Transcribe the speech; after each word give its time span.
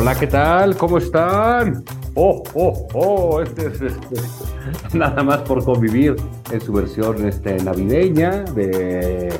Hola, 0.00 0.14
¿qué 0.14 0.28
tal? 0.28 0.76
¿Cómo 0.76 0.98
están? 0.98 1.82
Oh, 2.14 2.40
oh, 2.54 2.86
oh, 2.94 3.42
este 3.42 3.66
es 3.66 3.80
este, 3.80 4.16
nada 4.96 5.24
más 5.24 5.38
por 5.38 5.64
convivir 5.64 6.14
en 6.52 6.60
su 6.60 6.72
versión 6.72 7.26
este, 7.26 7.56
navideña 7.64 8.44
de 8.54 9.36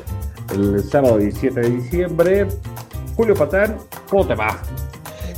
el 0.53 0.83
sábado 0.83 1.17
17 1.17 1.61
de 1.61 1.69
diciembre. 1.69 2.47
Julio 3.15 3.35
Patán, 3.35 3.77
¿cómo 4.09 4.27
te 4.27 4.35
va? 4.35 4.61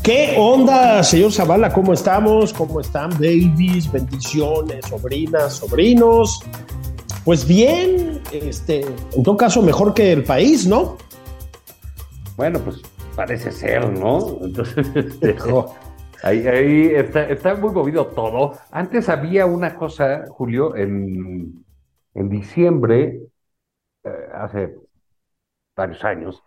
¿Qué 0.01 0.33
onda, 0.39 1.03
señor 1.03 1.31
Zavala? 1.31 1.71
¿Cómo 1.71 1.93
estamos? 1.93 2.51
¿Cómo 2.51 2.81
están, 2.81 3.11
babies? 3.11 3.91
Bendiciones, 3.91 4.87
sobrinas, 4.87 5.53
sobrinos. 5.57 6.39
Pues 7.23 7.47
bien, 7.47 8.23
este, 8.31 8.87
en 9.15 9.21
todo 9.21 9.37
caso, 9.37 9.61
mejor 9.61 9.93
que 9.93 10.13
el 10.13 10.23
país, 10.23 10.65
¿no? 10.65 10.97
Bueno, 12.37 12.57
pues 12.57 12.81
parece 13.15 13.51
ser, 13.51 13.89
¿no? 13.91 14.39
Entonces, 14.43 14.87
este, 14.95 15.35
ahí, 16.23 16.47
ahí 16.47 16.85
está, 16.95 17.29
está, 17.29 17.55
muy 17.55 17.71
movido 17.71 18.07
todo. 18.07 18.53
Antes 18.71 19.09
había 19.09 19.45
una 19.45 19.75
cosa, 19.75 20.25
Julio, 20.29 20.75
en, 20.75 21.65
en 22.13 22.29
diciembre, 22.29 23.21
eh, 24.03 24.09
hace 24.33 24.75
varios 25.75 26.03
años, 26.03 26.43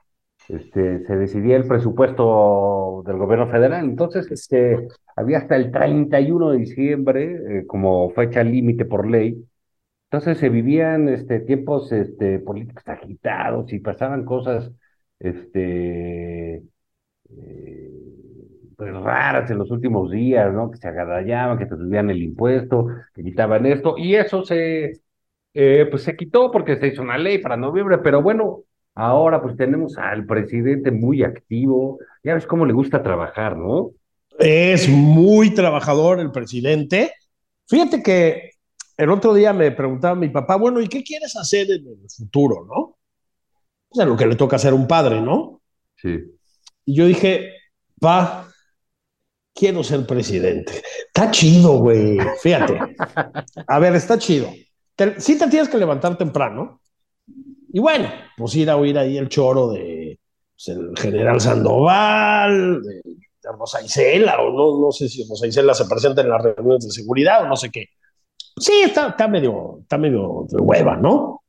este, 0.48 1.04
se 1.06 1.16
decidía 1.16 1.56
el 1.56 1.66
presupuesto 1.66 3.02
del 3.06 3.16
gobierno 3.16 3.48
federal. 3.48 3.84
Entonces, 3.84 4.30
este, 4.30 4.88
había 5.16 5.38
hasta 5.38 5.56
el 5.56 5.70
31 5.70 6.50
de 6.50 6.58
diciembre 6.58 7.58
eh, 7.60 7.66
como 7.66 8.10
fecha 8.10 8.42
límite 8.42 8.84
por 8.84 9.08
ley. 9.08 9.44
Entonces 10.10 10.38
se 10.38 10.48
vivían 10.48 11.08
este, 11.08 11.40
tiempos 11.40 11.90
este, 11.92 12.38
políticos 12.38 12.84
agitados 12.86 13.72
y 13.72 13.80
pasaban 13.80 14.24
cosas 14.24 14.70
este, 15.18 16.62
eh, 17.30 17.90
pues 18.76 18.92
raras 18.92 19.50
en 19.50 19.58
los 19.58 19.70
últimos 19.70 20.10
días, 20.10 20.52
¿no? 20.52 20.70
Que 20.70 20.78
se 20.78 20.88
agadallaban, 20.88 21.58
que 21.58 21.66
te 21.66 21.76
subían 21.76 22.10
el 22.10 22.22
impuesto, 22.22 22.88
que 23.14 23.22
quitaban 23.22 23.66
esto, 23.66 23.96
y 23.96 24.14
eso 24.14 24.44
se, 24.44 25.00
eh, 25.54 25.86
pues 25.90 26.02
se 26.02 26.16
quitó 26.16 26.50
porque 26.50 26.76
se 26.76 26.88
hizo 26.88 27.02
una 27.02 27.18
ley 27.18 27.38
para 27.38 27.56
noviembre, 27.56 27.98
pero 27.98 28.22
bueno, 28.22 28.62
ahora 28.94 29.40
pues 29.40 29.56
tenemos 29.56 29.96
al 29.98 30.26
presidente 30.26 30.90
muy 30.90 31.22
activo, 31.22 31.98
ya 32.22 32.34
ves 32.34 32.46
cómo 32.46 32.66
le 32.66 32.72
gusta 32.72 33.02
trabajar, 33.02 33.56
¿no? 33.56 33.90
Es 34.38 34.88
muy 34.88 35.54
trabajador 35.54 36.18
el 36.18 36.32
presidente. 36.32 37.12
Fíjate 37.68 38.02
que 38.02 38.50
el 38.96 39.10
otro 39.10 39.32
día 39.34 39.52
me 39.52 39.70
preguntaba 39.70 40.14
mi 40.14 40.28
papá, 40.28 40.56
bueno, 40.56 40.80
¿y 40.80 40.88
qué 40.88 41.02
quieres 41.02 41.36
hacer 41.36 41.70
en 41.70 41.86
el 41.86 42.10
futuro, 42.10 42.66
no? 42.66 42.96
O 43.94 43.96
sea, 43.96 44.06
lo 44.06 44.16
que 44.16 44.26
le 44.26 44.34
toca 44.34 44.56
hacer 44.56 44.72
a 44.72 44.74
un 44.74 44.88
padre, 44.88 45.20
¿no? 45.20 45.60
Sí. 45.94 46.18
Y 46.84 46.96
yo 46.96 47.06
dije, 47.06 47.52
pa, 48.00 48.48
quiero 49.54 49.84
ser 49.84 50.04
presidente. 50.04 50.82
Está 51.06 51.30
chido, 51.30 51.78
güey. 51.78 52.18
Fíjate. 52.42 52.80
A 53.68 53.78
ver, 53.78 53.94
está 53.94 54.18
chido. 54.18 54.50
Te, 54.96 55.20
sí 55.20 55.38
te 55.38 55.46
tienes 55.46 55.68
que 55.68 55.78
levantar 55.78 56.18
temprano. 56.18 56.80
Y 57.72 57.78
bueno, 57.78 58.08
pues 58.36 58.56
ir 58.56 58.68
a 58.68 58.76
oír 58.76 58.98
ahí 58.98 59.16
el 59.16 59.28
choro 59.28 59.70
de 59.70 60.18
pues, 60.56 60.76
el 60.76 60.92
general 60.98 61.40
Sandoval, 61.40 62.82
de, 62.82 62.94
de 63.04 63.52
Rosa 63.56 63.80
Isela, 63.80 64.40
o 64.40 64.50
no, 64.50 64.86
no 64.86 64.90
sé 64.90 65.08
si 65.08 65.24
Rosa 65.28 65.46
Isela 65.46 65.72
se 65.72 65.84
presenta 65.84 66.20
en 66.20 66.30
las 66.30 66.42
reuniones 66.42 66.86
de 66.86 66.90
seguridad 66.90 67.44
o 67.44 67.46
no 67.46 67.54
sé 67.54 67.70
qué. 67.70 67.90
Sí, 68.56 68.82
está, 68.82 69.10
está, 69.10 69.28
medio, 69.28 69.78
está 69.82 69.98
medio 69.98 70.46
de 70.48 70.60
hueva, 70.60 70.96
¿no? 70.96 71.42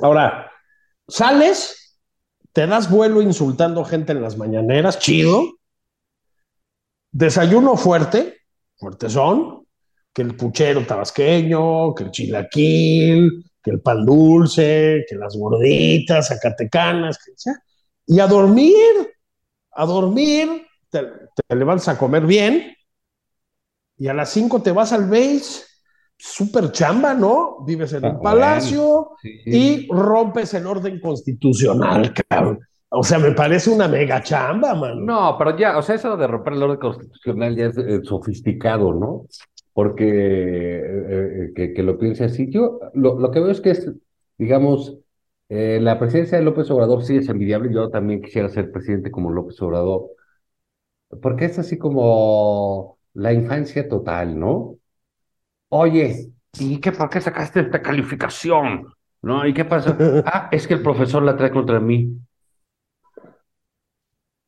Ahora, 0.00 0.50
sales, 1.06 1.79
te 2.52 2.66
das 2.66 2.90
vuelo 2.90 3.22
insultando 3.22 3.84
gente 3.84 4.12
en 4.12 4.22
las 4.22 4.36
mañaneras, 4.36 4.98
chido. 4.98 5.44
Desayuno 7.12 7.76
fuerte, 7.76 8.38
fuerte 8.76 9.08
son, 9.08 9.66
que 10.12 10.22
el 10.22 10.36
puchero 10.36 10.86
tabasqueño, 10.86 11.94
que 11.94 12.04
el 12.04 12.10
chilaquil, 12.10 13.44
que 13.62 13.70
el 13.70 13.80
pan 13.80 14.04
dulce, 14.04 15.04
que 15.08 15.16
las 15.16 15.36
gorditas, 15.36 16.28
zacatecanas, 16.28 17.18
que 17.18 17.32
sea. 17.36 17.54
Y 18.06 18.20
a 18.20 18.26
dormir, 18.26 18.74
a 19.72 19.86
dormir, 19.86 20.66
te, 20.88 21.02
te 21.02 21.90
a 21.90 21.98
comer 21.98 22.26
bien, 22.26 22.74
y 23.96 24.08
a 24.08 24.14
las 24.14 24.30
5 24.30 24.62
te 24.62 24.72
vas 24.72 24.92
al 24.92 25.08
base 25.08 25.69
súper 26.20 26.70
chamba, 26.70 27.14
¿no? 27.14 27.64
Vives 27.66 27.92
en 27.94 28.04
un 28.04 28.16
ah, 28.16 28.20
palacio 28.20 28.82
bueno, 28.82 29.16
sí. 29.22 29.40
y 29.44 29.88
rompes 29.90 30.54
el 30.54 30.66
orden 30.66 31.00
constitucional, 31.00 32.12
cabrón. 32.28 32.60
O 32.90 33.02
sea, 33.04 33.18
me 33.18 33.32
parece 33.32 33.70
una 33.70 33.86
mega 33.86 34.22
chamba, 34.22 34.74
man. 34.74 35.04
No, 35.06 35.36
pero 35.38 35.56
ya, 35.56 35.78
o 35.78 35.82
sea, 35.82 35.94
eso 35.94 36.16
de 36.16 36.26
romper 36.26 36.54
el 36.54 36.62
orden 36.64 36.78
constitucional 36.78 37.56
ya 37.56 37.66
es 37.66 37.78
eh, 37.78 38.00
sofisticado, 38.02 38.92
¿no? 38.92 39.26
Porque 39.72 40.08
eh, 40.08 40.80
eh, 40.80 41.52
que, 41.54 41.72
que, 41.72 41.82
lo 41.84 41.96
piense 41.96 42.24
así. 42.24 42.50
Yo 42.50 42.80
lo, 42.94 43.18
lo, 43.18 43.30
que 43.30 43.40
veo 43.40 43.52
es 43.52 43.60
que 43.60 43.70
es, 43.70 43.90
digamos, 44.36 44.98
eh, 45.48 45.80
la 45.80 45.98
presidencia 45.98 46.38
de 46.38 46.44
López 46.44 46.70
Obrador 46.70 47.04
sí 47.04 47.16
es 47.16 47.28
envidiable. 47.28 47.72
Yo 47.72 47.90
también 47.90 48.22
quisiera 48.22 48.48
ser 48.48 48.70
presidente 48.72 49.10
como 49.10 49.30
López 49.30 49.60
Obrador, 49.62 50.10
porque 51.22 51.46
es 51.46 51.58
así 51.58 51.78
como 51.78 52.98
la 53.14 53.32
infancia 53.32 53.88
total, 53.88 54.38
¿no? 54.38 54.76
Oye, 55.72 56.32
¿y 56.58 56.80
qué, 56.80 56.90
por 56.90 57.08
qué 57.08 57.20
sacaste 57.20 57.60
esta 57.60 57.80
calificación? 57.80 58.92
¿No? 59.22 59.46
¿Y 59.46 59.54
qué 59.54 59.64
pasó? 59.64 59.96
Ah, 60.26 60.48
es 60.50 60.66
que 60.66 60.74
el 60.74 60.82
profesor 60.82 61.22
la 61.22 61.36
trae 61.36 61.50
contra 61.50 61.78
mí. 61.78 62.18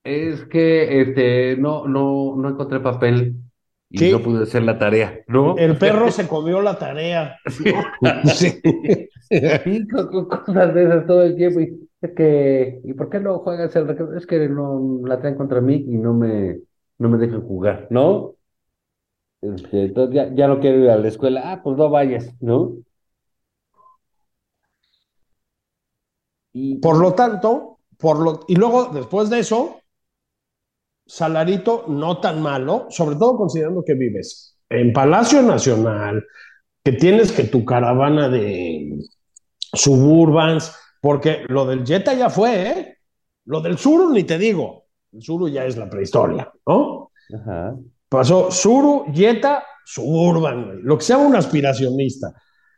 Es 0.05 0.44
que 0.47 1.00
este 1.00 1.56
no, 1.56 1.87
no, 1.87 2.34
no 2.37 2.49
encontré 2.49 2.81
papel 2.81 3.37
y 3.88 4.10
no 4.10 4.21
pude 4.21 4.43
hacer 4.43 4.65
la 4.65 4.78
tarea, 4.78 5.21
¿no? 5.28 5.56
El 5.56 5.78
perro 5.78 6.10
se 6.10 6.27
comió 6.27 6.60
la 6.60 6.77
tarea. 6.77 7.37
Sí. 7.49 7.72
sí. 8.34 8.60
cosas 10.28 10.75
de 10.75 10.84
esas 10.84 11.06
todo 11.06 11.22
el 11.22 11.37
tiempo. 11.37 11.60
Y, 11.60 11.89
es 12.00 12.10
que, 12.16 12.81
¿y 12.83 12.94
por 12.94 13.10
qué 13.10 13.21
no 13.21 13.39
juegas 13.39 13.77
el 13.77 13.87
recreo? 13.87 14.16
Es 14.16 14.27
que 14.27 14.49
no 14.49 15.00
la 15.04 15.21
traen 15.21 15.37
contra 15.37 15.60
mí 15.60 15.84
y 15.87 15.99
no 15.99 16.15
me, 16.15 16.59
no 16.99 17.09
me 17.09 17.19
dejan 17.19 17.43
jugar, 17.43 17.87
¿no? 17.91 18.34
Este, 19.42 19.86
entonces 19.86 20.14
ya, 20.14 20.32
ya, 20.34 20.47
no 20.47 20.60
quiero 20.60 20.78
ir 20.78 20.91
a 20.91 20.97
la 20.97 21.08
escuela, 21.08 21.42
ah, 21.53 21.62
pues 21.62 21.76
no 21.76 21.91
vayas, 21.91 22.32
¿no? 22.41 22.76
Y... 26.53 26.78
Por 26.78 26.98
lo 26.98 27.14
tanto, 27.14 27.80
por 27.98 28.21
lo, 28.21 28.41
y 28.47 28.54
luego 28.54 28.86
después 28.86 29.30
de 29.30 29.41
eso, 29.41 29.80
salarito 31.06 31.86
no 31.89 32.21
tan 32.21 32.41
malo, 32.41 32.86
sobre 32.91 33.16
todo 33.16 33.36
considerando 33.36 33.83
que 33.84 33.94
vives 33.94 34.56
en 34.68 34.92
Palacio 34.92 35.42
Nacional, 35.42 36.24
que 36.84 36.92
tienes 36.92 37.33
que 37.33 37.45
tu 37.45 37.65
caravana 37.65 38.28
de 38.28 38.97
suburbans, 39.72 40.74
porque 41.00 41.45
lo 41.48 41.66
del 41.66 41.84
Jetta 41.84 42.15
ya 42.15 42.30
fue, 42.30 42.71
¿eh? 42.71 42.98
Lo 43.45 43.60
del 43.60 43.77
Suru 43.77 44.12
ni 44.12 44.22
te 44.22 44.38
digo, 44.38 44.86
el 45.12 45.22
Suru 45.22 45.48
ya 45.48 45.65
es 45.65 45.77
la 45.77 45.91
prehistoria, 45.91 46.50
¿no? 46.66 47.10
Ajá. 47.34 47.77
Pasó 48.12 48.50
Suru, 48.50 49.06
Jetta, 49.10 49.64
Suburban, 49.86 50.82
lo 50.82 50.98
que 50.98 51.04
sea 51.04 51.16
un 51.16 51.34
aspiracionista. 51.34 52.34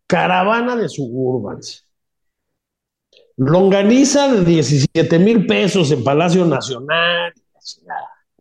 Caravana 0.07 0.77
de 0.77 0.89
Suburbans. 0.89 1.89
Longaniza 3.39 4.33
de 4.33 4.45
17 4.45 5.19
mil 5.19 5.45
pesos 5.45 5.91
en 5.91 6.05
Palacio 6.05 6.47
Nacional, 6.47 7.33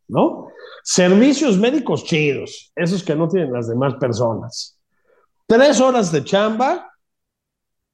¿no? 0.08 0.50
Servicios 0.84 1.58
médicos 1.58 2.04
chidos, 2.04 2.72
esos 2.76 3.04
que 3.04 3.16
no 3.16 3.28
tienen 3.28 3.52
las 3.52 3.68
demás 3.68 3.96
personas. 3.96 4.80
Tres 5.48 5.82
horas 5.82 6.12
de 6.12 6.24
chamba, 6.24 6.92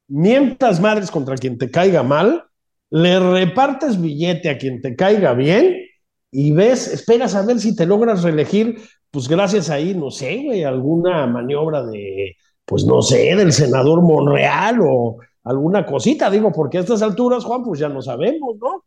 mientas 0.08 0.78
madres 0.78 1.10
contra 1.10 1.36
quien 1.36 1.56
te 1.56 1.70
caiga 1.70 2.02
mal, 2.02 2.44
le 2.90 3.18
repartes 3.18 3.98
billete 3.98 4.50
a 4.50 4.58
quien 4.58 4.82
te 4.82 4.94
caiga 4.94 5.32
bien 5.32 5.89
y 6.30 6.52
ves, 6.52 6.88
esperas 6.88 7.34
a 7.34 7.42
ver 7.44 7.58
si 7.60 7.74
te 7.76 7.86
logras 7.86 8.22
reelegir, 8.22 8.78
pues 9.10 9.28
gracias 9.28 9.70
ahí, 9.70 9.94
no 9.94 10.10
sé, 10.10 10.42
güey, 10.44 10.64
alguna 10.64 11.26
maniobra 11.26 11.84
de, 11.84 12.36
pues 12.64 12.84
no 12.84 13.02
sé, 13.02 13.34
del 13.36 13.52
senador 13.52 14.02
Monreal 14.02 14.78
o 14.82 15.18
alguna 15.44 15.84
cosita, 15.86 16.30
digo, 16.30 16.52
porque 16.52 16.78
a 16.78 16.80
estas 16.82 17.02
alturas, 17.02 17.44
Juan, 17.44 17.64
pues 17.64 17.80
ya 17.80 17.88
no 17.88 18.00
sabemos, 18.02 18.56
¿no? 18.60 18.84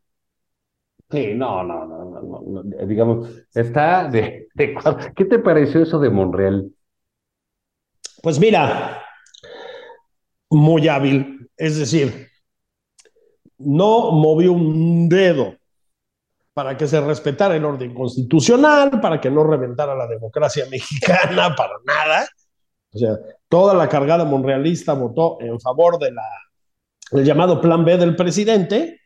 Sí, 1.10 1.34
no, 1.34 1.62
no, 1.62 1.84
no, 1.86 2.40
no, 2.42 2.86
digamos, 2.86 3.28
está 3.54 4.08
de, 4.08 4.48
de- 4.54 4.74
¿Qué 5.14 5.24
te 5.26 5.38
pareció 5.38 5.82
eso 5.82 5.98
de 6.00 6.10
Monreal? 6.10 6.72
Pues 8.22 8.38
mira, 8.40 9.00
muy 10.50 10.88
hábil, 10.88 11.50
es 11.56 11.76
decir, 11.78 12.28
no 13.58 14.10
movió 14.12 14.52
un 14.52 15.08
dedo 15.08 15.56
para 16.54 16.76
que 16.76 16.86
se 16.86 17.00
respetara 17.00 17.56
el 17.56 17.64
orden 17.64 17.92
constitucional, 17.92 19.00
para 19.00 19.20
que 19.20 19.30
no 19.30 19.44
reventara 19.44 19.94
la 19.94 20.06
democracia 20.06 20.64
mexicana, 20.70 21.54
para 21.54 21.74
nada. 21.84 22.26
O 22.92 22.98
sea, 22.98 23.18
toda 23.48 23.74
la 23.74 23.88
cargada 23.88 24.24
monrealista 24.24 24.92
votó 24.94 25.38
en 25.40 25.60
favor 25.60 25.98
del 25.98 26.14
llamado 27.24 27.60
plan 27.60 27.84
B 27.84 27.98
del 27.98 28.14
presidente 28.14 29.00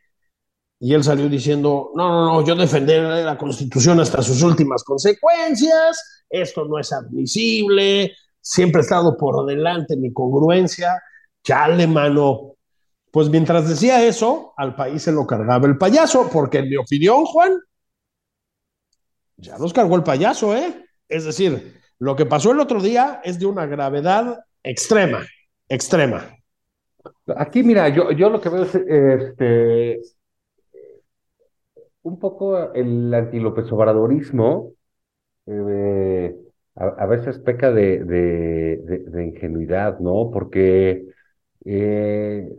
y 0.79 0.93
él 0.93 1.03
salió 1.03 1.27
diciendo, 1.27 1.91
no, 1.95 2.07
no, 2.09 2.25
no, 2.25 2.45
yo 2.45 2.55
defenderé 2.55 3.23
la 3.23 3.37
constitución 3.37 3.99
hasta 3.99 4.21
sus 4.21 4.41
últimas 4.43 4.83
consecuencias, 4.83 6.23
esto 6.29 6.63
no 6.65 6.79
es 6.79 6.93
admisible, 6.93 8.15
siempre 8.39 8.79
he 8.79 8.83
estado 8.83 9.17
por 9.17 9.45
delante 9.45 9.97
mi 9.97 10.13
congruencia, 10.13 11.01
chale, 11.43 11.85
mano. 11.85 12.55
Pues 13.11 13.29
mientras 13.29 13.67
decía 13.67 14.05
eso, 14.05 14.53
al 14.57 14.75
país 14.75 15.01
se 15.03 15.11
lo 15.11 15.25
cargaba 15.25 15.67
el 15.67 15.77
payaso, 15.77 16.29
porque 16.31 16.59
en 16.59 16.69
mi 16.69 16.77
opinión, 16.77 17.25
Juan, 17.25 17.57
ya 19.37 19.57
los 19.57 19.73
cargó 19.73 19.95
el 19.95 20.03
payaso, 20.03 20.55
¿eh? 20.55 20.85
Es 21.07 21.25
decir, 21.25 21.73
lo 21.99 22.15
que 22.15 22.25
pasó 22.25 22.51
el 22.51 22.59
otro 22.59 22.81
día 22.81 23.21
es 23.23 23.39
de 23.39 23.45
una 23.45 23.65
gravedad 23.65 24.39
extrema, 24.63 25.25
extrema. 25.67 26.35
Aquí, 27.35 27.63
mira, 27.63 27.89
yo, 27.89 28.11
yo 28.11 28.29
lo 28.29 28.41
que 28.41 28.49
veo 28.49 28.63
es 28.63 28.75
este, 28.75 30.01
un 32.03 32.19
poco 32.19 32.73
el 32.73 33.13
antilópez 33.13 33.71
obradorismo, 33.71 34.73
eh, 35.47 36.35
a, 36.75 37.05
veces 37.07 37.39
peca 37.39 37.71
de- 37.71 38.03
de 38.05 39.25
ingenuidad, 39.25 39.99
¿no? 39.99 40.29
Porque 40.31 41.05
eh, 41.65 42.49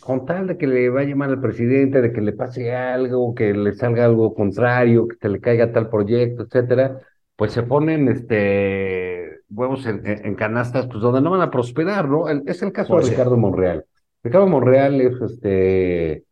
con 0.00 0.26
tal 0.26 0.46
de 0.48 0.58
que 0.58 0.66
le 0.66 0.88
vaya 0.90 1.14
mal 1.16 1.30
al 1.30 1.40
presidente, 1.40 2.02
de 2.02 2.12
que 2.12 2.20
le 2.20 2.32
pase 2.32 2.74
algo, 2.74 3.34
que 3.34 3.52
le 3.54 3.72
salga 3.74 4.04
algo 4.04 4.34
contrario, 4.34 5.08
que 5.08 5.16
se 5.20 5.28
le 5.28 5.40
caiga 5.40 5.72
tal 5.72 5.88
proyecto, 5.90 6.44
etcétera, 6.44 7.00
pues 7.36 7.52
se 7.52 7.62
ponen 7.62 8.08
este 8.08 9.40
huevos 9.48 9.86
en, 9.86 10.04
en- 10.06 10.34
canastas, 10.34 10.86
pues 10.86 11.00
donde 11.00 11.20
no 11.20 11.30
van 11.30 11.42
a 11.42 11.50
prosperar, 11.50 12.08
¿no? 12.08 12.28
El- 12.28 12.42
es 12.46 12.62
el 12.62 12.72
caso 12.72 12.96
de. 13.00 13.10
Ricardo 13.10 13.36
Monreal. 13.36 13.84
Ricardo 14.22 14.46
Monreal 14.48 15.00
es 15.00 15.20
este 15.22 16.24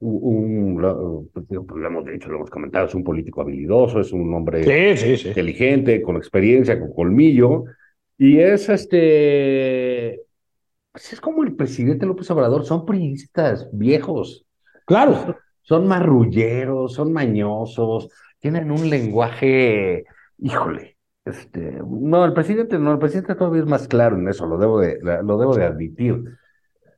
un, 0.00 0.74
un- 0.76 0.82
lo, 0.82 1.26
pues, 1.32 1.46
pues, 1.48 1.80
lo 1.80 1.86
hemos 1.86 2.04
dicho, 2.06 2.28
lo 2.30 2.36
hemos 2.36 2.50
comentado, 2.50 2.86
es 2.86 2.94
un 2.94 3.04
político 3.04 3.42
habilidoso, 3.42 4.00
es 4.00 4.12
un 4.12 4.32
hombre 4.34 4.64
Sí, 4.64 4.96
sí, 4.96 5.16
sí. 5.16 5.28
inteligente, 5.30 6.02
con 6.02 6.16
experiencia, 6.16 6.78
con 6.80 6.92
colmillo, 6.94 7.64
y 8.18 8.38
es 8.40 8.68
este, 8.68 10.22
pues 10.92 11.12
es 11.12 11.20
como 11.20 11.42
el 11.44 11.54
presidente 11.56 12.06
López 12.06 12.30
Obrador, 12.30 12.64
son 12.64 12.84
priistas 12.86 13.68
viejos, 13.72 14.46
Claro. 14.84 15.36
son 15.62 15.86
marrulleros, 15.86 16.94
son 16.94 17.12
mañosos, 17.12 18.08
tienen 18.40 18.70
un 18.70 18.88
lenguaje, 18.90 20.04
híjole, 20.38 20.96
este, 21.24 21.78
no, 21.86 22.24
el 22.24 22.32
presidente 22.32 22.78
no, 22.78 22.92
el 22.92 22.98
presidente 22.98 23.34
todavía 23.34 23.62
es 23.62 23.68
más 23.68 23.86
claro 23.88 24.16
en 24.16 24.28
eso, 24.28 24.46
lo 24.46 24.58
debo 24.58 24.80
de, 24.80 24.98
lo 25.02 25.38
debo 25.38 25.54
de 25.54 25.64
admitir. 25.64 26.24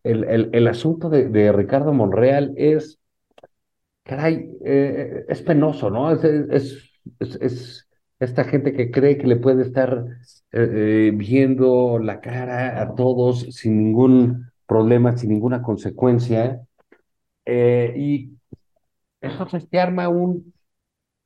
El, 0.05 0.25
el, 0.25 0.51
el 0.53 0.69
asunto 0.69 1.11
de, 1.11 1.29
de 1.29 1.53
Ricardo 1.53 1.93
Monreal 1.95 2.55
es, 2.57 3.01
caray, 4.05 4.51
eh, 4.65 5.25
es 5.29 5.43
penoso, 5.43 5.91
¿no? 5.91 6.13
Es, 6.13 6.25
es, 6.25 7.01
es, 7.19 7.37
es 7.41 7.82
esta 8.25 8.45
gente 8.45 8.73
que 8.73 8.91
cree 8.91 9.19
que 9.19 9.27
le 9.27 9.37
puede 9.37 9.63
estar 9.63 10.05
eh, 10.53 11.09
eh, 11.09 11.13
viendo 11.15 11.99
la 11.99 12.21
cara 12.21 12.81
a 12.81 12.95
todos 12.95 13.41
sin 13.51 13.79
ningún 13.79 14.51
problema, 14.67 15.17
sin 15.17 15.31
ninguna 15.31 15.63
consecuencia. 15.63 16.61
Eh, 17.45 17.93
y 17.97 18.31
eso 19.21 19.47
se 19.49 19.81
arma 19.81 20.09
un, 20.09 20.53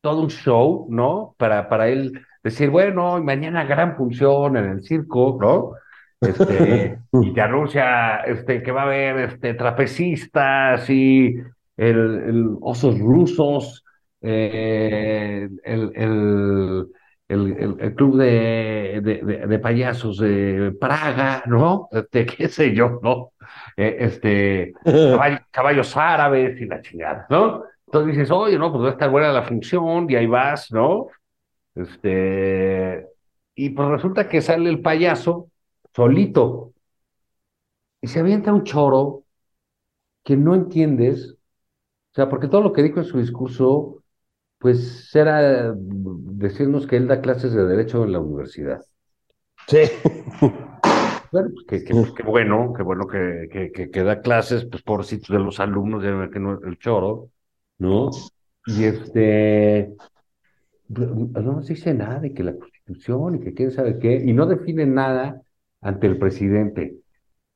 todo 0.01 0.23
un 0.23 0.31
show, 0.31 0.87
¿no? 0.91 1.35
Para, 1.39 1.69
para 1.69 1.89
él 1.89 2.13
decir, 2.43 2.71
bueno, 2.71 3.23
mañana 3.23 3.65
gran 3.65 3.97
función 3.97 4.57
en 4.57 4.65
el 4.65 4.83
circo, 4.83 5.37
¿no? 5.41 5.73
Este, 6.21 6.99
y 7.13 7.35
te 7.35 7.41
anuncia 7.43 8.21
este, 8.21 8.63
que 8.63 8.73
va 8.73 8.83
a 8.83 8.87
haber 8.87 9.19
este, 9.31 9.53
trapecistas 9.55 10.89
y 10.89 11.35
el, 11.77 11.99
el 12.27 12.57
osos 12.63 12.99
rusos, 12.99 13.85
eh, 14.29 15.49
el, 15.65 15.93
el, 15.95 16.87
el, 17.29 17.77
el- 17.81 17.95
club 17.95 18.17
de, 18.19 19.01
de, 19.03 19.21
de- 19.25 19.47
de 19.47 19.59
payasos 19.59 20.19
de 20.19 20.73
Praga, 20.81 21.43
¿no? 21.47 21.89
Este, 21.93 22.27
qué 22.27 22.49
sé 22.49 22.75
yo, 22.75 23.01
¿no? 23.03 23.33
Eh, 23.77 23.97
este, 24.01 24.73
caballo- 25.07 25.41
caballos 25.51 25.97
árabes 25.97 26.61
y 26.61 26.67
la 26.67 26.81
chingada, 26.83 27.27
¿no? 27.31 27.65
Entonces 27.87 28.13
dices, 28.17 28.31
oye, 28.31 28.59
no, 28.59 28.71
pues 28.73 28.85
va 28.85 28.89
a 28.89 28.93
estar 28.93 29.11
buena 29.11 29.33
la 29.33 29.43
función, 29.45 30.07
y 30.11 30.17
ahí 30.17 30.27
vas, 30.27 30.73
¿no? 30.73 31.07
Este, 31.75 33.07
y 33.57 33.71
pues 33.71 33.89
resulta 33.89 34.29
que 34.29 34.43
sale 34.43 34.71
el 34.71 34.83
payaso 34.83 35.51
solito 35.95 36.75
y 38.01 38.09
se 38.09 38.21
avienta 38.21 38.53
un 38.53 38.65
choro 38.65 39.25
que 40.25 40.37
no 40.37 40.55
entiendes, 40.55 41.33
o 41.33 42.15
sea, 42.15 42.29
porque 42.31 42.49
todo 42.49 42.63
lo 42.63 42.73
que 42.75 42.83
dijo 42.85 43.01
en 43.01 43.07
su 43.07 43.19
discurso, 43.19 43.96
pues 44.59 45.15
era 45.15 45.75
decirnos 45.77 46.87
que 46.87 46.97
él 46.97 47.09
da 47.09 47.21
clases 47.21 47.53
de 47.53 47.67
derecho 47.67 48.05
en 48.05 48.13
la 48.13 48.21
universidad. 48.21 48.81
Sí. 49.69 49.79
Bueno, 51.33 51.51
pues 51.53 51.67
que, 51.67 51.85
que, 51.85 51.93
pues, 51.93 52.13
bueno, 52.25 52.73
qué 52.75 52.83
bueno 52.83 53.07
que, 53.07 53.49
que, 53.51 53.73
que, 53.73 53.91
que 53.91 54.03
da 54.03 54.21
clases, 54.21 54.65
pues 54.65 54.83
pobrecitos 54.83 55.29
de 55.29 55.43
los 55.43 55.59
alumnos, 55.59 56.03
ya 56.03 56.31
que 56.31 56.39
no 56.39 56.61
el 56.65 56.79
choro, 56.79 57.31
¿no? 57.79 58.11
Y 58.67 58.85
este, 58.85 59.93
no 60.89 61.43
nos 61.43 61.67
dice 61.67 61.95
nada 61.95 62.21
de 62.21 62.33
que 62.33 62.45
la 62.45 62.57
Constitución 62.57 63.37
y 63.37 63.41
que 63.41 63.55
quién 63.55 63.71
sabe 63.71 63.99
qué, 63.99 64.23
y 64.25 64.33
no 64.33 64.47
define 64.47 64.87
nada 64.87 65.43
ante 65.81 66.07
el 66.07 66.19
presidente. 66.19 66.97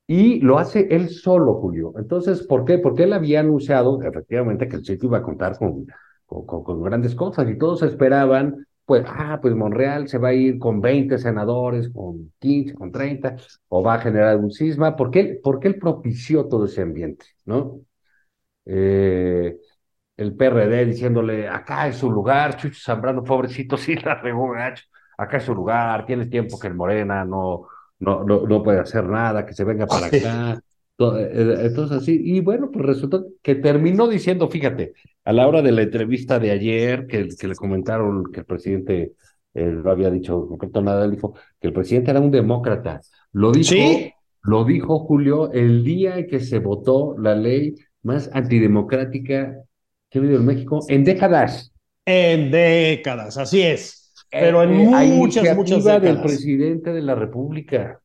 Y 0.07 0.41
lo 0.41 0.59
hace 0.59 0.87
él 0.91 1.09
solo, 1.09 1.53
Julio. 1.55 1.93
Entonces, 1.97 2.45
¿por 2.45 2.65
qué? 2.65 2.77
Porque 2.77 3.03
él 3.03 3.13
había 3.13 3.39
anunciado 3.39 4.01
efectivamente 4.03 4.67
que 4.67 4.75
el 4.75 4.85
sitio 4.85 5.07
iba 5.07 5.19
a 5.19 5.23
contar 5.23 5.57
con, 5.57 5.87
con, 6.31 6.45
con- 6.45 6.63
con 6.63 6.83
grandes 6.83 7.15
cosas 7.15 7.49
y 7.49 7.57
todos 7.57 7.83
esperaban, 7.83 8.65
pues, 8.85 9.03
ah, 9.07 9.39
pues 9.41 9.55
Monreal 9.55 10.07
se 10.07 10.17
va 10.17 10.29
a 10.29 10.33
ir 10.33 10.57
con 10.59 10.81
20 10.81 11.17
senadores, 11.17 11.89
con 11.89 12.31
15, 12.39 12.73
con 12.73 12.91
30, 12.91 13.35
o 13.69 13.83
va 13.83 13.95
a 13.95 13.99
generar 14.01 14.37
un 14.37 14.51
cisma. 14.51 14.95
¿Por 14.95 15.11
qué, 15.11 15.39
por 15.43 15.59
qué 15.59 15.69
él 15.69 15.79
propició 15.79 16.47
todo 16.47 16.65
ese 16.65 16.81
ambiente, 16.81 17.25
no? 17.45 17.81
Eh, 18.65 19.57
el 20.17 20.35
PRD 20.35 20.85
diciéndole, 20.85 21.47
acá 21.49 21.87
es 21.87 21.97
su 21.97 22.11
lugar, 22.11 22.57
Chucho 22.57 22.79
Zambrano, 22.81 23.23
pobrecito, 23.23 23.77
sí 23.77 23.95
la 23.95 24.15
regó 24.21 24.51
gacho, 24.51 24.85
acá 25.17 25.37
es 25.37 25.43
su 25.43 25.55
lugar, 25.55 26.05
tienes 26.05 26.29
tiempo 26.29 26.59
que 26.59 26.67
el 26.67 26.75
Morena 26.75 27.25
no, 27.25 27.67
no, 27.99 28.23
no, 28.23 28.41
no 28.47 28.63
puede 28.63 28.79
hacer 28.79 29.05
nada, 29.05 29.45
que 29.45 29.53
se 29.53 29.63
venga 29.63 29.87
para 29.89 30.07
acá. 30.07 30.59
To- 31.01 31.17
eh, 31.17 31.65
Entonces 31.65 31.97
así, 31.97 32.21
y 32.23 32.39
bueno, 32.41 32.69
pues 32.71 32.85
resultó 32.85 33.25
que 33.41 33.55
terminó 33.55 34.07
diciendo, 34.07 34.47
fíjate, 34.49 34.93
a 35.25 35.33
la 35.33 35.47
hora 35.47 35.61
de 35.63 35.71
la 35.71 35.81
entrevista 35.83 36.37
de 36.39 36.51
ayer, 36.51 37.07
que, 37.07 37.27
que 37.39 37.47
le 37.47 37.55
comentaron 37.55 38.25
que 38.31 38.41
el 38.41 38.45
presidente 38.45 39.13
eh, 39.55 39.65
no 39.65 39.89
había 39.89 40.09
dicho 40.11 40.47
concreto 40.47 40.81
nada, 40.81 41.09
dijo 41.09 41.33
que 41.59 41.67
el 41.69 41.73
presidente 41.73 42.11
era 42.11 42.19
un 42.21 42.31
demócrata. 42.31 43.01
Lo 43.33 43.51
dijo, 43.51 43.69
Sí. 43.69 44.11
lo 44.43 44.63
dijo 44.63 44.99
Julio 44.99 45.51
el 45.51 45.83
día 45.83 46.17
en 46.19 46.27
que 46.27 46.39
se 46.39 46.59
votó 46.59 47.15
la 47.17 47.35
ley 47.35 47.75
más 48.03 48.29
antidemocrática 48.33 49.57
que 50.09 50.19
ha 50.19 50.21
habido 50.21 50.37
en 50.37 50.45
México 50.45 50.79
en 50.87 51.03
décadas. 51.03 51.73
En 52.05 52.51
décadas, 52.51 53.37
así 53.37 53.61
es. 53.61 54.13
Pero 54.29 54.63
en 54.63 54.71
Eh, 54.71 54.85
muchas, 55.17 55.55
muchas 55.55 55.83
del 55.83 56.01
décadas. 56.01 56.21
presidente 56.23 56.93
de 56.93 57.01
la 57.01 57.15
República. 57.15 58.00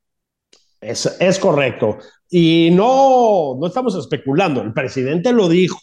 Es, 0.87 1.39
correcto. 1.39 1.99
Y 2.31 2.71
no, 2.73 3.57
no 3.59 3.67
estamos 3.67 3.95
especulando. 3.97 4.63
El 4.63 4.73
presidente 4.73 5.33
lo 5.33 5.49
dijo. 5.49 5.79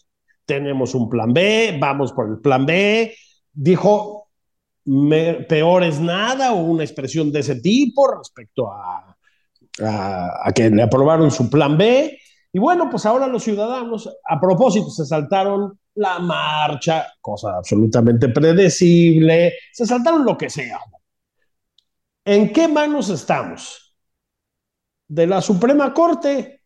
Tenemos 0.45 0.93
un 0.93 1.09
plan 1.09 1.33
B, 1.33 1.77
vamos 1.79 2.11
por 2.11 2.27
el 2.29 2.39
plan 2.39 2.65
B. 2.65 3.15
Dijo, 3.51 4.29
peor 5.47 5.83
es 5.83 5.99
nada 5.99 6.53
o 6.53 6.63
una 6.63 6.83
expresión 6.83 7.31
de 7.31 7.39
ese 7.39 7.55
tipo 7.61 8.07
respecto 8.17 8.71
a, 8.71 9.15
a, 9.81 10.47
a 10.47 10.51
que 10.51 10.69
le 10.69 10.83
aprobaron 10.83 11.31
su 11.31 11.49
plan 11.49 11.77
B. 11.77 12.17
Y 12.51 12.59
bueno, 12.59 12.89
pues 12.89 13.05
ahora 13.05 13.27
los 13.27 13.43
ciudadanos, 13.43 14.09
a 14.27 14.39
propósito, 14.39 14.89
se 14.89 15.05
saltaron 15.05 15.79
la 15.95 16.19
marcha, 16.19 17.07
cosa 17.21 17.57
absolutamente 17.57 18.29
predecible, 18.29 19.53
se 19.71 19.85
saltaron 19.85 20.25
lo 20.25 20.37
que 20.37 20.49
sea. 20.49 20.79
¿En 22.25 22.53
qué 22.53 22.67
manos 22.67 23.09
estamos? 23.09 23.82
¿De 25.13 25.27
la 25.27 25.41
Suprema 25.41 25.93
Corte? 25.93 26.61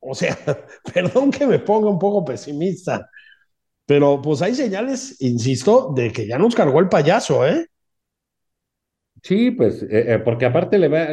O 0.00 0.14
sea, 0.14 0.36
perdón 0.94 1.30
que 1.30 1.46
me 1.46 1.60
ponga 1.60 1.90
un 1.90 1.98
poco 1.98 2.24
pesimista, 2.24 3.08
pero 3.86 4.22
pues 4.22 4.42
hay 4.42 4.54
señales, 4.54 5.20
insisto, 5.22 5.92
de 5.96 6.12
que 6.12 6.26
ya 6.28 6.38
nos 6.38 6.54
cargó 6.54 6.80
el 6.80 6.88
payaso, 6.88 7.46
¿eh? 7.46 7.68
Sí, 9.22 9.50
pues, 9.52 9.82
eh, 9.84 10.14
eh, 10.14 10.18
porque 10.18 10.44
aparte 10.44 10.78
le 10.78 10.88
va, 10.88 11.08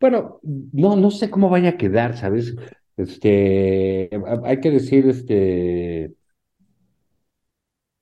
bueno, 0.00 0.38
no, 0.72 0.94
no 0.96 1.10
sé 1.10 1.28
cómo 1.28 1.48
vaya 1.50 1.70
a 1.70 1.76
quedar, 1.76 2.16
¿sabes? 2.16 2.54
Este, 2.96 4.08
hay 4.44 4.60
que 4.60 4.70
decir, 4.70 5.08
este, 5.08 6.14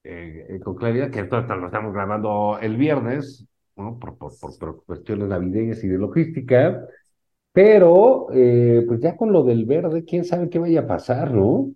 eh, 0.02 0.60
con 0.62 0.76
claridad 0.76 1.10
que 1.10 1.20
esto 1.20 1.40
lo 1.40 1.66
estamos 1.66 1.92
grabando 1.94 2.58
el 2.60 2.76
viernes, 2.76 3.46
¿no? 3.76 3.98
Por, 3.98 4.16
por, 4.18 4.38
por, 4.38 4.58
por 4.58 4.84
cuestiones 4.84 5.28
navideñas 5.28 5.82
y 5.84 5.88
de 5.88 5.98
logística, 5.98 6.86
pero, 7.54 8.28
eh, 8.34 8.84
pues 8.88 9.00
ya 9.00 9.16
con 9.16 9.32
lo 9.32 9.44
del 9.44 9.66
verde, 9.66 10.04
quién 10.06 10.24
sabe 10.26 10.50
qué 10.50 10.60
vaya 10.60 10.82
a 10.82 10.88
pasar, 10.88 11.32
¿no? 11.34 11.72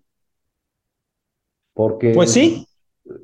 Porque 1.75 2.11
Pues 2.11 2.33
sí, 2.33 2.67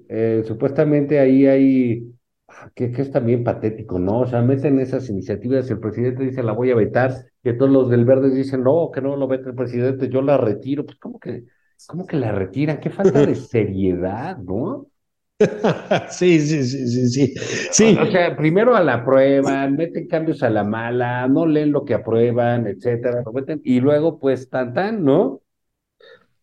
eh, 0.08 0.42
supuestamente 0.46 1.18
ahí 1.20 1.46
hay, 1.46 2.14
ah, 2.48 2.70
que, 2.74 2.90
que 2.92 3.02
es 3.02 3.10
también 3.12 3.44
patético, 3.44 3.98
¿no? 3.98 4.20
O 4.20 4.26
sea, 4.26 4.42
meten 4.42 4.78
esas 4.80 5.08
iniciativas, 5.10 5.70
el 5.70 5.80
presidente 5.80 6.24
dice 6.24 6.42
la 6.42 6.52
voy 6.52 6.70
a 6.70 6.74
vetar, 6.76 7.14
y 7.42 7.56
todos 7.56 7.70
los 7.72 7.90
del 7.90 8.04
Verde 8.04 8.30
dicen, 8.34 8.62
no, 8.62 8.90
que 8.92 9.00
no 9.02 9.16
lo 9.16 9.28
vete 9.28 9.50
el 9.50 9.54
presidente, 9.56 10.08
yo 10.08 10.22
la 10.22 10.36
retiro. 10.38 10.84
Pues, 10.86 10.98
¿cómo 10.98 11.18
que, 11.20 11.44
cómo 11.86 12.06
que 12.06 12.16
la 12.16 12.32
retiran? 12.32 12.80
Qué 12.80 12.90
falta 12.90 13.22
de 13.22 13.34
seriedad, 13.36 14.38
¿no? 14.38 14.88
sí, 16.10 16.40
sí, 16.40 16.62
sí, 16.64 16.88
sí, 16.88 17.08
sí. 17.08 17.34
Sí, 17.72 17.98
O 18.00 18.06
sea, 18.10 18.36
primero 18.36 18.76
a 18.76 18.82
la 18.82 19.04
prueba, 19.04 19.66
meten 19.68 20.06
cambios 20.06 20.42
a 20.42 20.50
la 20.50 20.64
mala, 20.64 21.26
no 21.28 21.46
leen 21.46 21.72
lo 21.72 21.84
que 21.84 21.94
aprueban, 21.94 22.66
etcétera, 22.66 23.22
lo 23.24 23.32
meten, 23.32 23.60
y 23.64 23.80
luego, 23.80 24.18
pues, 24.18 24.48
tan 24.48 24.72
tan, 24.74 25.04
¿no? 25.04 25.40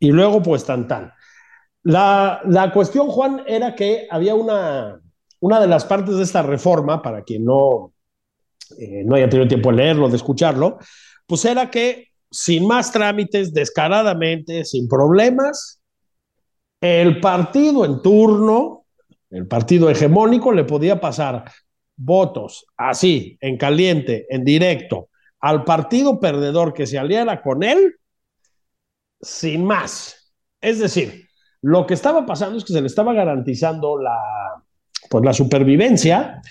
y 0.01 0.11
luego 0.11 0.41
pues 0.41 0.65
tan 0.65 0.87
tan. 0.87 1.13
La, 1.83 2.41
la 2.45 2.73
cuestión, 2.73 3.07
Juan, 3.07 3.43
era 3.47 3.75
que 3.75 4.07
había 4.09 4.35
una, 4.35 4.99
una 5.39 5.61
de 5.61 5.67
las 5.67 5.85
partes 5.85 6.15
de 6.15 6.23
esta 6.23 6.41
reforma, 6.41 7.01
para 7.01 7.23
quien 7.23 7.45
no, 7.45 7.93
eh, 8.79 9.03
no 9.05 9.15
haya 9.15 9.29
tenido 9.29 9.47
tiempo 9.47 9.69
de 9.71 9.77
leerlo, 9.77 10.09
de 10.09 10.17
escucharlo, 10.17 10.79
pues 11.25 11.45
era 11.45 11.69
que 11.69 12.07
sin 12.29 12.67
más 12.67 12.91
trámites, 12.91 13.53
descaradamente, 13.53 14.65
sin 14.65 14.87
problemas, 14.87 15.81
el 16.81 17.19
partido 17.19 17.85
en 17.85 18.01
turno, 18.01 18.80
el 19.31 19.47
partido 19.47 19.89
hegemónico, 19.89 20.51
le 20.51 20.65
podía 20.65 20.99
pasar 20.99 21.45
votos 21.95 22.65
así, 22.77 23.37
en 23.41 23.57
caliente, 23.57 24.27
en 24.29 24.43
directo, 24.43 25.09
al 25.39 25.63
partido 25.63 26.19
perdedor 26.19 26.73
que 26.73 26.85
se 26.85 26.99
aliara 26.99 27.41
con 27.41 27.63
él, 27.63 27.95
sin 29.21 29.65
más. 29.65 30.33
Es 30.59 30.79
decir, 30.79 31.27
lo 31.61 31.85
que 31.85 31.93
estaba 31.93 32.25
pasando 32.25 32.57
es 32.57 32.65
que 32.65 32.73
se 32.73 32.81
le 32.81 32.87
estaba 32.87 33.13
garantizando 33.13 33.97
la, 33.97 34.17
pues, 35.09 35.23
la 35.23 35.33
supervivencia 35.33 36.41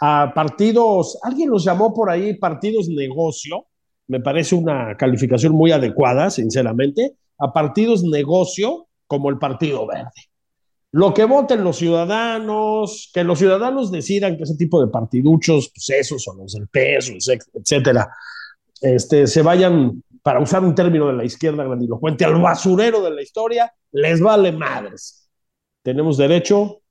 a 0.00 0.32
partidos, 0.34 1.18
alguien 1.22 1.50
los 1.50 1.64
llamó 1.64 1.94
por 1.94 2.10
ahí 2.10 2.34
partidos 2.34 2.88
negocio, 2.88 3.66
me 4.08 4.20
parece 4.20 4.54
una 4.54 4.96
calificación 4.96 5.52
muy 5.52 5.70
adecuada, 5.70 6.28
sinceramente, 6.30 7.16
a 7.38 7.52
partidos 7.52 8.02
negocio 8.02 8.88
como 9.06 9.30
el 9.30 9.38
Partido 9.38 9.86
Verde. 9.86 10.31
Lo 10.92 11.14
que 11.14 11.24
voten 11.24 11.64
los 11.64 11.76
ciudadanos, 11.76 13.10
que 13.14 13.24
los 13.24 13.38
ciudadanos 13.38 13.90
decidan 13.90 14.36
que 14.36 14.42
ese 14.42 14.56
tipo 14.56 14.80
de 14.84 14.90
partiduchos, 14.90 15.70
pues 15.74 15.88
esos 15.90 16.28
o 16.28 16.34
los 16.34 16.52
del 16.52 16.68
peso, 16.68 17.12
etcétera, 17.54 18.08
este, 18.80 19.26
se 19.26 19.40
vayan, 19.42 20.02
para 20.22 20.40
usar 20.40 20.62
un 20.62 20.74
término 20.74 21.06
de 21.06 21.14
la 21.14 21.24
izquierda 21.24 21.64
grandilocuente, 21.64 22.24
al 22.26 22.40
basurero 22.40 23.00
de 23.02 23.10
la 23.10 23.22
historia, 23.22 23.72
les 23.92 24.20
vale 24.20 24.52
madres. 24.52 25.30
Tenemos 25.82 26.18
derecho 26.18 26.82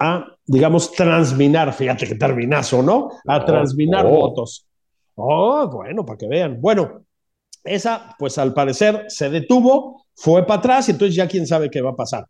a, 0.00 0.26
digamos, 0.44 0.92
transminar, 0.92 1.72
fíjate 1.72 2.06
que 2.08 2.14
terminazo, 2.16 2.82
¿no? 2.82 3.08
A 3.26 3.38
No, 3.38 3.44
transminar 3.44 4.04
no. 4.04 4.10
votos. 4.10 4.66
Oh, 5.14 5.68
bueno, 5.68 6.04
para 6.04 6.18
que 6.18 6.28
vean. 6.28 6.60
Bueno, 6.60 7.04
esa, 7.64 8.14
pues 8.18 8.36
al 8.38 8.52
parecer 8.52 9.04
se 9.08 9.30
detuvo, 9.30 10.06
fue 10.14 10.46
para 10.46 10.58
atrás 10.58 10.88
y 10.88 10.92
entonces 10.92 11.14
ya 11.14 11.28
quién 11.28 11.46
sabe 11.46 11.70
qué 11.70 11.80
va 11.80 11.90
a 11.90 11.96
pasar. 11.96 12.24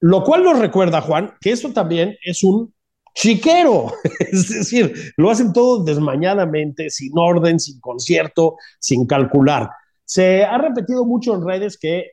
Lo 0.00 0.22
cual 0.22 0.44
nos 0.44 0.58
recuerda, 0.58 1.00
Juan, 1.00 1.34
que 1.40 1.52
esto 1.52 1.72
también 1.72 2.16
es 2.24 2.42
un 2.44 2.74
chiquero, 3.14 3.92
es 4.18 4.48
decir, 4.48 5.12
lo 5.16 5.30
hacen 5.30 5.52
todo 5.52 5.84
desmañadamente, 5.84 6.90
sin 6.90 7.12
orden, 7.16 7.60
sin 7.60 7.80
concierto, 7.80 8.56
sin 8.78 9.06
calcular. 9.06 9.70
Se 10.04 10.44
ha 10.44 10.58
repetido 10.58 11.04
mucho 11.04 11.34
en 11.34 11.46
redes 11.46 11.78
que 11.78 12.12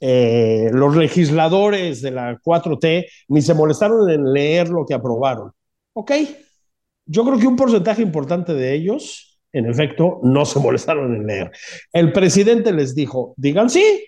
eh, 0.00 0.68
los 0.72 0.96
legisladores 0.96 2.02
de 2.02 2.10
la 2.10 2.38
4T 2.38 3.06
ni 3.28 3.40
se 3.40 3.54
molestaron 3.54 4.10
en 4.10 4.32
leer 4.32 4.68
lo 4.68 4.84
que 4.84 4.94
aprobaron. 4.94 5.52
Ok, 5.94 6.12
yo 7.06 7.24
creo 7.24 7.38
que 7.38 7.46
un 7.46 7.56
porcentaje 7.56 8.02
importante 8.02 8.54
de 8.54 8.74
ellos, 8.74 9.40
en 9.52 9.66
efecto, 9.66 10.20
no 10.22 10.44
se 10.44 10.58
molestaron 10.58 11.14
en 11.14 11.26
leer. 11.26 11.52
El 11.92 12.12
presidente 12.12 12.72
les 12.72 12.94
dijo, 12.94 13.34
digan 13.36 13.70
sí, 13.70 14.04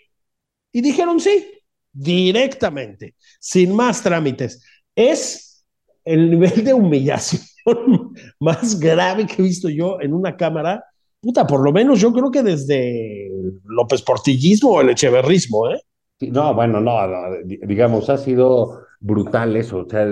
y 0.72 0.80
dijeron 0.80 1.20
sí, 1.20 1.48
directamente, 1.94 3.14
sin 3.40 3.74
más 3.74 4.02
trámites. 4.02 4.62
Es 4.94 5.64
el 6.04 6.30
nivel 6.30 6.64
de 6.64 6.74
humillación 6.74 7.42
más 8.40 8.78
grave 8.80 9.26
que 9.26 9.40
he 9.40 9.44
visto 9.44 9.68
yo 9.70 10.00
en 10.00 10.12
una 10.12 10.36
cámara. 10.36 10.84
Puta, 11.20 11.46
por 11.46 11.62
lo 11.64 11.72
menos 11.72 12.00
yo 12.00 12.12
creo 12.12 12.30
que 12.30 12.42
desde 12.42 13.30
López 13.64 14.02
Portillismo 14.02 14.72
o 14.72 14.80
el 14.82 14.90
Echeverrismo, 14.90 15.70
¿eh? 15.70 15.80
No, 16.20 16.54
bueno, 16.54 16.80
no, 16.80 17.06
no, 17.06 17.36
di- 17.44 17.58
digamos, 17.66 18.08
ha 18.10 18.16
sido 18.18 18.82
brutal 19.00 19.56
eso, 19.56 19.78
o 19.80 19.88
sea, 19.88 20.06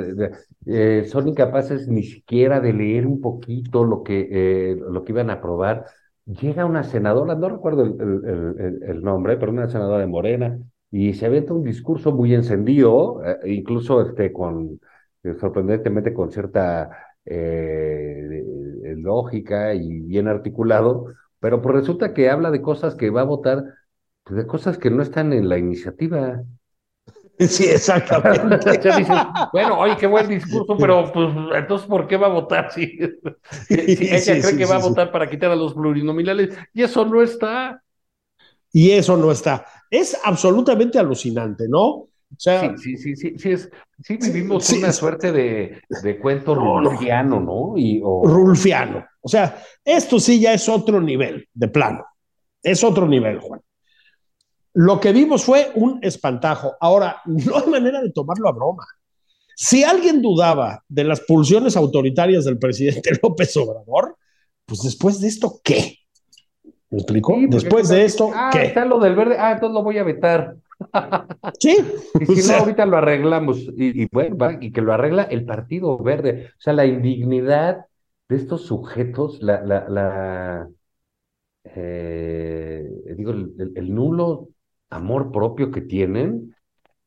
eh, 0.66 1.04
son 1.08 1.28
incapaces 1.28 1.88
ni 1.88 2.02
siquiera 2.02 2.60
de 2.60 2.72
leer 2.72 3.06
un 3.06 3.20
poquito 3.20 3.84
lo 3.84 4.02
que, 4.02 4.28
eh, 4.30 4.76
lo 4.76 5.04
que 5.04 5.12
iban 5.12 5.30
a 5.30 5.34
aprobar. 5.34 5.84
Llega 6.26 6.66
una 6.66 6.84
senadora, 6.84 7.34
no 7.34 7.48
recuerdo 7.48 7.84
el- 7.84 7.96
el- 8.58 8.82
el 8.82 9.02
nombre, 9.02 9.36
pero 9.36 9.52
una 9.52 9.68
senadora 9.68 9.98
de 10.00 10.06
Morena, 10.06 10.58
y 10.92 11.14
se 11.14 11.26
avienta 11.26 11.54
un 11.54 11.64
discurso 11.64 12.12
muy 12.12 12.34
encendido, 12.34 13.22
eh, 13.26 13.38
incluso 13.52 14.02
este, 14.02 14.32
con, 14.32 14.80
eh, 15.24 15.34
sorprendentemente 15.40 16.14
con 16.14 16.32
cierta 16.32 16.90
eh, 17.26 18.44
lógica 18.98 19.74
y 19.74 20.00
bien 20.02 20.28
articulado, 20.28 21.06
pero 21.40 21.62
pues 21.62 21.76
resulta 21.76 22.14
que 22.14 22.30
habla 22.30 22.52
de 22.52 22.62
cosas 22.62 22.96
que 22.96 23.10
va 23.10 23.22
a 23.22 23.24
votar 23.24 23.64
pues, 24.24 24.36
de 24.38 24.46
cosas 24.48 24.78
que 24.78 24.90
no 24.90 25.02
están 25.02 25.32
en 25.34 25.48
la 25.50 25.58
iniciativa. 25.58 26.42
Sí, 27.38 27.64
exactamente. 27.66 28.92
Dices, 28.94 29.22
bueno, 29.50 29.78
oye, 29.78 29.96
qué 29.96 30.06
buen 30.06 30.28
discurso, 30.28 30.78
pero 30.78 31.10
pues 31.12 31.28
entonces, 31.54 31.88
¿por 31.88 32.06
qué 32.06 32.16
va 32.16 32.26
a 32.28 32.30
votar? 32.30 32.72
Si, 32.72 32.98
si- 33.94 34.08
ella 34.10 34.40
Sí, 34.40 34.42
cree 34.42 34.56
sí, 34.56 34.56
que 34.56 34.66
sí, 34.66 34.66
va 34.66 34.76
a 34.76 34.78
votar 34.78 35.10
para 35.12 35.28
quitar 35.30 35.50
a 35.50 35.56
los 35.56 35.74
plurinominales, 35.74 36.56
y 36.74 36.82
eso 36.82 37.04
no 37.06 37.22
está. 37.22 37.82
Y 38.72 38.90
eso 38.90 39.16
no 39.16 39.30
está. 39.30 39.66
Es 39.90 40.18
absolutamente 40.24 40.98
alucinante, 40.98 41.64
¿no? 41.68 41.86
O 41.88 42.08
sea, 42.38 42.74
Sí, 42.78 42.96
sí, 42.96 42.96
sí, 42.96 43.16
sí, 43.16 43.38
sí, 43.38 43.50
es, 43.50 43.70
sí 44.02 44.16
vivimos 44.16 44.70
una 44.70 44.90
suerte 44.92 45.30
de, 45.32 45.82
de 46.02 46.18
cuento 46.18 46.54
No, 46.54 46.80
no. 46.80 46.90
rulfiano, 46.90 47.38
¿no? 47.40 47.74
Rulfiano. 48.24 49.04
O 49.20 49.28
sea, 49.28 49.62
esto 49.84 50.18
sí 50.18 50.40
ya 50.40 50.54
es 50.54 50.66
otro 50.68 51.00
nivel 51.00 51.46
de 51.52 51.68
plano. 51.68 52.04
Es 52.62 52.82
otro 52.82 53.06
nivel, 53.06 53.38
Juan. 53.40 53.60
Lo 54.74 54.98
que 54.98 55.12
vimos 55.12 55.44
fue 55.44 55.70
un 55.74 55.98
espantajo. 56.02 56.74
Ahora, 56.80 57.20
no 57.26 57.58
hay 57.58 57.66
manera 57.68 58.00
de 58.00 58.10
tomarlo 58.10 58.48
a 58.48 58.52
broma. 58.52 58.86
Si 59.54 59.84
alguien 59.84 60.22
dudaba 60.22 60.82
de 60.88 61.04
las 61.04 61.20
pulsiones 61.20 61.76
autoritarias 61.76 62.46
del 62.46 62.58
presidente 62.58 63.10
López 63.22 63.54
Obrador, 63.58 64.16
pues 64.64 64.80
después 64.82 65.20
de 65.20 65.28
esto, 65.28 65.60
¿qué? 65.62 65.98
¿Me 66.92 66.98
explico? 66.98 67.34
Sí, 67.34 67.46
después 67.48 67.88
de 67.88 68.04
esto, 68.04 68.30
ah, 68.34 68.50
¿qué? 68.52 68.62
está 68.66 68.84
lo 68.84 68.98
del 69.00 69.14
verde, 69.16 69.36
ah, 69.38 69.52
entonces 69.52 69.74
lo 69.74 69.82
voy 69.82 69.98
a 69.98 70.04
vetar. 70.04 70.56
Sí. 71.58 71.76
Y 72.18 72.26
O 72.26 72.34
si 72.34 72.42
no, 72.42 72.54
ahorita 72.54 72.86
lo 72.86 72.96
arreglamos. 72.98 73.58
Y, 73.76 74.02
y 74.04 74.08
bueno, 74.12 74.36
va, 74.36 74.58
y 74.60 74.72
que 74.72 74.80
lo 74.82 74.92
arregla 74.92 75.22
el 75.24 75.44
Partido 75.44 75.96
Verde. 75.98 76.48
O 76.58 76.60
sea, 76.60 76.72
la 76.72 76.86
indignidad 76.86 77.86
de 78.28 78.36
estos 78.36 78.62
sujetos, 78.66 79.42
la, 79.42 79.62
la, 79.62 79.88
la 79.88 80.68
eh, 81.64 82.88
digo, 83.16 83.32
el, 83.32 83.52
el- 83.58 83.72
el 83.76 83.94
nulo 83.94 84.48
amor 84.90 85.32
propio 85.32 85.70
que 85.70 85.80
tienen, 85.82 86.54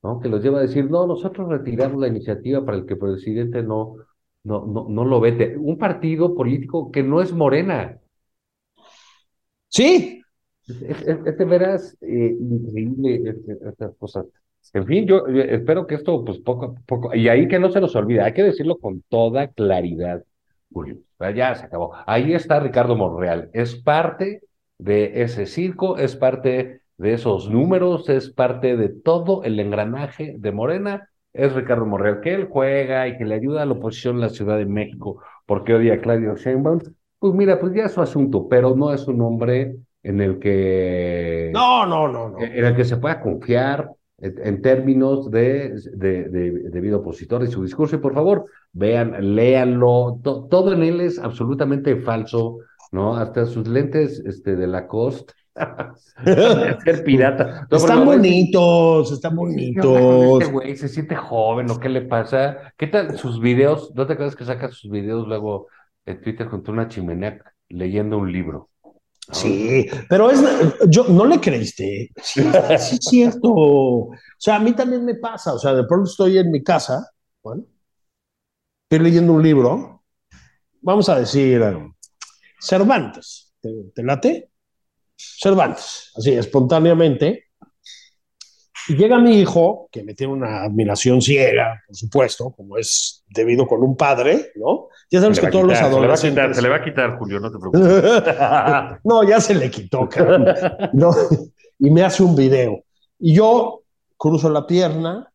¿no? 0.04 0.20
Que 0.22 0.30
los 0.30 0.44
lleva 0.44 0.60
a 0.60 0.62
decir, 0.64 0.90
no, 0.92 1.08
nosotros 1.08 1.50
retiramos 1.50 2.00
la 2.02 2.08
iniciativa 2.10 2.66
para 2.66 2.78
el 2.78 2.86
que 2.86 2.94
el 2.96 3.00
presidente 3.00 3.64
no, 3.64 3.96
no, 4.44 4.66
no, 4.68 4.88
no 4.90 5.06
lo 5.06 5.20
vete. 5.22 5.58
Un 5.58 5.78
partido 5.78 6.36
político 6.36 6.92
que 6.92 7.04
no 7.04 7.22
es 7.22 7.34
Morena. 7.34 8.00
Sí, 9.78 10.22
Es, 10.68 11.02
es- 11.04 11.20
es 11.28 11.38
de 11.38 11.46
veras 11.46 11.98
eh, 12.02 12.36
increíble 12.40 13.22
este- 13.30 13.58
estas 13.70 13.96
cosas. 13.98 14.26
En 14.74 14.86
fin, 14.88 15.06
yo 15.08 15.28
espero 15.28 15.86
que 15.86 15.94
esto, 15.96 16.24
pues 16.26 16.40
poco 16.40 16.66
a 16.66 16.74
poco, 16.88 17.14
y 17.16 17.28
ahí 17.30 17.48
que 17.48 17.60
no 17.60 17.70
se 17.70 17.80
nos 17.82 17.96
olvide, 17.96 18.22
hay 18.22 18.34
que 18.34 18.42
decirlo 18.44 18.78
con 18.80 19.04
toda 19.10 19.48
claridad, 19.50 20.24
Julio. 20.74 20.98
Ya 21.36 21.54
se 21.56 21.66
acabó. 21.66 21.94
Ahí 22.08 22.34
está 22.34 22.60
Ricardo 22.60 22.96
Monreal. 22.96 23.50
Es 23.54 23.76
parte 23.76 24.42
de 24.80 25.22
ese 25.24 25.46
circo, 25.46 25.98
es 26.00 26.16
parte 26.16 26.82
de 26.98 27.14
esos 27.14 27.50
números, 27.50 28.10
es 28.10 28.32
parte 28.32 28.76
de 28.76 28.90
todo 28.90 29.44
el 29.44 29.60
engranaje 29.60 30.36
de 30.38 30.52
Morena. 30.52 31.10
Es 31.34 31.54
Ricardo 31.54 31.86
Monreal, 31.86 32.22
que 32.22 32.34
él 32.34 32.48
juega 32.50 33.08
y 33.08 33.18
que 33.18 33.26
le 33.26 33.36
ayuda 33.36 33.62
a 33.64 33.66
la 33.68 33.74
oposición 33.74 34.16
en 34.16 34.22
la 34.22 34.30
Ciudad 34.30 34.58
de 34.58 34.66
México 34.66 35.22
porque 35.46 35.74
odia 35.76 35.94
a 35.96 36.00
Claudio 36.02 36.36
Sheinbaum. 36.36 36.80
Pues 37.20 37.34
mira, 37.34 37.60
pues 37.60 37.74
ya 37.74 37.86
es 37.86 37.92
su 37.94 38.02
asunto, 38.02 38.48
pero 38.48 38.76
no 38.76 38.94
es 38.94 39.08
un 39.08 39.22
hombre 39.22 39.78
en 40.04 40.22
el 40.22 40.40
que 40.40 41.50
No, 41.54 41.86
no, 41.86 42.08
no, 42.08 42.30
no. 42.30 42.40
en 42.40 42.66
el 42.66 42.76
que 42.76 42.86
se 42.86 42.98
pueda 42.98 43.20
confiar 43.22 43.90
en, 44.20 44.62
términos 44.62 45.30
de, 45.32 45.74
de, 45.94 46.24
de, 46.30 46.52
de 46.70 46.82
vida 46.82 46.98
opositor 46.98 47.44
y 47.44 47.48
su 47.48 47.64
discurso. 47.64 47.96
Y 47.96 48.00
por 48.00 48.14
favor, 48.14 48.46
vean, 48.74 49.36
léanlo. 49.36 50.20
To- 50.24 50.46
todo 50.48 50.74
en 50.74 50.84
él 50.84 51.02
es 51.02 51.20
absolutamente 51.20 51.96
falso, 51.98 52.60
¿no? 52.92 53.16
Hasta 53.16 53.46
sus 53.46 53.68
lentes 53.68 54.22
este, 54.26 54.56
de 54.56 54.68
Lacoste. 54.68 55.34
ser 56.84 57.04
pirata. 57.04 57.68
No, 57.70 57.78
Están 57.78 58.06
bonitos, 58.06 59.12
están 59.12 59.36
¿Qué 59.74 59.80
onda 59.82 60.02
con 60.02 60.18
bonitos. 60.18 60.42
Este 60.42 60.52
güey 60.54 60.76
se 60.76 60.88
siente 60.90 61.16
joven, 61.16 61.70
¿o 61.72 61.80
qué 61.80 61.90
le 61.90 62.02
pasa? 62.02 62.74
¿Qué 62.78 62.88
tal 62.88 63.18
sus 63.18 63.40
videos? 63.40 63.92
¿No 63.96 64.06
te 64.06 64.14
acuerdas 64.14 64.36
que 64.36 64.46
saca 64.46 64.70
sus 64.70 64.92
videos 64.92 65.28
luego 65.28 65.68
en 66.06 66.22
Twitter 66.22 66.48
junto 66.48 66.72
a 66.72 66.74
una 66.74 66.88
chimenea 66.88 67.42
leyendo 67.70 68.18
un 68.18 68.32
libro? 68.32 68.70
Sí, 69.32 69.88
pero 70.08 70.30
es, 70.30 70.40
yo 70.88 71.06
no 71.08 71.26
le 71.26 71.40
creíste. 71.40 72.12
Sí, 72.22 72.44
sí 72.78 72.96
es 72.96 73.00
cierto. 73.02 73.52
O 73.52 74.12
sea, 74.38 74.58
a 74.58 74.60
mí 74.60 74.74
también 74.74 75.04
me 75.04 75.16
pasa. 75.16 75.54
O 75.54 75.60
sea, 75.60 75.74
de 75.74 75.84
pronto 75.86 76.10
estoy 76.10 76.38
en 76.38 76.52
mi 76.52 76.64
casa, 76.64 77.10
bueno, 77.42 77.66
estoy 78.84 79.04
leyendo 79.04 79.34
un 79.34 79.42
libro. 79.42 80.04
Vamos 80.82 81.10
a 81.10 81.20
decir 81.20 81.62
eh, 81.62 81.92
Cervantes. 82.60 83.54
¿Te, 83.60 83.72
te 83.96 84.04
late? 84.04 84.52
Cervantes, 85.16 86.12
así 86.16 86.34
espontáneamente. 86.34 87.45
Y 88.88 88.96
llega 88.96 89.20
mi 89.20 89.40
hijo, 89.40 89.90
que 89.92 90.04
me 90.04 90.14
tiene 90.14 90.34
una 90.34 90.64
admiración 90.64 91.22
ciega, 91.22 91.82
por 91.88 91.96
supuesto, 91.96 92.52
como 92.52 92.78
es 92.78 93.24
debido 93.28 93.66
con 93.68 93.82
un 93.82 93.98
padre, 93.98 94.52
¿no? 94.56 94.90
Ya 95.10 95.22
sabes 95.22 95.40
que 95.40 95.48
todos 95.48 95.66
los 95.66 95.80
adolescentes. 95.80 96.64
va 96.64 96.76
a 96.76 96.84
quitar, 96.84 97.18
Julio, 97.18 97.40
no 97.40 97.52
te 97.52 97.58
preocupes. 97.58 99.00
no, 99.04 99.24
ya 99.24 99.40
se 99.40 99.56
le 99.56 99.72
quitó. 99.72 100.08
No, 100.94 101.12
y 101.80 101.90
me 101.90 102.04
hace 102.04 102.24
un 102.24 102.36
video. 102.36 102.84
Y 103.20 103.34
yo 103.34 103.84
cruzo 104.18 104.50
la 104.50 104.66
pierna, 104.68 105.32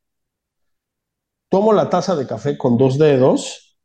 tomo 1.49 1.73
la 1.73 1.89
taza 1.89 2.15
de 2.17 2.27
café 2.27 2.57
con 2.57 2.77
dos 2.79 2.99
dedos, 2.99 3.77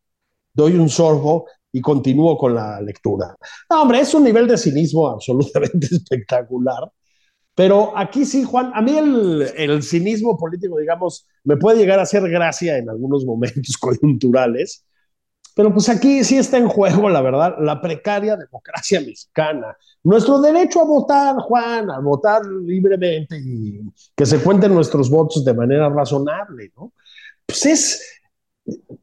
doy 0.53 0.75
un 0.75 0.89
sorbo 0.89 1.48
y 1.72 1.81
continúo 1.81 2.38
con 2.38 2.55
la 2.55 2.79
lectura. 2.81 3.36
No, 3.69 3.81
hombre, 3.81 4.00
es 4.00 4.13
un 4.13 4.24
nivel 4.24 4.48
de 4.48 4.57
cinismo 4.57 5.10
absolutamente 5.10 5.88
espectacular. 5.91 6.89
Pero 7.55 7.97
aquí 7.97 8.25
sí, 8.25 8.43
Juan, 8.43 8.71
a 8.75 8.81
mí 8.81 8.97
el, 8.97 9.81
cinismo 9.81 10.38
político, 10.38 10.77
digamos, 10.77 11.25
me 11.45 11.55
puede 11.55 11.77
llegar 11.77 12.00
a 12.00 12.03
hacer 12.03 12.29
gracia 12.29 12.77
en 12.77 12.89
algunos 12.89 13.25
momentos 13.25 13.77
coyunturales, 13.79 14.85
pero 15.55 15.71
pues 15.71 15.88
aquí 15.88 16.25
sí 16.25 16.38
está 16.38 16.57
en 16.57 16.67
juego, 16.67 17.09
la 17.09 17.21
verdad, 17.21 17.55
la 17.62 17.79
precaria 17.79 18.35
democracia 18.35 19.00
mexicana. 19.00 19.77
Nuestro 20.03 20.41
derecho 20.41 20.81
a 20.81 20.83
votar, 20.83 21.38
Juan, 21.38 21.89
a 21.89 22.00
votar 22.00 22.45
libremente 22.45 23.38
y 23.39 23.79
que 24.13 24.25
se 24.25 24.43
cuenten 24.43 24.74
nuestros 24.74 25.09
votos 25.09 25.45
de 25.45 25.53
manera 25.53 25.88
razonable, 25.88 26.74
¿no? 26.75 26.91
Pues 27.45 27.65
es, 27.67 28.21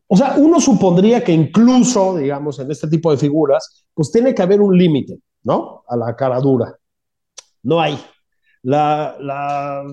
o 0.07 0.15
sea, 0.15 0.35
uno 0.37 0.61
supondría 0.61 1.25
que 1.25 1.33
incluso, 1.33 2.17
digamos, 2.17 2.59
en 2.59 2.71
este 2.71 2.87
tipo 2.87 3.11
de 3.11 3.17
figuras, 3.17 3.87
pues 3.95 4.13
tiene 4.13 4.35
que 4.35 4.43
haber 4.43 4.61
un 4.61 4.77
límite, 4.77 5.21
¿no? 5.45 5.85
A 5.89 5.97
la 5.97 6.15
cara 6.15 6.39
dura. 6.39 6.77
No 7.63 7.81
hay. 7.81 7.99
La, 8.63 9.17
la 9.21 9.85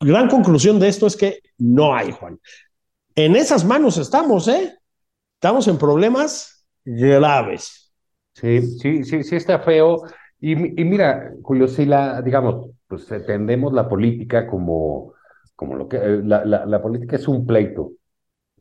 gran 0.00 0.28
conclusión 0.28 0.78
de 0.78 0.88
esto 0.88 1.06
es 1.06 1.16
que 1.16 1.40
no 1.58 1.94
hay, 1.94 2.12
Juan. 2.12 2.38
En 3.14 3.36
esas 3.36 3.64
manos 3.64 3.98
estamos, 3.98 4.48
¿eh? 4.48 4.74
Estamos 5.34 5.68
en 5.68 5.78
problemas 5.78 6.66
graves. 6.84 7.92
Sí, 8.34 8.62
sí, 8.62 9.04
sí, 9.04 9.22
sí 9.22 9.36
está 9.36 9.58
feo. 9.60 10.02
Y, 10.40 10.52
y 10.80 10.84
mira, 10.84 11.32
Julio, 11.42 11.68
si 11.68 11.84
la, 11.84 12.22
digamos, 12.22 12.70
pues 12.86 13.10
entendemos 13.10 13.72
la 13.72 13.88
política 13.88 14.46
como, 14.46 15.14
como 15.54 15.74
lo 15.76 15.88
que, 15.88 15.96
eh, 15.96 16.22
la, 16.24 16.44
la, 16.44 16.66
la 16.66 16.82
política 16.82 17.16
es 17.16 17.28
un 17.28 17.46
pleito, 17.46 17.92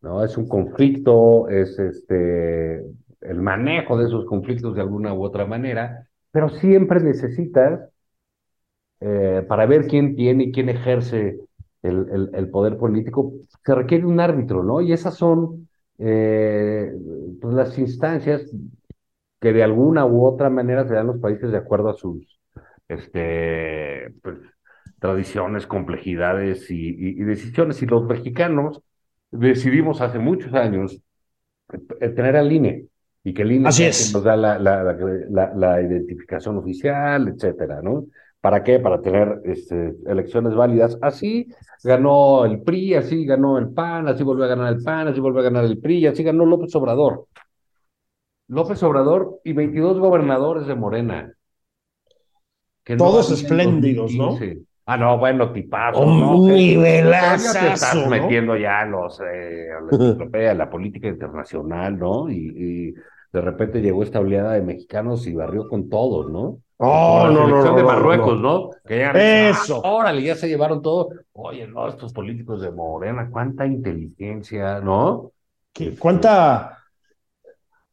¿no? 0.02 0.24
Es 0.24 0.38
un 0.38 0.48
conflicto, 0.48 1.48
es 1.50 1.80
este, 1.80 2.84
el 3.22 3.42
manejo 3.42 3.98
de 3.98 4.08
esos 4.08 4.26
conflictos 4.26 4.76
de 4.76 4.82
alguna 4.82 5.14
u 5.14 5.24
otra 5.24 5.46
manera, 5.46 6.08
pero 6.32 6.50
siempre 6.50 7.00
necesitas, 7.02 7.90
eh, 9.02 9.46
para 9.48 9.66
ver 9.66 9.88
quién 9.88 10.16
tiene 10.16 10.46
y 10.46 10.52
quién 10.52 10.70
ejerce 10.70 11.40
el, 11.82 12.08
el, 12.12 12.30
el 12.34 12.50
poder 12.50 12.78
político, 12.78 13.34
se 13.66 13.76
requiere 13.76 14.06
un 14.06 14.20
árbitro, 14.20 14.64
¿no? 14.64 14.82
Y 14.82 14.94
esas 14.94 15.16
son 15.16 15.68
eh, 15.98 16.92
pues 17.42 17.54
las 17.56 17.78
instancias 17.80 18.44
que 19.40 19.54
de 19.54 19.64
alguna 19.64 20.06
u 20.06 20.26
otra 20.26 20.50
manera 20.50 20.88
se 20.88 20.94
dan 20.96 21.08
los 21.08 21.20
países 21.20 21.52
de 21.52 21.58
acuerdo 21.58 21.90
a 21.90 21.94
sus 21.96 22.40
este, 22.88 24.12
pues, 24.24 24.38
tradiciones, 25.00 25.68
complejidades 25.68 26.70
y, 26.72 26.76
y- 26.90 27.10
y 27.22 27.24
decisiones. 27.24 27.82
Y 27.82 27.86
los 27.86 28.06
mexicanos 28.06 28.82
decidimos 29.32 30.02
hace 30.02 30.20
muchos 30.20 30.54
años 30.54 31.02
eh, 32.02 32.10
tener 32.10 32.36
al 32.36 32.52
INE 32.52 32.88
y 33.24 33.34
que 33.34 33.42
el 33.44 33.52
INE 33.52 33.72
Así 33.72 33.86
es. 33.86 34.00
nos 34.12 34.24
da 34.24 34.36
la, 34.38 34.58
la, 34.60 34.84
la, 34.84 34.96
la- 35.30 35.54
la 35.56 35.82
identificación 35.82 36.58
oficial, 36.58 37.28
etcétera, 37.30 37.82
¿no? 37.82 38.06
¿Para 38.42 38.64
qué? 38.64 38.80
Para 38.80 39.02
tener 39.02 39.42
este, 39.44 39.96
elecciones 40.06 40.56
válidas. 40.56 40.98
Así 41.02 41.48
ganó 41.84 42.46
el 42.46 42.62
PRI, 42.62 42.96
así 42.96 43.26
ganó 43.26 43.58
el 43.58 43.70
PAN, 43.70 44.08
así 44.08 44.24
volvió 44.24 44.46
a 44.46 44.48
ganar 44.48 44.74
el 44.74 44.82
PAN, 44.82 45.10
así 45.10 45.20
volvió 45.20 45.42
a 45.42 45.44
ganar 45.44 45.66
el 45.66 45.80
PRI, 45.80 46.08
así 46.08 46.24
ganó 46.24 46.46
López 46.46 46.74
Obrador. 46.76 47.26
López 48.48 48.82
Obrador 48.84 49.40
y 49.44 49.54
22 49.54 50.00
gobernadores 50.00 50.68
de 50.68 50.76
Morena. 50.76 51.34
Que 52.84 52.96
Todos 52.96 53.30
espléndidos, 53.32 54.14
¿no? 54.14 54.28
2015. 54.28 54.70
Ah, 54.86 54.98
no, 54.98 55.20
bueno, 55.20 55.52
tipazos, 55.52 56.04
Un 56.04 56.20
¿no? 56.20 56.48
Ya 56.48 57.38
te 57.38 57.74
estás 57.74 57.94
¿no? 57.94 58.08
metiendo 58.10 58.58
ya 58.58 58.80
a 58.80 58.86
los, 58.88 59.20
eh, 59.20 59.68
a 59.72 59.82
la 59.82 60.52
a 60.52 60.54
la 60.56 60.68
política 60.68 61.08
internacional, 61.08 62.00
¿no? 62.00 62.28
Y, 62.28 62.36
y 62.36 62.94
de 63.32 63.42
repente 63.42 63.82
llegó 63.82 64.04
esta 64.04 64.20
oleada 64.20 64.54
de 64.54 64.62
mexicanos 64.62 65.28
y 65.28 65.34
barrió 65.34 65.68
con 65.68 65.90
todos, 65.90 66.32
¿no? 66.32 66.60
Oh, 66.78 67.24
la 67.28 67.34
no, 67.34 67.48
no, 67.48 67.64
no, 67.66 67.76
de 67.76 67.84
Marruecos, 67.84 68.40
no. 68.40 68.42
¿no? 68.42 68.70
Que 68.88 68.96
llegan 68.96 69.16
y 69.18 69.20
dicen, 69.20 69.46
Eso. 69.48 69.82
"Ah, 69.84 69.92
órale, 69.92 70.24
ya 70.24 70.36
se 70.36 70.48
llevaron 70.48 70.82
todo. 70.82 71.10
Oye, 71.34 71.68
no, 71.68 71.88
estos 71.88 72.14
políticos 72.14 72.62
de 72.62 72.72
Morena, 72.72 73.30
cuánta 73.32 73.66
inteligencia, 73.66 74.80
¿no? 74.80 75.32
¿Qué- 75.74 75.96
¿Cuánta, 75.96 76.78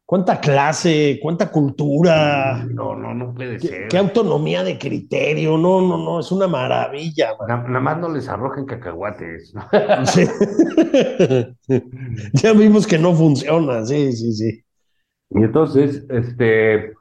cuánta 0.05 0.41
clase, 0.41 1.19
cuánta 1.21 1.51
cultura, 1.51 2.65
No, 2.65 2.95
no, 2.95 3.13
no 3.13 3.35
puede 3.35 3.59
qué, 3.59 3.69
ser. 3.69 3.89
qué 3.89 3.99
autonomía 3.99 4.63
de 4.63 4.79
criterio? 4.79 5.59
No, 5.59 5.81
no, 5.81 5.99
no, 5.99 6.21
es 6.21 6.31
una 6.31 6.47
maravilla. 6.47 7.31
Na- 7.49 7.57
Nada 7.57 7.81
más 7.81 7.99
no 7.99 8.09
les 8.09 8.29
arrojen 8.29 8.67
cacahuates, 8.67 9.53
ya 12.35 12.53
vimos 12.53 12.87
que 12.87 12.99
no 12.99 13.15
funciona, 13.15 13.85
sí, 13.85 14.13
sí, 14.13 14.33
sí. 14.33 14.63
Y 15.31 15.43
entonces, 15.43 16.05
este, 16.09 16.95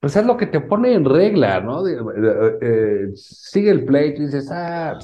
pues 0.00 0.16
es 0.16 0.26
lo 0.26 0.36
que 0.38 0.46
te 0.46 0.60
pone 0.60 0.94
en 0.94 1.04
regla, 1.04 1.60
¿no? 1.60 1.82
De- 1.84 1.98
eh, 2.62 3.12
sigue 3.16 3.70
el 3.70 3.84
pleito 3.86 4.22
y 4.22 4.26
dices, 4.26 4.50
ah, 4.52 4.98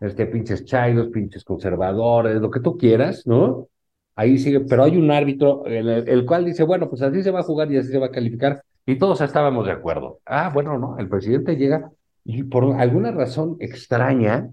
este, 0.00 0.26
pinches 0.26 0.64
chairos, 0.64 1.08
pinches 1.08 1.44
conservadores, 1.44 2.40
lo 2.40 2.50
que 2.50 2.60
tú 2.60 2.76
quieras, 2.76 3.26
¿no? 3.26 3.68
Ahí 4.16 4.38
sigue, 4.38 4.60
pero 4.60 4.84
hay 4.84 4.96
un 4.96 5.10
árbitro 5.10 5.64
el, 5.66 5.88
el 5.88 6.26
cual 6.26 6.44
dice, 6.44 6.62
bueno, 6.64 6.88
pues 6.88 7.02
así 7.02 7.22
se 7.22 7.30
va 7.30 7.40
a 7.40 7.42
jugar 7.42 7.70
y 7.72 7.78
así 7.78 7.90
se 7.90 7.98
va 7.98 8.06
a 8.06 8.10
calificar, 8.10 8.62
y 8.86 8.96
todos 8.98 9.20
estábamos 9.20 9.66
de 9.66 9.72
acuerdo. 9.72 10.20
Ah, 10.26 10.50
bueno, 10.52 10.78
no, 10.78 10.98
el 10.98 11.08
presidente 11.08 11.56
llega 11.56 11.90
y 12.24 12.44
por 12.44 12.74
alguna 12.80 13.10
razón 13.12 13.56
extraña 13.60 14.50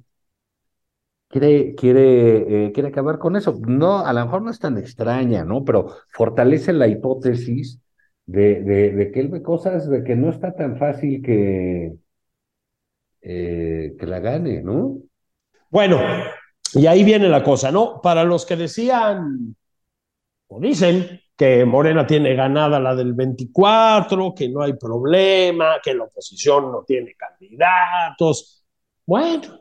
quiere, 1.32 1.76
quiere, 1.76 2.66
eh, 2.68 2.72
quiere 2.72 2.90
acabar 2.90 3.18
con 3.18 3.36
eso. 3.36 3.60
No, 3.66 4.00
a 4.00 4.14
lo 4.14 4.26
mejor 4.26 4.42
no 4.42 4.52
es 4.52 4.60
tan 4.60 4.78
extraña, 4.78 5.44
¿no? 5.44 5.64
Pero 5.66 5.88
fortalece 6.10 6.74
la 6.74 6.88
hipótesis 6.88 7.80
de, 8.26 8.62
de, 8.62 9.12
que 9.12 9.20
él 9.20 9.30
ve 9.30 9.42
cosas 9.42 9.90
de 9.90 10.04
que 10.04 10.16
no 10.16 10.30
está 10.30 10.54
tan 10.56 10.78
fácil 10.78 11.22
que, 11.24 11.94
eh, 13.22 13.96
que 13.98 14.06
la 14.06 14.20
gane, 14.20 14.62
¿no? 14.62 15.00
Bueno, 15.70 16.00
y 16.74 16.86
ahí 16.88 17.04
viene 17.04 17.30
la 17.30 17.44
cosa, 17.44 17.72
¿no? 17.72 18.02
Para 18.02 18.24
los 18.24 18.46
que 18.46 18.56
decían, 18.58 19.56
o 20.48 20.60
dicen, 20.60 21.22
que 21.42 21.66
Morena 21.66 22.06
tiene 22.06 22.36
ganada 22.36 22.80
la 22.80 22.94
del 22.94 23.14
24, 23.14 24.34
que 24.36 24.48
no 24.50 24.62
hay 24.62 24.74
problema, 24.74 25.80
que 25.84 25.96
la 25.96 26.04
oposición 26.04 26.72
no 26.72 26.84
tiene 26.84 27.16
candidatos. 27.16 28.64
Bueno, 29.06 29.61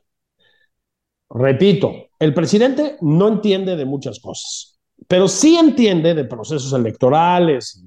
repito, 1.30 1.92
el 2.18 2.34
presidente 2.34 2.96
no 3.00 3.28
entiende 3.28 3.76
de 3.76 3.84
muchas 3.84 4.20
cosas, 4.20 4.78
pero 5.08 5.28
sí 5.28 5.56
entiende 5.56 6.14
de 6.14 6.24
procesos 6.24 6.72
electorales, 6.72 7.82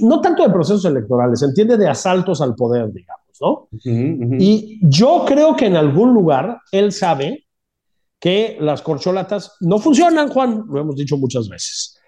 no 0.00 0.20
tanto 0.20 0.42
de 0.42 0.50
procesos 0.50 0.84
electorales, 0.84 1.42
entiende 1.42 1.76
de 1.76 1.88
asaltos 1.88 2.40
al 2.40 2.54
poder, 2.54 2.92
digamos, 2.92 3.24
¿no? 3.40 3.50
Uh 3.50 3.68
-huh, 3.72 4.18
uh 4.18 4.30
-huh. 4.30 4.36
Y 4.40 4.78
yo 4.82 5.24
creo 5.26 5.56
que 5.56 5.66
en 5.66 5.76
algún 5.76 6.14
lugar 6.14 6.58
él 6.70 6.92
sabe 6.92 7.46
que 8.20 8.56
las 8.60 8.80
corcholatas 8.80 9.56
no 9.60 9.78
funcionan, 9.78 10.28
Juan, 10.30 10.64
lo 10.68 10.80
hemos 10.80 10.96
dicho 10.96 11.16
muchas 11.16 11.48
veces. 11.48 11.98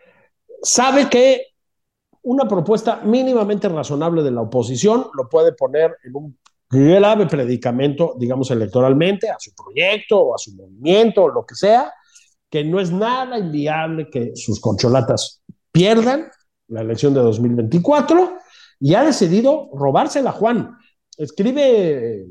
Sabe 0.62 1.08
que 1.10 1.42
una 2.22 2.48
propuesta 2.48 3.02
mínimamente 3.04 3.68
razonable 3.68 4.22
de 4.22 4.30
la 4.30 4.40
oposición 4.40 5.06
lo 5.14 5.28
puede 5.28 5.52
poner 5.52 5.94
en 6.04 6.16
un 6.16 6.38
grave 6.70 7.26
predicamento, 7.26 8.14
digamos, 8.18 8.50
electoralmente, 8.50 9.28
a 9.28 9.36
su 9.38 9.54
proyecto 9.54 10.18
o 10.18 10.34
a 10.34 10.38
su 10.38 10.54
movimiento 10.54 11.24
o 11.24 11.28
lo 11.28 11.44
que 11.44 11.54
sea, 11.54 11.92
que 12.50 12.64
no 12.64 12.80
es 12.80 12.90
nada 12.92 13.38
inviable 13.38 14.08
que 14.10 14.32
sus 14.34 14.60
corcholatas 14.60 15.42
pierdan 15.70 16.30
la 16.68 16.80
elección 16.80 17.14
de 17.14 17.20
2024 17.20 18.38
y 18.80 18.94
ha 18.94 19.04
decidido 19.04 19.70
robársela, 19.74 20.32
Juan. 20.32 20.76
Escribe 21.16 22.26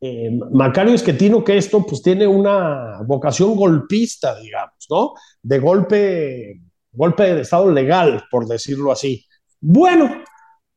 eh, 0.00 0.30
Macario 0.52 0.94
Esquetino 0.94 1.42
que 1.42 1.56
esto 1.56 1.84
pues 1.86 2.02
tiene 2.02 2.26
una 2.26 3.00
vocación 3.06 3.56
golpista, 3.56 4.38
digamos, 4.38 4.86
¿no? 4.90 5.14
De 5.42 5.58
golpe, 5.58 6.60
golpe 6.92 7.34
de 7.34 7.40
Estado 7.40 7.70
legal, 7.70 8.24
por 8.30 8.46
decirlo 8.46 8.92
así. 8.92 9.24
Bueno, 9.60 10.22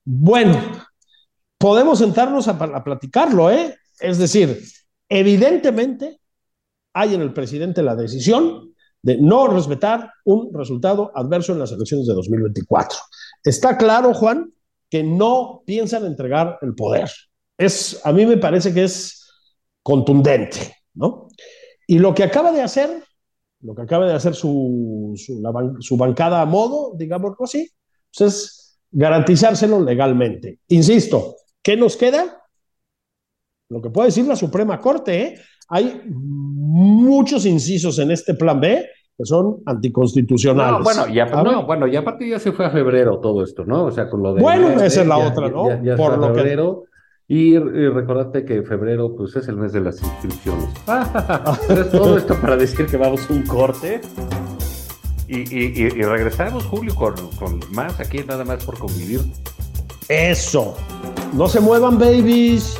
bueno, 0.05 0.86
podemos 1.57 1.99
sentarnos 1.99 2.47
a, 2.47 2.83
platicarlo, 2.83 3.49
¿eh? 3.51 3.75
Es 3.99 4.17
decir, 4.17 4.63
evidentemente 5.09 6.19
hay 6.93 7.15
en 7.15 7.21
el 7.21 7.33
presidente 7.33 7.81
la 7.81 7.95
decisión 7.95 8.73
de 9.01 9.17
no 9.17 9.47
respetar 9.47 10.11
un 10.25 10.53
resultado 10.53 11.11
adverso 11.15 11.53
en 11.53 11.59
las 11.59 11.71
elecciones 11.71 12.07
de 12.07 12.13
2024. 12.13 12.97
Está 13.43 13.77
claro, 13.77 14.13
Juan, 14.13 14.51
que 14.89 15.03
no 15.03 15.63
piensan 15.65 16.05
entregar 16.05 16.57
el 16.61 16.75
poder. 16.75 17.09
Es, 17.57 18.01
a 18.03 18.11
mí 18.11 18.25
me 18.25 18.37
parece 18.37 18.73
que 18.73 18.83
es 18.83 19.25
contundente, 19.81 20.75
¿no? 20.93 21.27
Y 21.87 21.99
lo 21.99 22.13
que 22.13 22.23
acaba 22.23 22.51
de 22.51 22.61
hacer, 22.61 23.03
lo 23.61 23.73
que 23.73 23.83
acaba 23.83 24.05
de 24.05 24.13
hacer 24.13 24.35
su, 24.35 25.13
su 25.79 25.97
bancada 25.97 26.41
a 26.41 26.45
modo, 26.45 26.93
digámoslo 26.95 27.45
así, 27.45 27.69
pues 28.15 28.33
es 28.33 28.79
garantizárselo 28.91 29.81
legalmente. 29.81 30.59
Insisto, 30.67 31.37
¿qué 31.67 31.75
nos 31.75 31.97
queda? 31.97 32.45
Lo 33.69 33.81
que 33.81 33.89
puede 33.89 34.07
decir 34.07 34.25
la 34.25 34.37
Suprema 34.37 34.79
Corte, 34.79 35.21
¿eh? 35.21 35.39
Hay 35.67 36.01
muchos 36.07 37.45
incisos 37.45 37.99
en 37.99 38.11
este 38.11 38.35
plan 38.35 38.61
B 38.61 38.85
que 39.17 39.25
son 39.25 39.57
anticonstitucionales. 39.65 40.79
No, 40.79 40.83
bueno, 40.85 41.13
ya, 41.13 41.25
no, 41.25 41.65
bueno, 41.65 41.85
y 41.85 41.97
aparte 41.97 42.29
ya 42.29 42.39
se 42.39 42.53
fue 42.53 42.67
a 42.67 42.69
febrero 42.69 43.19
todo 43.19 43.43
esto, 43.43 43.65
¿no? 43.65 43.83
O 43.83 43.91
sea, 43.91 44.09
con 44.09 44.23
lo 44.23 44.33
de. 44.33 44.41
Bueno, 44.41 44.69
esa 44.81 45.01
es 45.01 45.07
la 45.07 45.19
ya, 45.19 45.27
otra, 45.27 45.49
¿no? 45.49 45.67
Ya, 45.67 45.81
ya 45.83 45.95
Por 45.97 46.17
lo 46.17 46.33
febrero. 46.33 46.83
Que... 47.27 47.33
Y, 47.35 47.55
y 47.55 47.89
recordate 47.89 48.45
que 48.45 48.63
febrero, 48.63 49.13
pues 49.13 49.35
es 49.35 49.49
el 49.49 49.57
mes 49.57 49.73
de 49.73 49.81
las 49.81 50.01
inscripciones. 50.01 50.69
Entonces, 50.87 51.91
todo 51.91 52.17
esto 52.17 52.39
para 52.39 52.55
decir 52.55 52.85
que 52.85 52.95
vamos 52.95 53.29
a 53.29 53.33
un 53.33 53.43
corte. 53.45 53.99
Y, 55.27 55.39
y, 55.39 55.73
y, 55.75 55.81
y 55.81 56.01
regresamos, 56.03 56.63
Julio, 56.63 56.95
con, 56.95 57.13
con 57.31 57.59
más 57.73 57.99
aquí, 57.99 58.19
nada 58.25 58.45
más 58.45 58.63
por 58.63 58.79
convivir. 58.79 59.19
Eso. 60.09 60.75
No 61.33 61.47
se 61.49 61.59
muevan, 61.59 61.99
babies. 61.99 62.79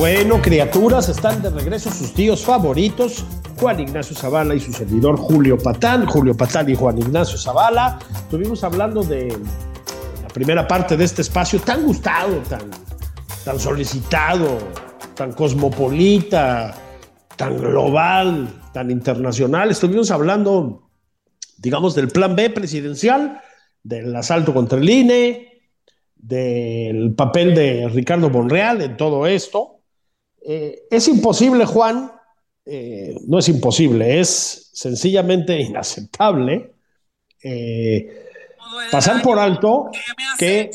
Bueno, 0.00 0.40
criaturas, 0.40 1.10
están 1.10 1.42
de 1.42 1.50
regreso 1.50 1.90
sus 1.90 2.14
tíos 2.14 2.42
favoritos, 2.42 3.22
Juan 3.60 3.80
Ignacio 3.80 4.16
Zavala 4.16 4.54
y 4.54 4.60
su 4.60 4.72
servidor 4.72 5.18
Julio 5.18 5.58
Patán. 5.58 6.06
Julio 6.06 6.34
Patán 6.34 6.70
y 6.70 6.74
Juan 6.74 6.96
Ignacio 6.96 7.36
Zavala. 7.36 7.98
Estuvimos 8.10 8.64
hablando 8.64 9.02
de 9.02 9.28
la 10.22 10.28
primera 10.28 10.66
parte 10.66 10.96
de 10.96 11.04
este 11.04 11.20
espacio 11.20 11.60
tan 11.60 11.84
gustado, 11.84 12.38
tan, 12.48 12.62
tan 13.44 13.60
solicitado, 13.60 14.56
tan 15.14 15.32
cosmopolita, 15.32 16.74
tan 17.36 17.58
global, 17.58 18.48
tan 18.72 18.90
internacional. 18.90 19.70
Estuvimos 19.70 20.10
hablando, 20.10 20.88
digamos, 21.58 21.94
del 21.94 22.08
plan 22.08 22.34
B 22.34 22.48
presidencial, 22.48 23.42
del 23.82 24.16
asalto 24.16 24.54
contra 24.54 24.78
el 24.78 24.88
INE, 24.88 25.62
del 26.16 27.14
papel 27.14 27.54
de 27.54 27.86
Ricardo 27.90 28.30
Monreal 28.30 28.80
en 28.80 28.96
todo 28.96 29.26
esto. 29.26 29.79
Eh, 30.42 30.86
es 30.90 31.08
imposible, 31.08 31.64
Juan, 31.66 32.12
eh, 32.64 33.16
no 33.26 33.38
es 33.38 33.48
imposible, 33.48 34.20
es 34.20 34.70
sencillamente 34.72 35.58
inaceptable 35.60 36.74
eh, 37.42 38.26
pasar 38.90 39.22
por 39.22 39.38
alto 39.38 39.90
que 40.38 40.70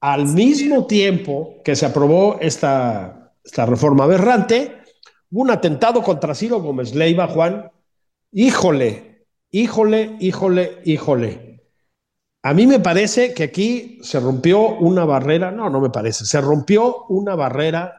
al 0.00 0.26
mismo 0.26 0.86
tiempo 0.86 1.60
que 1.64 1.74
se 1.74 1.86
aprobó 1.86 2.38
esta, 2.40 3.32
esta 3.44 3.66
reforma 3.66 4.04
aberrante, 4.04 4.76
hubo 5.30 5.42
un 5.42 5.50
atentado 5.50 6.02
contra 6.02 6.34
Ciro 6.34 6.60
Gómez 6.60 6.94
Leiva, 6.94 7.26
Juan. 7.28 7.70
Híjole, 8.32 9.26
híjole, 9.50 10.16
híjole, 10.20 10.80
híjole. 10.84 11.62
A 12.42 12.54
mí 12.54 12.66
me 12.66 12.78
parece 12.78 13.34
que 13.34 13.44
aquí 13.44 13.98
se 14.02 14.20
rompió 14.20 14.76
una 14.76 15.04
barrera, 15.04 15.50
no, 15.50 15.68
no 15.68 15.80
me 15.80 15.90
parece, 15.90 16.24
se 16.26 16.40
rompió 16.40 17.06
una 17.08 17.34
barrera 17.34 17.98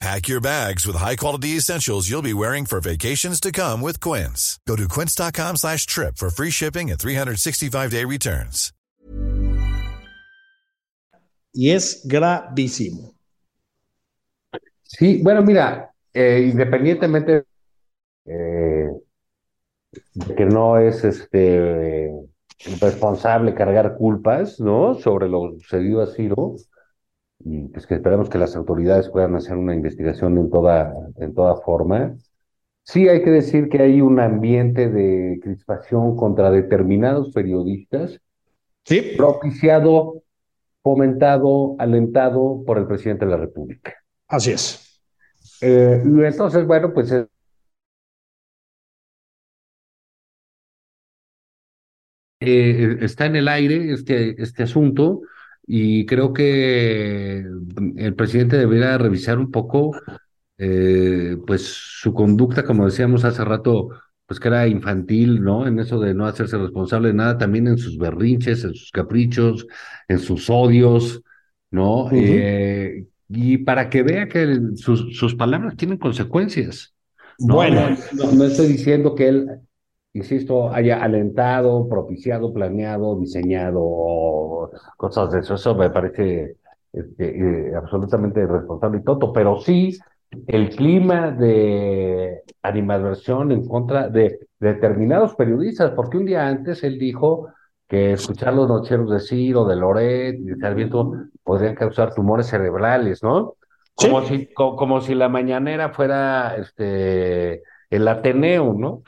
Pack 0.00 0.28
your 0.28 0.42
bags 0.42 0.86
with 0.86 0.94
high-quality 0.96 1.56
essentials 1.56 2.08
you'll 2.10 2.22
be 2.22 2.34
wearing 2.34 2.66
for 2.66 2.80
vacations 2.80 3.40
to 3.40 3.50
come 3.50 3.80
with 3.80 3.98
Quince. 3.98 4.58
Go 4.68 4.76
to 4.76 4.86
quince.com 4.88 5.56
slash 5.56 5.86
trip 5.86 6.18
for 6.18 6.28
free 6.28 6.50
shipping 6.50 6.90
and 6.90 6.98
365-day 6.98 8.04
returns. 8.04 8.72
Y 11.54 11.70
es 11.70 12.02
gravísimo. 12.06 13.14
Sí, 14.82 15.22
bueno, 15.22 15.42
mira, 15.42 15.90
eh, 16.12 16.50
independientemente 16.52 17.44
eh, 18.26 18.90
de 20.12 20.34
que 20.34 20.44
no 20.44 20.78
es 20.78 21.02
este 21.04 22.12
responsable 22.80 23.54
cargar 23.54 23.96
culpas, 23.96 24.60
¿no? 24.60 24.94
Sobre 24.96 25.28
lo 25.30 25.54
sucedido 25.58 26.02
a 26.02 26.06
Ciro. 26.06 26.56
Y 27.40 27.68
pues 27.68 27.86
que 27.86 27.94
esperamos 27.94 28.28
que 28.28 28.38
las 28.38 28.56
autoridades 28.56 29.08
puedan 29.10 29.34
hacer 29.36 29.56
una 29.56 29.74
investigación 29.74 30.38
en 30.38 30.50
toda, 30.50 30.92
en 31.16 31.34
toda 31.34 31.56
forma. 31.56 32.16
Sí 32.82 33.08
hay 33.08 33.22
que 33.22 33.30
decir 33.30 33.68
que 33.68 33.82
hay 33.82 34.00
un 34.00 34.20
ambiente 34.20 34.88
de 34.88 35.40
crispación 35.42 36.16
contra 36.16 36.50
determinados 36.50 37.32
periodistas, 37.32 38.20
Sí, 38.84 39.14
propiciado, 39.16 40.22
fomentado, 40.82 41.74
alentado 41.80 42.62
por 42.64 42.78
el 42.78 42.86
presidente 42.86 43.24
de 43.24 43.30
la 43.32 43.36
República. 43.38 43.94
así 44.28 44.52
es. 44.52 45.02
Eh, 45.60 46.02
y 46.04 46.24
entonces, 46.24 46.64
bueno, 46.64 46.92
pues 46.94 47.10
eh, 47.10 47.26
eh, 52.40 52.98
está 53.00 53.26
en 53.26 53.36
el 53.36 53.48
aire 53.48 53.92
este, 53.92 54.40
este 54.40 54.62
asunto 54.62 55.22
y 55.66 56.06
creo 56.06 56.32
que 56.32 57.44
el 57.96 58.14
presidente 58.14 58.56
debería 58.58 58.98
revisar 58.98 59.38
un 59.38 59.50
poco 59.50 60.00
eh, 60.58 61.36
pues 61.46 61.62
su 61.66 62.14
conducta, 62.14 62.64
como 62.64 62.86
decíamos 62.86 63.24
hace 63.24 63.44
rato, 63.44 63.90
pues 64.26 64.40
que 64.40 64.48
era 64.48 64.66
infantil, 64.68 65.42
¿no? 65.42 65.66
En 65.66 65.78
eso 65.78 66.00
de 66.00 66.14
no 66.14 66.26
hacerse 66.26 66.58
responsable 66.58 67.08
de 67.08 67.14
nada, 67.14 67.38
también 67.38 67.68
en 67.68 67.78
sus 67.78 67.98
berrinches, 67.98 68.64
en 68.64 68.74
sus 68.74 68.90
caprichos, 68.90 69.66
en 70.08 70.18
sus 70.18 70.50
odios, 70.50 71.22
¿no? 71.70 72.10
Eh, 72.14 73.06
y 73.28 73.58
para 73.58 73.90
que 73.90 74.02
vea 74.02 74.28
que 74.28 74.42
el- 74.42 74.76
sus, 74.76 75.16
sus 75.18 75.34
palabras 75.34 75.76
tienen 75.76 75.98
consecuencias. 75.98 76.94
No, 77.38 77.54
Bueno, 77.54 77.90
no, 77.90 77.96
no- 78.12 78.32
no 78.32 78.44
estoy 78.44 78.66
diciendo 78.68 79.14
que 79.14 79.28
él, 79.28 79.48
insisto, 80.16 80.70
haya 80.72 81.02
alentado, 81.02 81.88
propiciado, 81.88 82.52
planeado, 82.52 83.18
diseñado 83.18 84.70
cosas 84.96 85.30
de 85.32 85.40
eso. 85.40 85.54
Eso 85.54 85.74
me 85.74 85.90
parece 85.90 86.56
este, 86.92 87.68
eh, 87.70 87.74
absolutamente 87.76 88.40
irresponsable 88.40 88.98
y 88.98 89.04
tonto, 89.04 89.32
pero 89.32 89.60
sí 89.60 89.96
el 90.46 90.70
clima 90.70 91.30
de 91.30 92.42
animadversión 92.62 93.52
en 93.52 93.66
contra 93.66 94.08
de 94.08 94.40
determinados 94.58 95.34
periodistas, 95.34 95.92
porque 95.92 96.18
un 96.18 96.26
día 96.26 96.46
antes 96.48 96.82
él 96.84 96.98
dijo 96.98 97.48
que 97.88 98.12
escuchar 98.12 98.54
los 98.54 98.68
nocheros 98.68 99.10
de 99.10 99.20
Ciro, 99.20 99.64
de 99.66 99.76
Loret 99.76 100.34
y 100.40 100.44
de 100.44 100.56
Sarmiento 100.56 101.12
podrían 101.44 101.74
causar 101.76 102.12
tumores 102.14 102.48
cerebrales, 102.48 103.22
¿no? 103.22 103.54
Sí. 103.96 104.08
Como 104.08 104.22
si, 104.22 104.52
co- 104.52 104.76
como 104.76 105.00
si 105.00 105.14
la 105.14 105.28
mañanera 105.28 105.90
fuera 105.90 106.56
este 106.56 107.62
el 107.90 108.08
Ateneo, 108.08 108.74
¿no? 108.74 109.02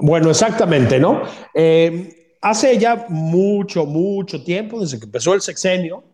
Bueno, 0.00 0.30
exactamente, 0.30 0.98
¿no? 0.98 1.22
Eh, 1.54 2.36
hace 2.40 2.78
ya 2.78 3.06
mucho, 3.08 3.84
mucho 3.84 4.42
tiempo, 4.42 4.80
desde 4.80 4.98
que 4.98 5.04
empezó 5.04 5.34
el 5.34 5.42
sexenio, 5.42 6.04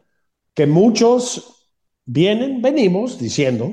que 0.54 0.66
muchos 0.66 1.70
vienen, 2.04 2.62
venimos 2.62 3.18
diciendo 3.18 3.72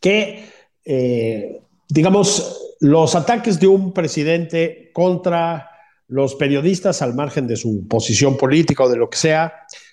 que, 0.00 0.44
eh, 0.84 1.60
digamos, 1.88 2.76
los 2.80 3.14
ataques 3.14 3.60
de 3.60 3.66
un 3.66 3.92
presidente 3.92 4.90
contra 4.92 5.70
los 6.08 6.34
periodistas 6.34 7.02
al 7.02 7.14
margen 7.14 7.46
de 7.46 7.56
su 7.56 7.86
posición 7.86 8.36
política 8.36 8.84
o 8.84 8.88
de 8.88 8.96
lo 8.96 9.08
que 9.08 9.18
sea, 9.18 9.52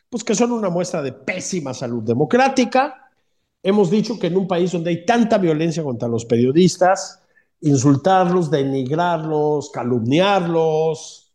pues 0.10 0.24
que 0.24 0.36
son 0.36 0.52
una 0.52 0.70
muestra 0.70 1.02
de 1.02 1.12
pésima 1.12 1.74
salud 1.74 2.04
democrática. 2.04 3.07
Hemos 3.64 3.90
dicho 3.90 4.18
que 4.20 4.28
en 4.28 4.38
un 4.38 4.48
país 4.48 4.72
donde 4.72 4.92
hay 4.92 5.06
tanta 5.06 5.38
violencia 5.38 5.84
contra 5.84 6.08
los 6.08 6.26
periodistas, 6.26 7.22
insultarlos, 7.62 8.52
denigrarlos, 8.52 9.72
calumniarlos, 9.72 11.28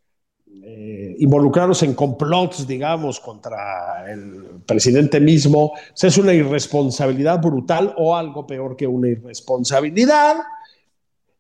eh, 0.65 1.17
involucrarlos 1.19 1.83
en 1.83 1.95
complots, 1.95 2.67
digamos, 2.67 3.19
contra 3.19 4.11
el 4.11 4.63
presidente 4.65 5.19
mismo, 5.19 5.73
es 6.01 6.19
una 6.19 6.33
irresponsabilidad 6.33 7.41
brutal 7.41 7.95
o 7.97 8.15
algo 8.15 8.47
peor 8.47 8.77
que 8.77 8.87
una 8.87 9.09
irresponsabilidad. 9.09 10.37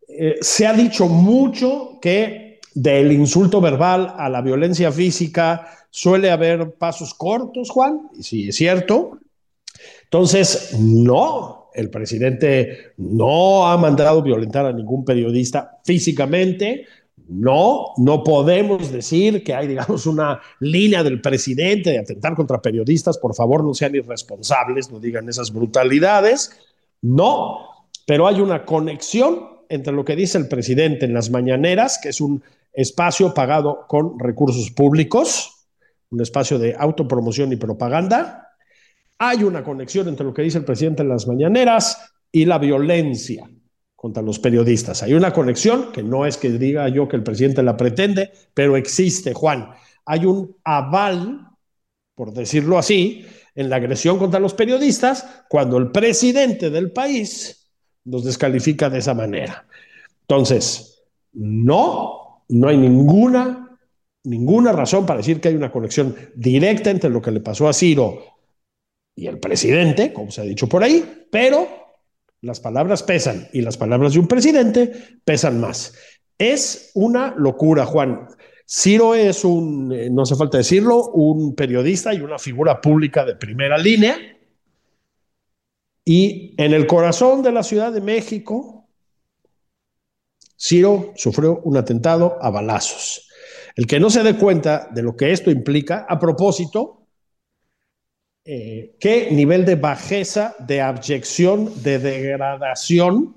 Eh, 0.08 0.36
se 0.40 0.66
ha 0.66 0.72
dicho 0.72 1.06
mucho 1.08 1.98
que 2.00 2.58
del 2.74 3.12
insulto 3.12 3.60
verbal 3.60 4.14
a 4.16 4.28
la 4.28 4.40
violencia 4.40 4.90
física 4.90 5.68
suele 5.90 6.30
haber 6.30 6.74
pasos 6.74 7.14
cortos, 7.14 7.70
Juan, 7.70 8.08
y 8.18 8.22
sí 8.22 8.48
es 8.48 8.56
cierto. 8.56 9.18
Entonces, 10.12 10.76
no, 10.78 11.70
el 11.72 11.88
presidente 11.88 12.92
no 12.98 13.66
ha 13.66 13.78
mandado 13.78 14.22
violentar 14.22 14.66
a 14.66 14.72
ningún 14.72 15.06
periodista 15.06 15.80
físicamente. 15.84 16.84
No, 17.28 17.94
no 17.96 18.22
podemos 18.22 18.92
decir 18.92 19.42
que 19.42 19.54
hay, 19.54 19.68
digamos, 19.68 20.04
una 20.04 20.38
línea 20.60 21.02
del 21.02 21.22
presidente 21.22 21.92
de 21.92 22.00
atentar 22.00 22.36
contra 22.36 22.60
periodistas. 22.60 23.16
Por 23.16 23.34
favor, 23.34 23.64
no 23.64 23.72
sean 23.72 23.94
irresponsables, 23.94 24.92
no 24.92 25.00
digan 25.00 25.30
esas 25.30 25.50
brutalidades. 25.50 26.50
No, 27.00 27.60
pero 28.06 28.26
hay 28.26 28.42
una 28.42 28.66
conexión 28.66 29.48
entre 29.70 29.94
lo 29.94 30.04
que 30.04 30.14
dice 30.14 30.36
el 30.36 30.46
presidente 30.46 31.06
en 31.06 31.14
las 31.14 31.30
mañaneras, 31.30 31.98
que 32.02 32.10
es 32.10 32.20
un 32.20 32.42
espacio 32.74 33.32
pagado 33.32 33.86
con 33.88 34.18
recursos 34.18 34.70
públicos, 34.72 35.68
un 36.10 36.20
espacio 36.20 36.58
de 36.58 36.76
autopromoción 36.78 37.50
y 37.54 37.56
propaganda. 37.56 38.51
Hay 39.24 39.44
una 39.44 39.62
conexión 39.62 40.08
entre 40.08 40.26
lo 40.26 40.34
que 40.34 40.42
dice 40.42 40.58
el 40.58 40.64
presidente 40.64 41.02
en 41.02 41.08
las 41.08 41.28
mañaneras 41.28 42.12
y 42.32 42.44
la 42.44 42.58
violencia 42.58 43.48
contra 43.94 44.20
los 44.20 44.40
periodistas. 44.40 45.04
Hay 45.04 45.14
una 45.14 45.32
conexión 45.32 45.92
que 45.92 46.02
no 46.02 46.26
es 46.26 46.36
que 46.36 46.50
diga 46.50 46.88
yo 46.88 47.06
que 47.06 47.14
el 47.14 47.22
presidente 47.22 47.62
la 47.62 47.76
pretende, 47.76 48.32
pero 48.52 48.76
existe, 48.76 49.32
Juan. 49.32 49.68
Hay 50.06 50.26
un 50.26 50.56
aval, 50.64 51.50
por 52.16 52.32
decirlo 52.32 52.78
así, 52.78 53.24
en 53.54 53.70
la 53.70 53.76
agresión 53.76 54.18
contra 54.18 54.40
los 54.40 54.54
periodistas 54.54 55.44
cuando 55.48 55.78
el 55.78 55.92
presidente 55.92 56.70
del 56.70 56.90
país 56.90 57.70
los 58.04 58.24
descalifica 58.24 58.90
de 58.90 58.98
esa 58.98 59.14
manera. 59.14 59.68
Entonces, 60.22 61.00
no, 61.34 62.42
no 62.48 62.66
hay 62.66 62.76
ninguna, 62.76 63.78
ninguna 64.24 64.72
razón 64.72 65.06
para 65.06 65.18
decir 65.18 65.40
que 65.40 65.46
hay 65.46 65.54
una 65.54 65.70
conexión 65.70 66.16
directa 66.34 66.90
entre 66.90 67.08
lo 67.08 67.22
que 67.22 67.30
le 67.30 67.38
pasó 67.38 67.68
a 67.68 67.72
Ciro 67.72 68.31
y 69.14 69.26
el 69.26 69.38
presidente, 69.38 70.12
como 70.12 70.30
se 70.30 70.40
ha 70.40 70.44
dicho 70.44 70.68
por 70.68 70.82
ahí, 70.82 71.26
pero 71.30 71.68
las 72.40 72.60
palabras 72.60 73.02
pesan 73.02 73.48
y 73.52 73.60
las 73.60 73.76
palabras 73.76 74.14
de 74.14 74.18
un 74.18 74.26
presidente 74.26 74.92
pesan 75.24 75.60
más. 75.60 75.94
Es 76.38 76.90
una 76.94 77.34
locura, 77.36 77.86
Juan. 77.86 78.26
Ciro 78.66 79.14
es 79.14 79.44
un, 79.44 79.92
eh, 79.92 80.08
no 80.10 80.22
hace 80.22 80.34
falta 80.34 80.58
decirlo, 80.58 81.10
un 81.10 81.54
periodista 81.54 82.14
y 82.14 82.20
una 82.20 82.38
figura 82.38 82.80
pública 82.80 83.24
de 83.24 83.36
primera 83.36 83.76
línea. 83.78 84.16
Y 86.04 86.54
en 86.58 86.72
el 86.72 86.86
corazón 86.86 87.42
de 87.42 87.52
la 87.52 87.62
Ciudad 87.62 87.92
de 87.92 88.00
México, 88.00 88.88
Ciro 90.58 91.12
sufrió 91.16 91.60
un 91.64 91.76
atentado 91.76 92.38
a 92.40 92.50
balazos. 92.50 93.28
El 93.76 93.86
que 93.86 94.00
no 94.00 94.10
se 94.10 94.22
dé 94.22 94.36
cuenta 94.36 94.88
de 94.92 95.02
lo 95.02 95.16
que 95.16 95.32
esto 95.32 95.50
implica, 95.50 96.06
a 96.08 96.18
propósito, 96.18 97.01
eh, 98.44 98.96
qué 98.98 99.30
nivel 99.30 99.64
de 99.64 99.76
bajeza, 99.76 100.54
de 100.58 100.80
abyección, 100.80 101.70
de 101.82 101.98
degradación 101.98 103.36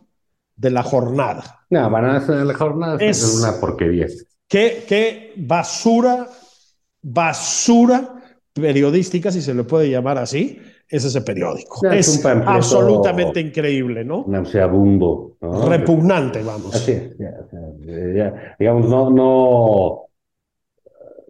de 0.56 0.72
la 0.72 0.84
jornada. 0.84 1.66
No, 1.70 1.90
van 1.90 2.06
a 2.06 2.18
hacer 2.18 2.38
la 2.46 2.54
jornada 2.54 2.98
Es- 3.00 3.22
es 3.24 3.40
una 3.44 3.60
porquería. 3.60 4.08
Qué, 4.48 4.84
qué 4.88 5.34
basura, 5.38 6.28
basura 7.02 8.16
periodística, 8.54 9.32
si 9.32 9.42
se 9.42 9.54
le 9.54 9.64
puede 9.64 9.90
llamar 9.90 10.18
así, 10.18 10.60
es 10.88 11.04
ese 11.04 11.22
periódico. 11.22 11.82
Ya, 11.84 11.96
es 11.96 12.08
es 12.08 12.26
absolutamente 12.26 13.40
increíble, 13.42 14.06
¿no? 14.06 14.24
Nauseabundo. 14.28 15.38
¿no? 15.42 15.68
Repugnante, 15.68 16.42
vamos. 16.44 16.74
Así 16.74 16.92
es, 16.92 17.18
ya, 17.18 17.32
ya, 18.16 18.56
digamos, 18.60 18.88
no, 18.88 19.10
no, 19.10 20.02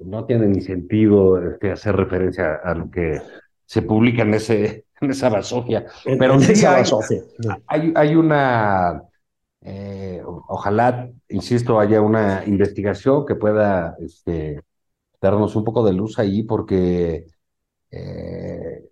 no 0.04 0.26
tiene 0.26 0.48
ni 0.48 0.62
sentido 0.62 1.42
este, 1.42 1.72
hacer 1.72 1.96
referencia 1.96 2.56
a 2.64 2.76
lo 2.76 2.92
que 2.92 3.22
se 3.66 3.82
publica 3.82 4.24
en 4.24 4.34
ese, 4.34 4.86
en 5.02 5.12
esa 5.12 5.30
basofia. 5.30 5.86
Pero 6.04 6.36
en 6.36 6.42
sí 6.42 6.54
esa 6.54 6.76
hay, 6.76 6.82
basofia. 6.82 7.22
hay, 7.68 7.94
hay 7.96 8.16
una, 8.16 9.04
eh, 9.62 10.22
ojalá, 10.26 11.10
insisto, 11.30 11.80
haya 11.80 12.02
una 12.02 12.44
investigación 12.46 13.26
que 13.26 13.36
pueda 13.36 13.96
este, 14.00 14.62
darnos 15.22 15.56
un 15.56 15.64
poco 15.64 15.86
de 15.86 15.94
luz 15.94 16.20
ahí, 16.20 16.44
porque 16.44 17.26
eh, 17.92 18.86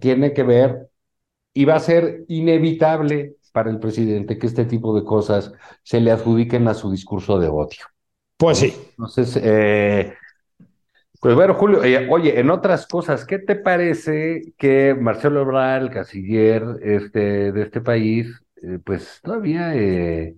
tiene 0.00 0.32
que 0.32 0.42
ver 0.42 0.88
y 1.54 1.64
va 1.64 1.76
a 1.76 1.80
ser 1.80 2.24
inevitable 2.28 3.36
para 3.52 3.70
el 3.70 3.78
presidente 3.78 4.38
que 4.38 4.46
este 4.46 4.64
tipo 4.64 4.94
de 4.94 5.04
cosas 5.04 5.52
se 5.82 6.00
le 6.00 6.10
adjudiquen 6.10 6.68
a 6.68 6.74
su 6.74 6.90
discurso 6.90 7.38
de 7.38 7.48
odio. 7.48 7.86
Pues 8.36 8.58
sí. 8.58 8.74
Entonces, 8.90 9.38
eh, 9.42 10.14
pues 11.20 11.34
bueno, 11.34 11.54
Julio, 11.54 11.82
eh, 11.82 12.06
oye, 12.10 12.38
en 12.38 12.50
otras 12.50 12.86
cosas, 12.86 13.24
¿qué 13.24 13.38
te 13.38 13.56
parece 13.56 14.52
que 14.56 14.94
Marcelo 14.94 15.42
Ebrard, 15.42 15.82
el 15.82 15.90
canciller 15.90 16.64
este, 16.82 17.52
de 17.52 17.62
este 17.62 17.80
país, 17.80 18.28
eh, 18.62 18.78
pues 18.84 19.20
todavía 19.22 19.74
eh, 19.74 20.36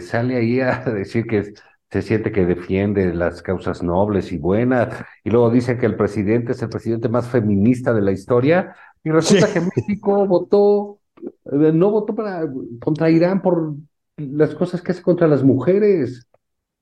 sale 0.00 0.36
ahí 0.36 0.60
a 0.60 0.78
decir 0.94 1.26
que 1.26 1.52
se 1.90 2.02
siente 2.02 2.32
que 2.32 2.44
defiende 2.44 3.14
las 3.14 3.42
causas 3.42 3.82
nobles 3.82 4.32
y 4.32 4.38
buenas, 4.38 5.04
y 5.22 5.30
luego 5.30 5.50
dice 5.50 5.78
que 5.78 5.86
el 5.86 5.96
presidente 5.96 6.52
es 6.52 6.62
el 6.62 6.68
presidente 6.68 7.08
más 7.08 7.28
feminista 7.28 7.92
de 7.92 8.02
la 8.02 8.12
historia, 8.12 8.74
y 9.04 9.10
resulta 9.10 9.46
Sí. 9.46 9.52
que 9.52 9.60
México 9.60 10.26
votó, 10.26 10.98
no 11.44 11.90
votó 11.90 12.14
para, 12.14 12.48
contra 12.80 13.10
Irán 13.10 13.42
por 13.42 13.74
las 14.16 14.54
cosas 14.54 14.80
que 14.82 14.92
hace 14.92 15.02
contra 15.02 15.28
las 15.28 15.42
mujeres. 15.44 16.26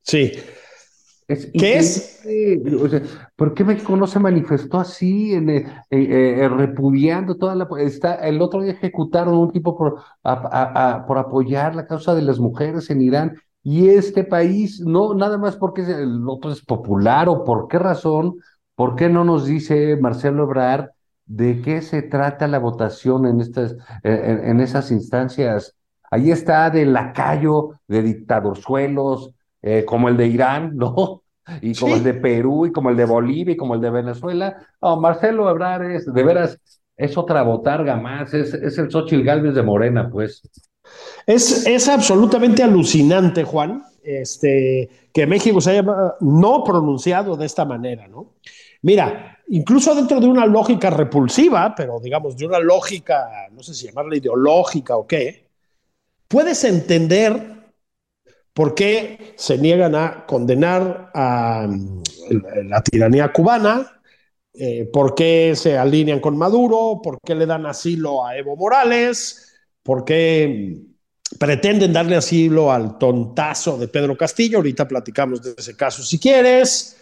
Sí. 0.03 0.33
Es 1.33 1.47
¿Qué 1.57 1.79
es? 1.79 2.21
O 2.83 2.88
sea, 2.88 3.03
¿por 3.37 3.55
qué 3.55 3.64
México 3.64 3.97
no 3.97 4.07
se 4.07 4.18
manifestó 4.18 4.79
así, 4.79 5.35
en, 5.35 5.51
eh, 5.51 5.66
eh, 5.90 6.37
eh, 6.45 6.49
repudiando 6.49 7.37
toda 7.37 7.55
la... 7.55 7.68
Está, 7.79 8.14
el 8.16 8.40
otro 8.40 8.62
día 8.62 8.73
ejecutaron 8.73 9.35
a 9.35 9.38
un 9.38 9.53
tipo 9.53 9.77
por, 9.77 10.01
a- 10.23 10.33
a- 10.33 10.95
a- 10.95 11.07
por 11.07 11.18
apoyar 11.18 11.75
la 11.75 11.87
causa 11.87 12.14
de 12.14 12.23
las 12.23 12.38
mujeres 12.38 12.90
en 12.90 13.01
Irán, 13.03 13.37
y 13.62 13.88
este 13.88 14.25
país, 14.25 14.81
no, 14.81 15.14
nada 15.14 15.38
más 15.38 15.57
porque 15.57 15.83
el 15.83 16.29
otro 16.29 16.51
es 16.53 16.62
popular, 16.64 17.29
o 17.29 17.45
por 17.45 17.68
qué 17.68 17.79
razón, 17.79 18.37
¿por 18.75 18.97
qué 18.97 19.09
no 19.09 19.25
nos 19.25 19.47
dice 19.47 19.97
Marcelo 20.01 20.45
Ebrard 20.45 20.90
de 21.27 21.61
qué 21.62 21.83
se 21.83 22.03
trata 22.03 22.49
la 22.49 22.59
votación 22.59 23.27
en 23.27 23.40
estas, 23.40 23.77
en, 24.03 24.45
en 24.45 24.61
esas 24.61 24.90
instancias? 24.90 25.77
Ahí 26.11 26.31
está 26.31 26.68
de 26.71 26.85
lacayo, 26.87 27.71
de 27.88 28.03
dictadorzuelos, 28.03 29.31
eh, 29.62 29.85
como 29.85 30.09
el 30.09 30.16
de 30.16 30.27
Irán, 30.27 30.73
¿no? 30.77 31.22
Y 31.61 31.74
como 31.74 31.94
Sí. 31.94 31.98
el 31.98 32.05
de 32.05 32.14
Perú, 32.14 32.66
y 32.66 32.72
como 32.72 32.90
el 32.90 32.96
de 32.96 33.05
Bolivia, 33.05 33.55
y 33.55 33.57
como 33.57 33.74
el 33.74 33.81
de 33.81 33.90
Venezuela. 33.90 34.57
No, 34.81 35.00
Marcelo 35.00 35.50
Ebrard 35.50 35.90
es, 35.90 36.12
de 36.12 36.22
veras, 36.22 36.59
es 36.96 37.16
otra 37.18 37.42
botarga 37.42 37.96
más, 37.96 38.33
es, 38.35 38.55
es 38.55 38.78
el 38.78 38.90
Xochitl 38.90 39.24
Gálvez 39.24 39.55
de 39.55 39.62
Morena, 39.62 40.09
pues. 40.11 40.42
Es, 41.26 41.66
es 41.66 41.88
absolutamente 41.88 42.62
alucinante, 42.62 43.44
Juan, 43.44 43.83
este, 44.02 44.88
que 45.12 45.26
México 45.26 45.61
se 45.61 45.70
haya 45.70 45.85
no 46.20 46.64
pronunciado 46.64 47.37
de 47.37 47.46
esta 47.46 47.64
manera, 47.64 48.07
¿no? 48.09 48.35
Mira, 48.83 49.38
incluso 49.48 49.94
dentro 49.94 50.20
de 50.20 50.26
una 50.26 50.44
lógica 50.44 50.90
repulsiva, 50.90 51.72
pero 51.76 52.00
digamos 52.00 52.37
de 52.37 52.46
una 52.46 52.59
lógica, 52.59 53.48
no 53.52 53.62
sé 53.62 53.74
si 53.74 53.87
llamarla 53.87 54.16
ideológica 54.16 54.96
o 54.96 55.07
qué, 55.07 55.46
puedes 56.26 56.64
entender 56.64 57.62
por 58.53 58.75
qué 58.75 59.35
se 59.37 59.59
niegan 59.59 59.95
a 59.95 60.27
condenar 60.27 61.11
a 61.15 61.67
mm, 61.69 62.03
la 62.69 62.83
tiranía 62.83 63.33
cubana, 63.33 64.01
eh, 64.55 64.88
por 64.93 65.15
qué 65.15 65.55
se 65.57 65.79
alinean 65.79 66.21
con 66.21 66.37
Maduro, 66.37 67.01
por 67.03 67.19
qué 67.25 67.35
le 67.35 67.47
dan 67.47 67.65
asilo 67.67 68.25
a 68.25 68.37
Evo 68.37 68.57
Morales, 68.57 69.55
por 69.83 70.05
qué 70.05 70.77
mm, 70.79 71.38
pretenden 71.38 71.93
darle 71.93 72.17
asilo 72.17 72.71
al 72.71 72.99
tontazo 72.99 73.79
de 73.79 73.88
Pedro 73.88 74.17
Castillo. 74.17 74.59
Ahorita 74.59 74.87
platicamos 74.87 75.43
de 75.43 75.55
ese 75.57 75.77
caso 75.77 76.03
si 76.03 76.19
quieres. 76.19 76.99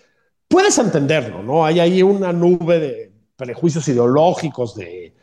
Puedes 0.46 0.78
entenderlo, 0.78 1.42
¿no? 1.42 1.64
Hay 1.64 1.80
ahí 1.80 2.02
una 2.02 2.32
nube 2.32 2.80
de 2.80 3.12
prejuicios 3.36 3.86
ideológicos, 3.88 4.74
de, 4.74 5.14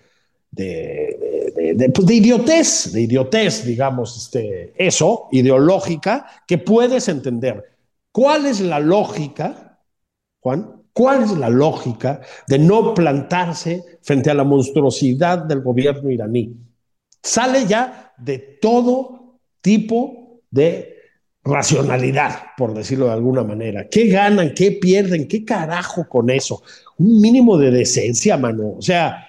de, 0.51 0.63
de, 0.63 1.36
de, 1.57 1.89
pues 1.89 2.07
de 2.07 2.15
idiotez, 2.15 2.91
de 2.93 3.01
idiotez, 3.01 3.65
digamos, 3.65 4.15
este, 4.17 4.73
eso, 4.77 5.27
ideológica, 5.31 6.27
que 6.47 6.57
puedes 6.57 7.07
entender. 7.07 7.63
¿Cuál 8.11 8.45
es 8.45 8.61
la 8.61 8.79
lógica, 8.79 9.79
Juan? 10.39 10.83
¿Cuál 10.93 11.23
es 11.23 11.31
la 11.31 11.49
lógica 11.49 12.21
de 12.47 12.57
no 12.57 12.93
plantarse 12.93 13.83
frente 14.01 14.31
a 14.31 14.33
la 14.33 14.43
monstruosidad 14.43 15.39
del 15.39 15.61
gobierno 15.61 16.09
iraní? 16.09 16.55
Sale 17.21 17.65
ya 17.67 18.13
de 18.17 18.39
todo 18.39 19.39
tipo 19.61 20.41
de 20.49 20.95
racionalidad, 21.43 22.31
por 22.57 22.73
decirlo 22.73 23.05
de 23.05 23.13
alguna 23.13 23.43
manera. 23.43 23.87
¿Qué 23.89 24.07
ganan? 24.07 24.53
¿Qué 24.53 24.71
pierden? 24.71 25.27
¿Qué 25.27 25.45
carajo 25.45 26.07
con 26.07 26.29
eso? 26.29 26.63
Un 26.97 27.21
mínimo 27.21 27.57
de 27.57 27.71
decencia, 27.71 28.37
mano. 28.37 28.75
O 28.77 28.81
sea, 28.81 29.26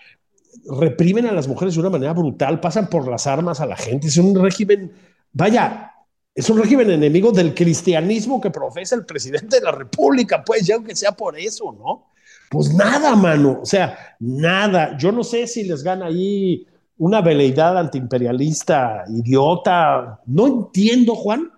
reprimen 0.68 1.26
a 1.26 1.32
las 1.32 1.48
mujeres 1.48 1.74
de 1.74 1.80
una 1.80 1.90
manera 1.90 2.12
brutal, 2.12 2.60
pasan 2.60 2.88
por 2.88 3.08
las 3.08 3.26
armas 3.26 3.60
a 3.60 3.66
la 3.66 3.76
gente. 3.76 4.08
Es 4.08 4.18
un 4.18 4.34
régimen, 4.40 4.92
vaya, 5.32 5.92
es 6.34 6.48
un 6.50 6.58
régimen 6.58 6.90
enemigo 6.90 7.32
del 7.32 7.54
cristianismo 7.54 8.40
que 8.40 8.50
profesa 8.50 8.94
el 8.94 9.04
presidente 9.04 9.56
de 9.56 9.62
la 9.62 9.72
República, 9.72 10.44
pues 10.44 10.66
ya 10.66 10.76
aunque 10.76 10.94
sea 10.94 11.12
por 11.12 11.38
eso, 11.38 11.72
¿no? 11.72 12.06
Pues 12.50 12.72
nada, 12.72 13.14
mano, 13.14 13.60
o 13.62 13.66
sea, 13.66 14.16
nada. 14.20 14.96
Yo 14.96 15.12
no 15.12 15.22
sé 15.22 15.46
si 15.46 15.64
les 15.64 15.82
gana 15.82 16.06
ahí 16.06 16.66
una 16.96 17.20
veleidad 17.20 17.76
antiimperialista 17.76 19.04
idiota. 19.08 20.20
No 20.26 20.46
entiendo, 20.46 21.14
Juan, 21.14 21.50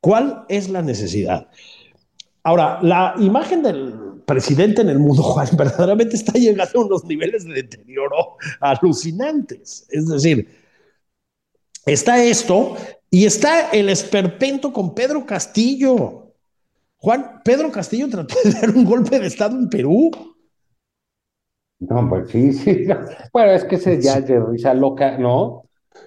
cuál 0.00 0.44
es 0.48 0.68
la 0.68 0.82
necesidad. 0.82 1.48
Ahora, 2.42 2.78
la 2.82 3.14
imagen 3.18 3.62
del 3.62 4.05
presidente 4.26 4.82
en 4.82 4.90
el 4.90 4.98
mundo, 4.98 5.22
Juan, 5.22 5.48
verdaderamente 5.56 6.16
está 6.16 6.32
llegando 6.32 6.80
a 6.80 6.84
unos 6.84 7.04
niveles 7.04 7.44
de 7.46 7.54
deterioro 7.54 8.36
alucinantes. 8.60 9.86
Es 9.90 10.08
decir, 10.08 10.48
está 11.86 12.22
esto 12.22 12.76
y 13.10 13.24
está 13.24 13.70
el 13.70 13.88
esperpento 13.88 14.72
con 14.72 14.94
Pedro 14.94 15.24
Castillo. 15.24 16.34
Juan, 16.98 17.40
Pedro 17.44 17.70
Castillo 17.70 18.08
trató 18.08 18.34
de 18.42 18.52
dar 18.52 18.70
un 18.70 18.84
golpe 18.84 19.18
de 19.18 19.26
Estado 19.26 19.56
en 19.56 19.68
Perú. 19.68 20.10
No, 21.78 22.08
pues 22.08 22.30
sí, 22.30 22.52
sí. 22.52 22.86
Bueno, 23.32 23.52
es 23.52 23.64
que 23.64 23.76
ese 23.76 24.00
ya 24.00 24.18
es 24.18 24.26
de 24.26 24.40
risa 24.40 24.74
loca, 24.74 25.18
¿no? 25.18 25.64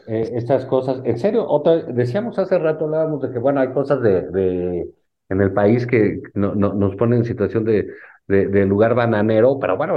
Eh, 0.07 0.31
estas 0.33 0.65
cosas, 0.65 1.01
en 1.05 1.17
serio, 1.17 1.47
otra, 1.47 1.83
decíamos 1.83 2.37
hace 2.37 2.57
rato, 2.57 2.85
hablábamos 2.85 3.21
de 3.21 3.31
que, 3.31 3.39
bueno, 3.39 3.61
hay 3.61 3.71
cosas 3.71 4.01
de, 4.01 4.29
de 4.29 4.91
en 5.29 5.41
el 5.41 5.53
país 5.53 5.85
que 5.87 6.21
no, 6.33 6.55
no- 6.55 6.73
nos 6.73 6.95
ponen 6.95 7.19
en 7.19 7.25
situación 7.25 7.63
de, 7.65 7.87
lugar 8.65 8.93
bananero, 8.95 9.59
pero 9.59 9.77
bueno, 9.77 9.95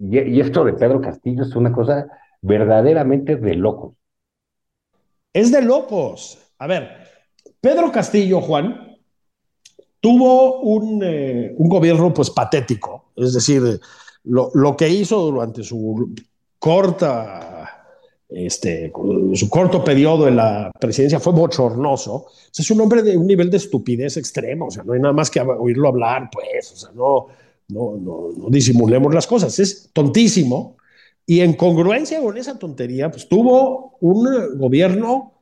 y, 0.00 0.18
y 0.18 0.40
esto 0.40 0.64
de 0.64 0.72
Pedro 0.74 1.00
Castillo 1.00 1.42
es 1.42 1.54
una 1.54 1.72
cosa 1.72 2.06
verdaderamente 2.42 3.36
de 3.36 3.54
locos. 3.54 3.94
Es 5.32 5.52
de 5.52 5.62
locos. 5.62 6.38
A 6.58 6.66
ver, 6.66 6.88
Pedro 7.60 7.92
Castillo, 7.92 8.40
Juan, 8.40 8.96
tuvo 10.00 10.60
un, 10.60 11.02
eh, 11.04 11.54
un 11.56 11.68
gobierno 11.68 12.12
pues 12.12 12.30
patético. 12.30 13.12
Es 13.16 13.34
decir, 13.34 13.62
lo, 14.24 14.50
lo 14.54 14.76
que 14.76 14.88
hizo 14.88 15.20
durante 15.20 15.62
su 15.62 16.14
corta, 16.58 17.59
este, 18.30 18.92
su 19.34 19.48
corto 19.48 19.82
periodo 19.82 20.28
en 20.28 20.36
la 20.36 20.70
presidencia 20.78 21.20
fue 21.20 21.32
bochornoso. 21.32 22.26
Es 22.56 22.70
un 22.70 22.80
hombre 22.80 23.02
de 23.02 23.16
un 23.16 23.26
nivel 23.26 23.50
de 23.50 23.56
estupidez 23.56 24.16
extremo. 24.16 24.66
O 24.66 24.70
sea, 24.70 24.84
no 24.84 24.92
hay 24.92 25.00
nada 25.00 25.12
más 25.12 25.30
que 25.30 25.40
oírlo 25.40 25.88
hablar, 25.88 26.30
pues. 26.32 26.72
O 26.72 26.76
sea, 26.76 26.90
no, 26.94 27.26
no, 27.68 27.96
no, 27.96 28.30
no 28.36 28.48
disimulemos 28.48 29.12
las 29.14 29.26
cosas. 29.26 29.58
Es 29.58 29.90
tontísimo. 29.92 30.76
Y 31.26 31.40
en 31.40 31.54
congruencia 31.54 32.20
con 32.20 32.36
esa 32.36 32.58
tontería, 32.58 33.10
pues 33.10 33.28
tuvo 33.28 33.96
un 34.00 34.58
gobierno 34.58 35.40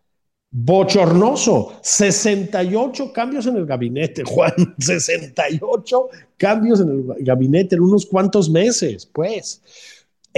bochornoso. 0.50 1.72
68 1.82 3.12
cambios 3.12 3.46
en 3.46 3.56
el 3.56 3.66
gabinete, 3.66 4.24
Juan. 4.26 4.52
68 4.78 6.08
cambios 6.36 6.80
en 6.80 6.88
el 6.88 7.24
gabinete 7.24 7.76
en 7.76 7.82
unos 7.82 8.06
cuantos 8.06 8.50
meses, 8.50 9.06
pues. 9.06 9.62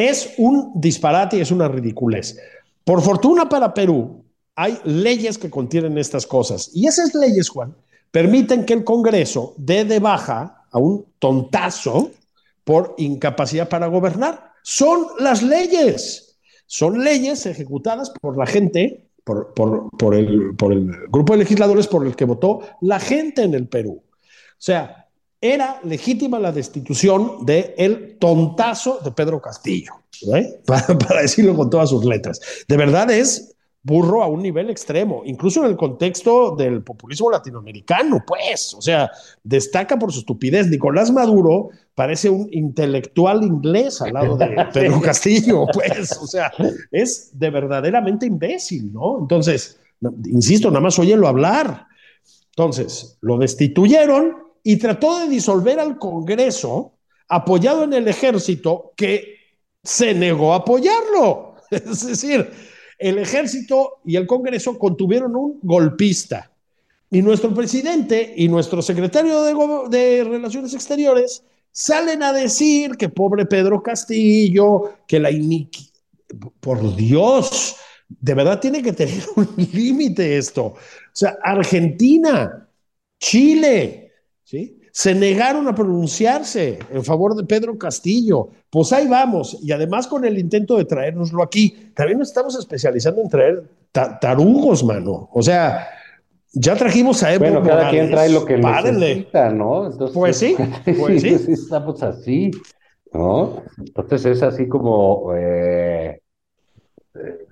Es 0.01 0.33
un 0.39 0.73
disparate 0.77 1.37
y 1.37 1.41
es 1.43 1.51
una 1.51 1.69
ridiculez. 1.69 2.39
Por 2.85 3.03
fortuna 3.03 3.51
para 3.51 3.75
Perú, 3.75 4.25
hay 4.57 4.79
leyes 4.85 5.37
que 5.37 5.51
contienen 5.51 5.99
estas 5.99 6.27
cosas. 6.27 6.71
Y 6.73 6.87
esas 6.87 7.15
leyes, 7.15 7.51
Juan, 7.51 7.77
permiten 8.11 8.65
que 8.65 8.73
el 8.73 8.83
Congreso 8.83 9.53
dé 9.59 9.85
de 9.85 9.99
baja 9.99 10.65
a 10.71 10.79
un 10.79 11.05
tontazo 11.19 12.13
por 12.65 12.95
incapacidad 12.97 13.69
para 13.69 13.89
gobernar. 13.89 14.53
Son 14.63 15.07
las 15.19 15.43
leyes. 15.43 16.39
Son 16.65 17.05
leyes 17.05 17.45
ejecutadas 17.45 18.11
por 18.23 18.39
la 18.39 18.47
gente, 18.47 19.11
por, 19.23 19.53
el, 20.15 20.57
por 20.57 20.73
el 20.73 20.91
grupo 21.11 21.35
de 21.35 21.41
legisladores 21.41 21.87
por 21.87 22.07
el 22.07 22.17
que 22.17 22.25
votó 22.25 22.61
la 22.81 23.01
gente 23.01 23.43
en 23.43 23.53
el 23.53 23.69
Perú. 23.69 24.03
O 24.03 24.57
sea, 24.57 25.00
era 25.41 25.81
legítima 25.85 26.39
la 26.39 26.53
destitución 26.53 27.45
del 27.47 27.73
el 27.79 28.19
tontazo 28.19 28.99
de 29.03 29.11
Pedro 29.13 29.41
Castillo, 29.41 29.93
¿eh? 30.35 30.61
para, 30.67 30.99
para, 30.99 31.23
decirlo 31.23 31.57
con 31.57 31.71
todas 31.71 31.91
sus 31.91 32.05
letras. 32.05 32.41
De 32.69 32.77
verdad 32.77 33.11
es 33.11 33.57
burro 33.83 34.23
a 34.23 34.29
un 34.29 34.43
nivel 34.43 34.69
extremo, 34.69 35.23
incluso 35.25 35.65
en 35.65 35.71
el 35.71 35.77
contexto 35.77 36.55
del 36.55 36.83
populismo 36.83 37.31
latinoamericano, 37.31 38.23
pues, 38.27 38.75
o 38.75 38.83
sea, 38.83 39.11
destaca 39.43 39.99
por 39.99 40.13
su 40.13 40.21
estupidez. 40.21 40.67
Nicolás 40.67 41.11
Maduro 41.11 41.71
parece 41.95 42.29
un 42.29 42.49
intelectual 42.53 43.43
inglés 43.43 44.03
al 44.03 44.13
lado 44.13 44.37
de 44.37 44.67
Pedro 44.75 45.01
Castillo, 45.01 45.67
pues, 45.73 46.19
o 46.21 46.27
sea, 46.27 46.53
es 46.91 47.31
de 47.39 47.51
verdaderamente 47.51 48.27
imbécil, 48.27 48.93
¿no? 48.93 49.19
Entonces, 49.19 49.81
insisto, 50.27 50.69
nada 50.69 50.81
más 50.81 50.99
óyelo 50.99 51.27
hablar. 51.27 51.87
Entonces, 52.51 53.17
lo 53.23 53.39
destituyeron 53.39 54.50
y 54.63 54.77
trató 54.77 55.21
de 55.21 55.29
disolver 55.29 55.81
al 55.81 55.99
Congreso 55.99 56.95
apoyado 57.29 57.85
en 57.85 57.93
el 57.93 58.09
ejército 58.09 58.93
que 58.97 59.37
se 59.83 60.15
negó 60.15 60.53
a 60.53 60.57
apoyarlo. 60.57 61.55
Es 61.71 62.05
decir, 62.05 62.51
el 62.99 63.19
ejército 63.19 64.01
y 64.05 64.17
el 64.17 64.27
Congreso 64.27 64.77
contuvieron 64.77 65.37
un 65.37 65.61
golpista 65.63 66.51
Y 67.11 67.23
nuestro 67.23 67.55
presidente 67.55 68.35
y 68.37 68.49
nuestro 68.49 68.83
secretario 68.83 69.43
de, 69.43 69.89
de, 69.89 70.25
Relaciones 70.25 70.75
Exteriores 70.75 71.45
salen 71.73 72.23
a 72.23 72.33
decir 72.33 72.97
que 72.97 73.09
pobre 73.09 73.47
Pedro 73.47 73.83
Castillo, 73.83 74.95
que 75.07 75.21
la 75.21 75.31
iniquidad. 75.31 75.89
Por 76.61 76.95
Dios, 76.95 77.77
de 78.09 78.35
verdad 78.35 78.61
tiene 78.61 78.83
que 78.83 78.93
tener 78.93 79.23
un 79.37 79.49
límite 79.73 80.37
esto. 80.37 80.67
O 80.67 80.77
sea, 81.13 81.39
Argentina, 81.43 82.69
Chile, 83.19 84.10
¿sí? 84.51 84.81
Se 84.91 85.15
negaron 85.15 85.69
a 85.69 85.75
pronunciarse 85.75 86.81
en 86.91 87.05
favor 87.05 87.37
de 87.37 87.45
Pedro 87.45 87.79
Castillo. 87.79 88.49
Pues 88.69 88.93
ahí 88.93 89.07
vamos. 89.07 89.57
Y 89.63 89.71
además 89.71 90.09
con 90.09 90.25
el 90.25 90.39
intento 90.39 90.77
de 90.77 90.85
traérnoslo 90.85 91.45
aquí, 91.45 91.93
también 91.95 92.19
nos 92.19 92.29
estamos 92.29 92.59
especializando 92.59 93.23
en 93.23 93.29
traer 93.29 93.71
tarugos, 93.93 94.83
mano. 94.83 95.29
O 95.33 95.41
sea, 95.41 95.87
ya 96.53 96.75
trajimos 96.75 97.23
a 97.23 97.33
Evo 97.33 97.45
Bueno, 97.45 97.63
cada 97.63 97.91
quien 97.91 98.11
trae 98.11 98.29
lo 98.29 98.45
que 98.45 98.59
necesita, 98.59 99.51
¿no? 99.51 99.87
Entonces, 99.87 100.17
pues 100.17 100.37
sí, 100.37 100.57
pues 100.99 101.23
sí. 101.23 101.29
Estamos 101.53 102.03
así, 102.03 102.51
¿no? 103.13 103.63
Entonces 103.79 104.25
es 104.27 104.43
así 104.43 104.67
como... 104.67 105.33
Eh, 105.37 106.21
eh, 107.15 107.47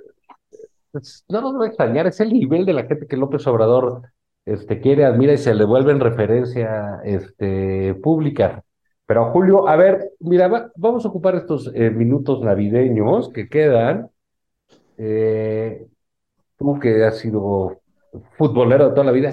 pues, 0.90 1.24
no 1.28 1.42
nos 1.42 1.61
va 1.61 1.64
a 1.66 1.68
extrañar, 1.68 2.09
es 2.09 2.18
el 2.18 2.32
nivel 2.32 2.66
de 2.66 2.72
la 2.72 2.84
gente 2.86 3.07
que 3.07 3.16
López 3.16 3.46
Obrador 3.46 4.03
este, 4.49 4.80
quiere, 4.80 5.05
admira 5.05 5.34
y 5.34 5.38
se 5.38 5.55
le 5.55 5.64
vuelve 5.64 5.92
en 5.92 6.01
referencia 6.01 7.01
este, 7.05 7.94
pública. 7.94 8.64
Pero 9.07 9.30
Julio, 9.32 9.68
a 9.68 9.76
ver, 9.76 10.12
mira, 10.20 10.70
vamos 10.76 11.05
a 11.05 11.09
ocupar 11.09 11.34
estos 11.34 11.70
eh, 11.74 11.90
minutos 11.90 12.40
navideños 12.40 13.30
que 13.30 13.49
quedan. 13.49 14.11
Eh, 14.96 15.86
¿Cómo 16.57 16.80
que 16.80 17.05
has 17.05 17.18
sido 17.18 17.80
futbolero 18.36 18.88
de 18.88 18.90
toda 18.90 19.05
la 19.05 19.12
vida? 19.12 19.32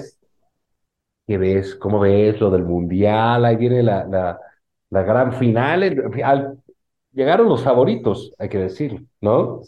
¿Qué 1.26 1.38
ves? 1.38 1.74
¿Cómo 1.74 2.00
ves 2.00 2.40
lo 2.40 2.50
del 2.50 2.64
Mundial? 2.64 3.44
Ahí 3.44 3.56
viene 3.56 3.82
la, 3.82 4.06
la, 4.06 4.38
la 4.90 5.02
gran 5.02 5.32
final. 5.32 6.08
llegaron 7.12 7.48
los 7.48 7.62
favoritos, 7.62 8.32
hay 8.38 8.48
que 8.48 8.58
decir, 8.58 9.04
¿no? 9.20 9.62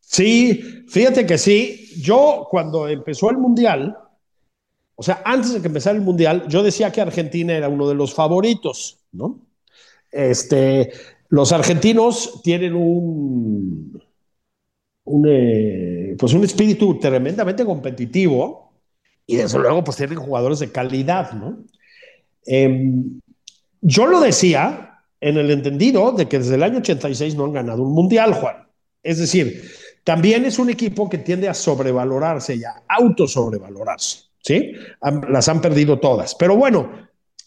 Sí, 0.00 0.84
fíjate 0.88 1.26
que 1.26 1.38
sí. 1.38 1.88
Yo 2.02 2.46
cuando 2.50 2.88
empezó 2.88 3.30
el 3.30 3.38
Mundial, 3.38 3.96
o 4.96 5.02
sea, 5.02 5.22
antes 5.24 5.52
de 5.52 5.60
que 5.60 5.68
empezara 5.68 5.96
el 5.96 6.02
Mundial, 6.02 6.46
yo 6.48 6.62
decía 6.62 6.92
que 6.92 7.00
Argentina 7.00 7.54
era 7.54 7.68
uno 7.68 7.88
de 7.88 7.94
los 7.94 8.14
favoritos, 8.14 8.98
¿no? 9.12 9.40
Este, 10.10 10.92
los 11.28 11.52
argentinos 11.52 12.40
tienen 12.42 12.74
un, 12.74 14.00
eh, 15.26 16.14
pues 16.18 16.32
un 16.32 16.44
espíritu 16.44 16.98
tremendamente 16.98 17.64
competitivo 17.64 18.72
y 19.26 19.36
desde 19.36 19.58
luego 19.58 19.82
pues 19.82 19.96
tienen 19.96 20.18
jugadores 20.18 20.60
de 20.60 20.70
calidad, 20.70 21.32
¿no? 21.32 21.64
Em, 22.46 23.20
yo 23.80 24.06
lo 24.06 24.20
decía 24.20 25.00
en 25.20 25.38
el 25.38 25.50
entendido 25.50 26.12
de 26.12 26.28
que 26.28 26.38
desde 26.38 26.54
el 26.54 26.62
año 26.62 26.78
86 26.78 27.34
no 27.34 27.46
han 27.46 27.52
ganado 27.52 27.82
un 27.82 27.92
mundial, 27.92 28.34
Juan. 28.34 28.68
Es 29.02 29.18
decir, 29.18 29.70
también 30.04 30.44
es 30.44 30.58
un 30.58 30.70
equipo 30.70 31.08
que 31.08 31.18
tiende 31.18 31.48
a 31.48 31.54
sobrevalorarse 31.54 32.56
y 32.56 32.64
a 32.64 32.82
autosobrevalorarse, 32.88 34.23
¿sí? 34.44 34.72
las 35.28 35.48
han 35.48 35.60
perdido 35.60 35.98
todas. 35.98 36.34
Pero 36.34 36.56
bueno, 36.56 36.90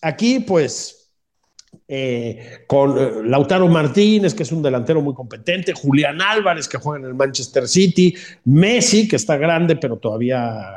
aquí 0.02 0.40
pues 0.40 1.12
eh, 1.88 2.64
con 2.68 2.98
eh, 2.98 3.12
Lautaro 3.24 3.68
Martínez, 3.68 4.34
que 4.34 4.44
es 4.44 4.52
un 4.52 4.62
delantero 4.62 5.02
muy 5.02 5.14
competente, 5.14 5.74
Julián 5.74 6.22
Álvarez, 6.22 6.68
que 6.68 6.78
juega 6.78 7.00
en 7.00 7.06
el 7.06 7.16
Manchester 7.16 7.68
City, 7.68 8.16
Messi, 8.46 9.08
que 9.08 9.16
está 9.16 9.38
grande, 9.38 9.76
pero 9.76 9.98
todavía 9.98 10.74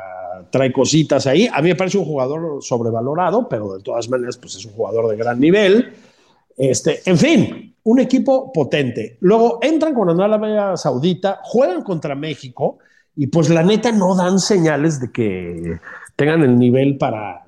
trae 0.51 0.71
cositas 0.71 1.27
ahí. 1.27 1.49
A 1.51 1.61
mí 1.61 1.69
me 1.69 1.75
parece 1.75 1.97
un 1.97 2.05
jugador 2.05 2.63
sobrevalorado, 2.63 3.47
pero 3.49 3.73
de 3.73 3.83
todas 3.83 4.09
maneras, 4.09 4.37
pues 4.37 4.55
es 4.55 4.65
un 4.65 4.73
jugador 4.73 5.09
de 5.09 5.17
gran 5.17 5.39
nivel. 5.39 5.93
Este, 6.57 7.01
en 7.05 7.17
fin, 7.17 7.75
un 7.83 7.99
equipo 7.99 8.51
potente. 8.51 9.17
Luego 9.21 9.59
entran 9.61 9.93
con 9.93 10.09
Arabia 10.21 10.77
Saudita, 10.77 11.39
juegan 11.43 11.83
contra 11.83 12.15
México 12.15 12.77
y 13.15 13.27
pues 13.27 13.49
la 13.49 13.63
neta 13.63 13.91
no 13.91 14.15
dan 14.15 14.39
señales 14.39 14.99
de 14.99 15.11
que 15.11 15.79
tengan 16.21 16.43
el 16.43 16.59
nivel 16.59 16.99
para 16.99 17.47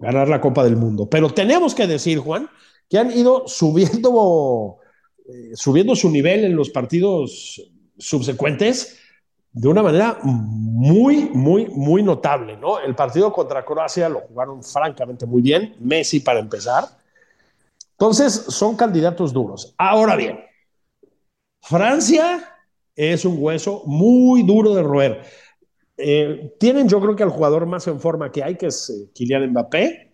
ganar 0.00 0.28
la 0.28 0.40
Copa 0.40 0.64
del 0.64 0.74
Mundo. 0.74 1.08
Pero 1.08 1.30
tenemos 1.30 1.76
que 1.76 1.86
decir, 1.86 2.18
Juan, 2.18 2.50
que 2.90 2.98
han 2.98 3.12
ido 3.12 3.46
subiendo, 3.46 4.78
eh, 5.28 5.52
subiendo 5.54 5.94
su 5.94 6.10
nivel 6.10 6.44
en 6.44 6.56
los 6.56 6.70
partidos 6.70 7.62
subsecuentes 7.96 8.98
de 9.52 9.68
una 9.68 9.84
manera 9.84 10.18
muy, 10.24 11.30
muy, 11.32 11.66
muy 11.66 12.02
notable, 12.02 12.56
¿no? 12.56 12.80
El 12.80 12.96
partido 12.96 13.32
contra 13.32 13.64
Croacia 13.64 14.08
lo 14.08 14.22
jugaron 14.22 14.64
francamente 14.64 15.24
muy 15.24 15.40
bien, 15.40 15.76
Messi 15.78 16.18
para 16.18 16.40
empezar, 16.40 16.88
entonces, 17.92 18.32
son 18.48 18.74
candidatos 18.74 19.32
duros. 19.32 19.72
Ahora 19.78 20.16
bien, 20.16 20.40
Francia 21.62 22.56
es 22.96 23.24
un 23.24 23.36
hueso 23.38 23.84
muy 23.86 24.42
duro 24.42 24.74
de 24.74 24.82
roer. 24.82 25.22
Eh, 25.96 26.54
tienen, 26.58 26.88
yo 26.88 27.00
creo 27.00 27.14
que 27.14 27.22
al 27.22 27.30
jugador 27.30 27.66
más 27.66 27.86
en 27.86 28.00
forma 28.00 28.32
que 28.32 28.42
hay, 28.42 28.56
que 28.56 28.66
es 28.66 28.90
eh, 28.90 29.10
Kylian 29.14 29.50
Mbappé. 29.50 30.10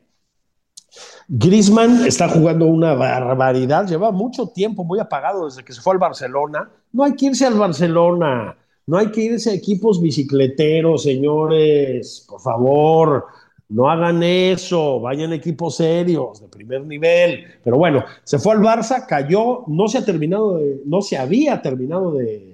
Griezmann 1.28 2.04
está 2.04 2.28
jugando 2.28 2.66
una 2.66 2.94
barbaridad, 2.94 3.86
lleva 3.86 4.10
mucho 4.10 4.48
tiempo 4.48 4.82
muy 4.82 4.98
apagado 4.98 5.44
desde 5.44 5.64
que 5.64 5.72
se 5.72 5.80
fue 5.80 5.92
al 5.92 5.98
Barcelona. 6.00 6.68
No 6.92 7.04
hay 7.04 7.14
que 7.14 7.26
irse 7.26 7.46
al 7.46 7.54
Barcelona, 7.54 8.56
no 8.86 8.98
hay 8.98 9.10
que 9.12 9.22
irse 9.22 9.50
a 9.50 9.54
equipos 9.54 10.02
bicicleteros, 10.02 11.04
señores, 11.04 12.26
por 12.28 12.40
favor. 12.40 13.26
No 13.68 13.88
hagan 13.88 14.20
eso, 14.24 14.98
vayan 14.98 15.32
equipos 15.32 15.76
serios, 15.76 16.40
de 16.40 16.48
primer 16.48 16.84
nivel. 16.84 17.44
Pero 17.62 17.78
bueno, 17.78 18.04
se 18.24 18.40
fue 18.40 18.54
al 18.54 18.58
Barça, 18.58 19.06
cayó, 19.06 19.62
no 19.68 19.86
se 19.86 19.98
ha 19.98 20.04
terminado 20.04 20.56
de, 20.56 20.82
no 20.84 21.02
se 21.02 21.16
había 21.16 21.62
terminado 21.62 22.10
de, 22.10 22.49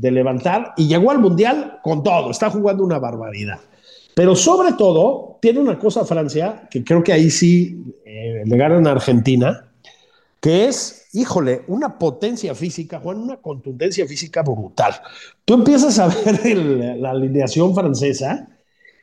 levantar 0.00 0.72
y 0.76 0.86
llegó 0.86 1.10
al 1.10 1.18
Mundial 1.18 1.80
con 1.82 2.02
todo, 2.02 2.30
está 2.30 2.50
jugando 2.50 2.84
una 2.84 2.98
barbaridad. 2.98 3.58
Pero 4.14 4.34
sobre 4.34 4.72
todo, 4.72 5.38
tiene 5.40 5.60
una 5.60 5.78
cosa 5.78 6.04
Francia, 6.04 6.68
que 6.70 6.82
creo 6.82 7.02
que 7.02 7.12
ahí 7.12 7.30
sí 7.30 7.84
eh, 8.04 8.42
le 8.44 8.56
ganan 8.56 8.86
a 8.86 8.92
Argentina, 8.92 9.70
que 10.40 10.66
es, 10.66 11.08
híjole, 11.12 11.62
una 11.68 11.98
potencia 11.98 12.54
física, 12.54 13.00
Juan, 13.00 13.18
una 13.18 13.36
contundencia 13.36 14.06
física 14.06 14.42
brutal. 14.42 14.94
Tú 15.44 15.54
empiezas 15.54 15.98
a 15.98 16.08
ver 16.24 16.46
la 16.98 17.10
alineación 17.10 17.74
francesa 17.74 18.48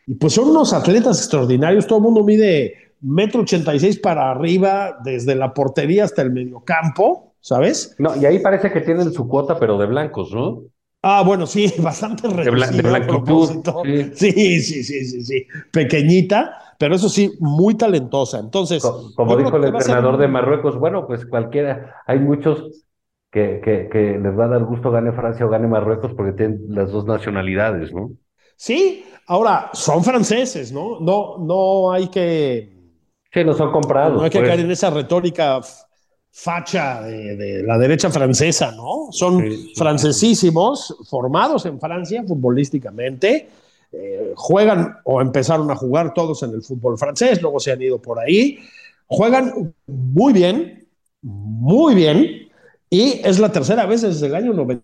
y 0.07 0.15
pues 0.15 0.33
son 0.33 0.49
unos 0.49 0.73
atletas 0.73 1.19
extraordinarios, 1.19 1.87
todo 1.87 1.99
el 1.99 2.03
mundo 2.03 2.23
mide 2.23 2.73
metro 3.01 3.41
ochenta 3.41 3.73
y 3.73 3.79
seis 3.79 3.99
para 3.99 4.31
arriba, 4.31 4.97
desde 5.03 5.35
la 5.35 5.53
portería 5.53 6.03
hasta 6.03 6.21
el 6.21 6.31
mediocampo, 6.31 7.33
¿sabes? 7.39 7.95
No, 7.99 8.15
y 8.15 8.25
ahí 8.25 8.39
parece 8.39 8.71
que 8.71 8.81
tienen 8.81 9.11
su 9.11 9.27
cuota, 9.27 9.59
pero 9.59 9.77
de 9.77 9.85
blancos, 9.85 10.33
¿no? 10.33 10.63
Ah, 11.07 11.23
bueno, 11.25 11.45
sí, 11.45 11.71
bastante 11.81 12.27
reducida. 12.27 12.99
De, 12.99 14.15
Sí. 14.15 14.59
sí, 14.59 14.83
sí, 14.83 15.03
sí, 15.03 15.23
sí, 15.23 15.47
pequeñita, 15.71 16.75
pero 16.77 16.95
eso 16.95 17.09
sí, 17.09 17.31
muy 17.39 17.75
talentosa. 17.75 18.39
Entonces, 18.39 18.83
como, 19.15 19.37
dijo 19.37 19.55
el 19.57 19.65
entrenador 19.65 20.17
de 20.17 20.27
Marruecos, 20.27 20.77
bueno, 20.79 21.05
pues 21.07 21.25
cualquiera, 21.25 22.03
hay 22.07 22.19
muchos 22.19 22.85
que, 23.31 23.61
que, 23.63 23.89
que 23.89 24.17
les 24.19 24.37
va 24.37 24.45
a 24.45 24.49
dar 24.49 24.63
gusto 24.63 24.91
gane 24.91 25.11
Francia 25.11 25.45
o 25.45 25.49
gane 25.49 25.67
Marruecos 25.67 26.13
porque 26.15 26.31
tienen 26.31 26.59
las 26.69 26.91
dos 26.91 27.05
nacionalidades, 27.05 27.93
¿no? 27.93 28.11
Sí, 28.55 29.03
Ahora, 29.27 29.71
son 29.73 30.03
franceses, 30.03 30.71
¿no? 30.71 30.99
No, 30.99 31.37
no 31.39 31.91
hay 31.91 32.07
que. 32.09 32.73
Sí, 33.33 33.43
no 33.43 33.53
son 33.53 33.71
comprados. 33.71 34.17
No 34.17 34.23
hay 34.23 34.29
que 34.29 34.39
pues. 34.39 34.49
caer 34.49 34.61
en 34.61 34.71
esa 34.71 34.89
retórica 34.91 35.59
facha 36.37 37.01
de, 37.01 37.63
la 37.63 37.77
derecha 37.77 38.09
francesa, 38.09 38.73
¿no? 38.73 39.07
Son 39.11 39.41
francesísimos, 39.73 40.93
formados 41.09 41.65
en 41.65 41.79
Francia 41.79 42.25
futbolísticamente, 42.27 43.47
eh, 43.93 44.33
juegan 44.35 44.97
o 45.05 45.21
empezaron 45.21 45.71
a 45.71 45.77
jugar 45.77 46.13
todos 46.13 46.43
en 46.43 46.51
el 46.51 46.61
fútbol 46.61 46.97
francés, 46.97 47.41
luego 47.41 47.61
se 47.61 47.71
han 47.71 47.81
ido 47.81 48.01
por 48.01 48.19
ahí, 48.19 48.59
juegan 49.07 49.73
muy 49.87 50.33
bien, 50.33 50.85
muy 51.21 51.95
bien, 51.95 52.49
y 52.89 53.21
es 53.23 53.39
la 53.39 53.49
tercera 53.49 53.85
vez 53.85 54.01
desde 54.01 54.27
el 54.27 54.35
año 54.35 54.51
90 54.51 54.83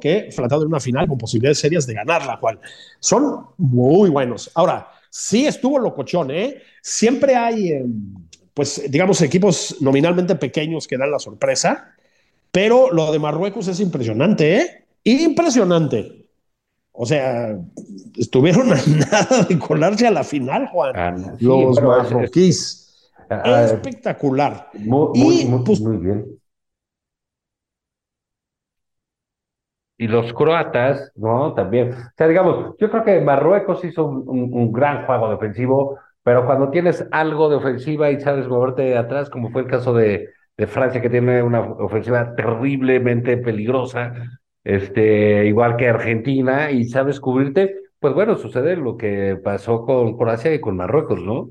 que 0.00 0.30
tratado 0.34 0.62
en 0.62 0.68
una 0.68 0.80
final 0.80 1.06
con 1.06 1.18
posibilidades 1.18 1.58
serias 1.58 1.86
de 1.86 1.94
ganarla, 1.94 2.38
Juan. 2.38 2.58
Son 3.00 3.46
muy 3.58 4.08
buenos. 4.08 4.50
Ahora, 4.54 4.88
sí 5.14 5.46
estuvo 5.46 5.78
locochón, 5.78 6.32
¿eh? 6.32 6.60
Siempre 6.82 7.36
hay, 7.36 7.70
em, 7.70 8.14
pues, 8.52 8.82
digamos, 8.90 9.22
equipos 9.22 9.76
nominalmente 9.80 10.34
pequeños 10.34 10.88
que 10.88 10.98
dan 10.98 11.12
la 11.12 11.20
sorpresa, 11.20 11.94
pero 12.50 12.90
lo 12.90 13.12
de 13.12 13.20
Marruecos 13.20 13.68
es 13.68 13.78
impresionante, 13.78 14.56
¿eh? 14.56 14.84
Impresionante. 15.04 16.26
O 16.90 17.06
sea, 17.06 17.56
estuvieron 18.16 18.72
a 18.72 18.76
nada 18.86 19.44
de 19.48 19.56
colarse 19.56 20.08
a 20.08 20.10
la 20.10 20.24
final, 20.24 20.66
Juan. 20.72 20.92
Ah, 20.96 21.36
Los 21.38 21.80
marroquíes. 21.80 23.12
Ah, 23.30 23.42
ah, 23.44 23.64
Espectacular. 23.66 24.70
Muy, 24.74 25.16
muy, 25.16 25.34
y, 25.42 25.64
pues, 25.64 25.80
muy 25.80 25.96
bien 25.98 26.33
y 29.96 30.08
los 30.08 30.32
croatas, 30.32 31.12
¿no? 31.16 31.54
También. 31.54 31.92
O 31.92 32.12
sea, 32.16 32.28
digamos, 32.28 32.76
yo 32.78 32.90
creo 32.90 33.04
que 33.04 33.20
Marruecos 33.20 33.84
hizo 33.84 34.06
un, 34.06 34.72
gran 34.72 35.06
juego 35.06 35.30
defensivo, 35.30 35.98
pero 36.22 36.46
cuando 36.46 36.70
tienes 36.70 37.06
algo 37.12 37.48
de 37.48 37.56
ofensiva 37.56 38.10
y 38.10 38.20
sabes 38.20 38.48
moverte 38.48 38.82
de 38.82 38.96
atrás, 38.96 39.30
como 39.30 39.50
fue 39.50 39.62
el 39.62 39.68
caso 39.68 39.94
de, 39.94 40.30
de 40.56 40.66
Francia, 40.66 41.00
que 41.00 41.10
tiene 41.10 41.42
una 41.42 41.60
ofensiva 41.60 42.34
terriblemente 42.34 43.36
peligrosa, 43.36 44.14
este, 44.64 45.46
igual 45.46 45.76
que 45.76 45.88
Argentina, 45.88 46.70
y 46.70 46.84
sabes 46.84 47.20
cubrirte, 47.20 47.76
pues 48.00 48.14
bueno, 48.14 48.36
sucede 48.36 48.76
lo 48.76 48.96
que 48.96 49.38
pasó 49.42 49.84
con 49.84 50.16
Croacia 50.16 50.52
y 50.52 50.60
con 50.60 50.76
Marruecos, 50.76 51.20
¿no? 51.20 51.50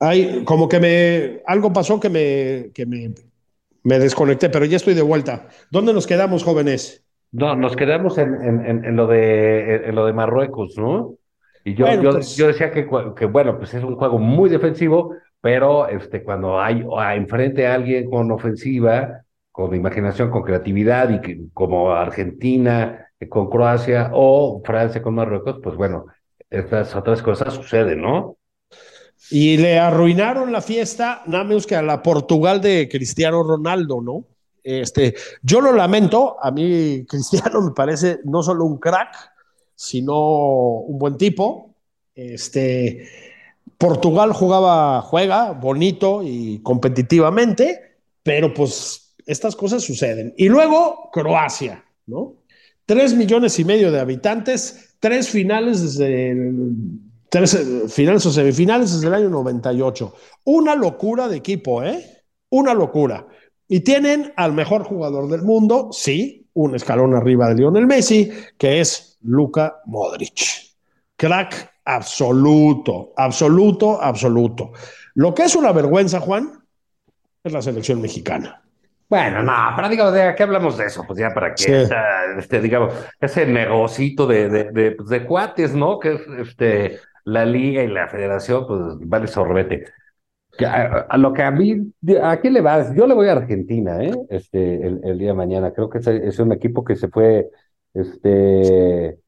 Hay, 0.00 0.44
como 0.44 0.68
que 0.68 0.78
me, 0.78 1.42
algo 1.46 1.72
pasó 1.72 1.98
que 1.98 2.08
me, 2.08 2.70
que 2.72 2.86
me, 2.86 3.12
me 3.82 3.98
desconecté, 3.98 4.48
pero 4.50 4.64
ya 4.64 4.76
estoy 4.76 4.94
de 4.94 5.02
vuelta. 5.02 5.48
¿Dónde 5.70 5.92
nos 5.92 6.06
quedamos, 6.06 6.44
jóvenes? 6.44 7.07
No, 7.30 7.54
nos 7.56 7.76
quedamos 7.76 8.16
en, 8.18 8.34
en, 8.42 8.66
en, 8.66 8.84
en 8.84 8.96
lo 8.96 9.06
de 9.06 9.88
en, 9.88 9.94
lo 9.94 10.06
de 10.06 10.12
Marruecos, 10.14 10.74
¿no? 10.78 11.14
Y 11.64 11.74
yo, 11.74 11.86
Bueno, 11.86 12.00
yo, 12.00 12.10
pues- 12.10 12.34
yo 12.34 12.46
decía 12.46 12.70
que, 12.70 12.88
que, 13.16 13.26
bueno, 13.26 13.58
pues 13.58 13.74
es 13.74 13.84
un 13.84 13.96
juego 13.96 14.18
muy 14.18 14.48
defensivo, 14.48 15.14
pero 15.40 15.88
este, 15.88 16.22
cuando 16.24 16.58
hay 16.60 16.84
a- 16.98 17.14
enfrente 17.16 17.66
a 17.66 17.74
alguien 17.74 18.08
con 18.10 18.30
ofensiva, 18.32 19.22
con 19.52 19.74
imaginación, 19.74 20.30
con 20.30 20.42
creatividad, 20.42 21.10
y 21.10 21.20
que, 21.20 21.38
como 21.52 21.92
Argentina 21.92 23.08
eh, 23.20 23.28
con 23.28 23.50
Croacia 23.50 24.10
o 24.14 24.62
Francia 24.64 25.02
con 25.02 25.14
Marruecos, 25.14 25.60
pues 25.62 25.76
bueno, 25.76 26.06
estas 26.48 26.94
otras 26.96 27.20
cosas 27.22 27.52
suceden, 27.54 28.00
¿no? 28.00 28.36
Y 29.30 29.56
le 29.56 29.78
arruinaron 29.78 30.52
la 30.52 30.60
fiesta, 30.62 31.22
nada 31.26 31.44
menos 31.44 31.66
que 31.66 31.76
a 31.76 31.82
la 31.82 32.02
Portugal 32.02 32.60
de 32.60 32.88
Cristiano 32.90 33.42
Ronaldo, 33.42 34.00
¿no? 34.02 34.26
Este, 34.68 35.14
yo 35.42 35.62
lo 35.62 35.72
lamento, 35.72 36.36
a 36.42 36.50
mí 36.50 37.06
Cristiano 37.08 37.62
me 37.62 37.70
parece 37.70 38.20
no 38.24 38.42
solo 38.42 38.66
un 38.66 38.76
crack, 38.76 39.14
sino 39.74 40.80
un 40.80 40.98
buen 40.98 41.16
tipo. 41.16 41.74
Este, 42.14 43.08
Portugal 43.78 44.32
jugaba, 44.34 45.00
juega 45.00 45.52
bonito 45.52 46.20
y 46.22 46.60
competitivamente, 46.62 47.96
pero 48.22 48.52
pues 48.52 49.14
estas 49.24 49.56
cosas 49.56 49.82
suceden. 49.82 50.34
Y 50.36 50.48
luego 50.48 51.08
Croacia, 51.12 51.84
¿no? 52.06 52.34
Tres 52.84 53.14
millones 53.14 53.58
y 53.58 53.64
medio 53.64 53.90
de 53.90 54.00
habitantes, 54.00 54.96
tres 55.00 55.30
finales 55.30 55.80
desde 55.80 56.34
tres 57.30 57.54
eh, 57.54 57.88
finales 57.88 58.26
o 58.26 58.32
semifinales 58.32 58.92
desde 58.92 59.06
el 59.06 59.14
año 59.14 59.30
98. 59.30 60.14
Una 60.44 60.74
locura 60.74 61.28
de 61.28 61.36
equipo, 61.36 61.82
¿eh? 61.82 62.24
Una 62.50 62.74
locura. 62.74 63.26
Y 63.68 63.80
tienen 63.80 64.32
al 64.36 64.52
mejor 64.52 64.82
jugador 64.84 65.28
del 65.28 65.42
mundo, 65.42 65.90
sí, 65.92 66.46
un 66.54 66.74
escalón 66.74 67.14
arriba 67.14 67.48
de 67.48 67.56
Lionel 67.56 67.86
Messi, 67.86 68.32
que 68.56 68.80
es 68.80 69.18
Luka 69.22 69.80
Modric. 69.84 70.40
Crack 71.16 71.72
absoluto, 71.84 73.12
absoluto, 73.16 74.00
absoluto. 74.02 74.72
Lo 75.14 75.34
que 75.34 75.42
es 75.44 75.54
una 75.56 75.72
vergüenza, 75.72 76.20
Juan, 76.20 76.52
es 77.44 77.52
la 77.52 77.62
selección 77.62 78.00
mexicana. 78.00 78.62
Bueno, 79.08 79.42
no, 79.42 79.52
pero 79.74 79.88
digamos, 79.88 80.12
¿de 80.12 80.34
qué 80.36 80.42
hablamos 80.42 80.76
de 80.76 80.86
eso? 80.86 81.02
Pues 81.06 81.18
ya 81.18 81.32
para 81.32 81.54
que, 81.54 81.62
Sí. 81.62 81.94
este, 82.38 82.60
digamos, 82.60 82.92
ese 83.20 83.46
negocito 83.46 84.26
de, 84.26 84.48
de, 84.50 84.64
de, 84.70 84.90
pues, 84.92 85.08
de 85.08 85.24
cuates, 85.24 85.74
¿no? 85.74 85.98
Que 85.98 86.14
es 86.14 86.20
este, 86.46 86.98
la 87.24 87.44
liga 87.46 87.82
y 87.82 87.88
la 87.88 88.08
federación, 88.08 88.66
pues 88.66 88.80
vale 89.08 89.26
sorbete. 89.26 89.86
A, 90.66 91.16
lo 91.18 91.32
que 91.32 91.42
a 91.42 91.50
mí, 91.50 91.92
¿a 92.22 92.38
quién 92.40 92.52
le 92.54 92.60
vas? 92.60 92.94
Yo 92.94 93.06
le 93.06 93.14
voy 93.14 93.28
a 93.28 93.32
Argentina, 93.32 94.02
¿eh? 94.02 94.12
Este, 94.30 94.86
el, 94.86 95.00
el 95.04 95.18
día 95.18 95.28
de 95.28 95.34
mañana. 95.34 95.72
Creo 95.72 95.88
que 95.88 95.98
es, 95.98 96.06
es 96.06 96.38
un 96.38 96.52
equipo 96.52 96.84
que 96.84 96.96
se 96.96 97.08
fue, 97.08 97.48
este, 97.94 99.18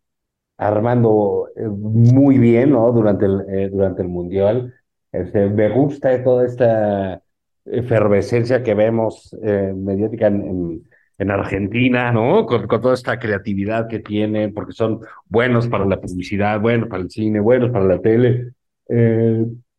armando 0.58 1.48
eh, 1.56 1.68
muy 1.68 2.38
bien, 2.38 2.70
¿no? 2.70 2.90
Durante 2.92 3.26
el, 3.26 3.42
eh, 3.48 3.68
durante 3.70 4.02
el 4.02 4.08
Mundial. 4.08 4.74
Este, 5.12 5.48
me 5.48 5.68
gusta 5.70 6.22
toda 6.24 6.46
esta 6.46 7.22
efervescencia 7.64 8.62
que 8.62 8.74
vemos 8.74 9.36
mediática 9.40 10.28
en, 10.28 10.42
en, 10.42 10.82
en 11.18 11.30
Argentina, 11.30 12.12
¿no? 12.12 12.46
Con, 12.46 12.66
con 12.66 12.80
toda 12.80 12.94
esta 12.94 13.18
creatividad 13.18 13.88
que 13.88 14.00
tienen, 14.00 14.54
porque 14.54 14.72
son 14.72 15.00
buenos 15.28 15.68
para 15.68 15.84
la 15.84 16.00
publicidad, 16.00 16.60
buenos 16.60 16.88
para 16.88 17.02
el 17.02 17.10
cine, 17.10 17.40
buenos 17.40 17.70
para 17.70 17.84
la 17.84 18.00
tele, 18.00 18.52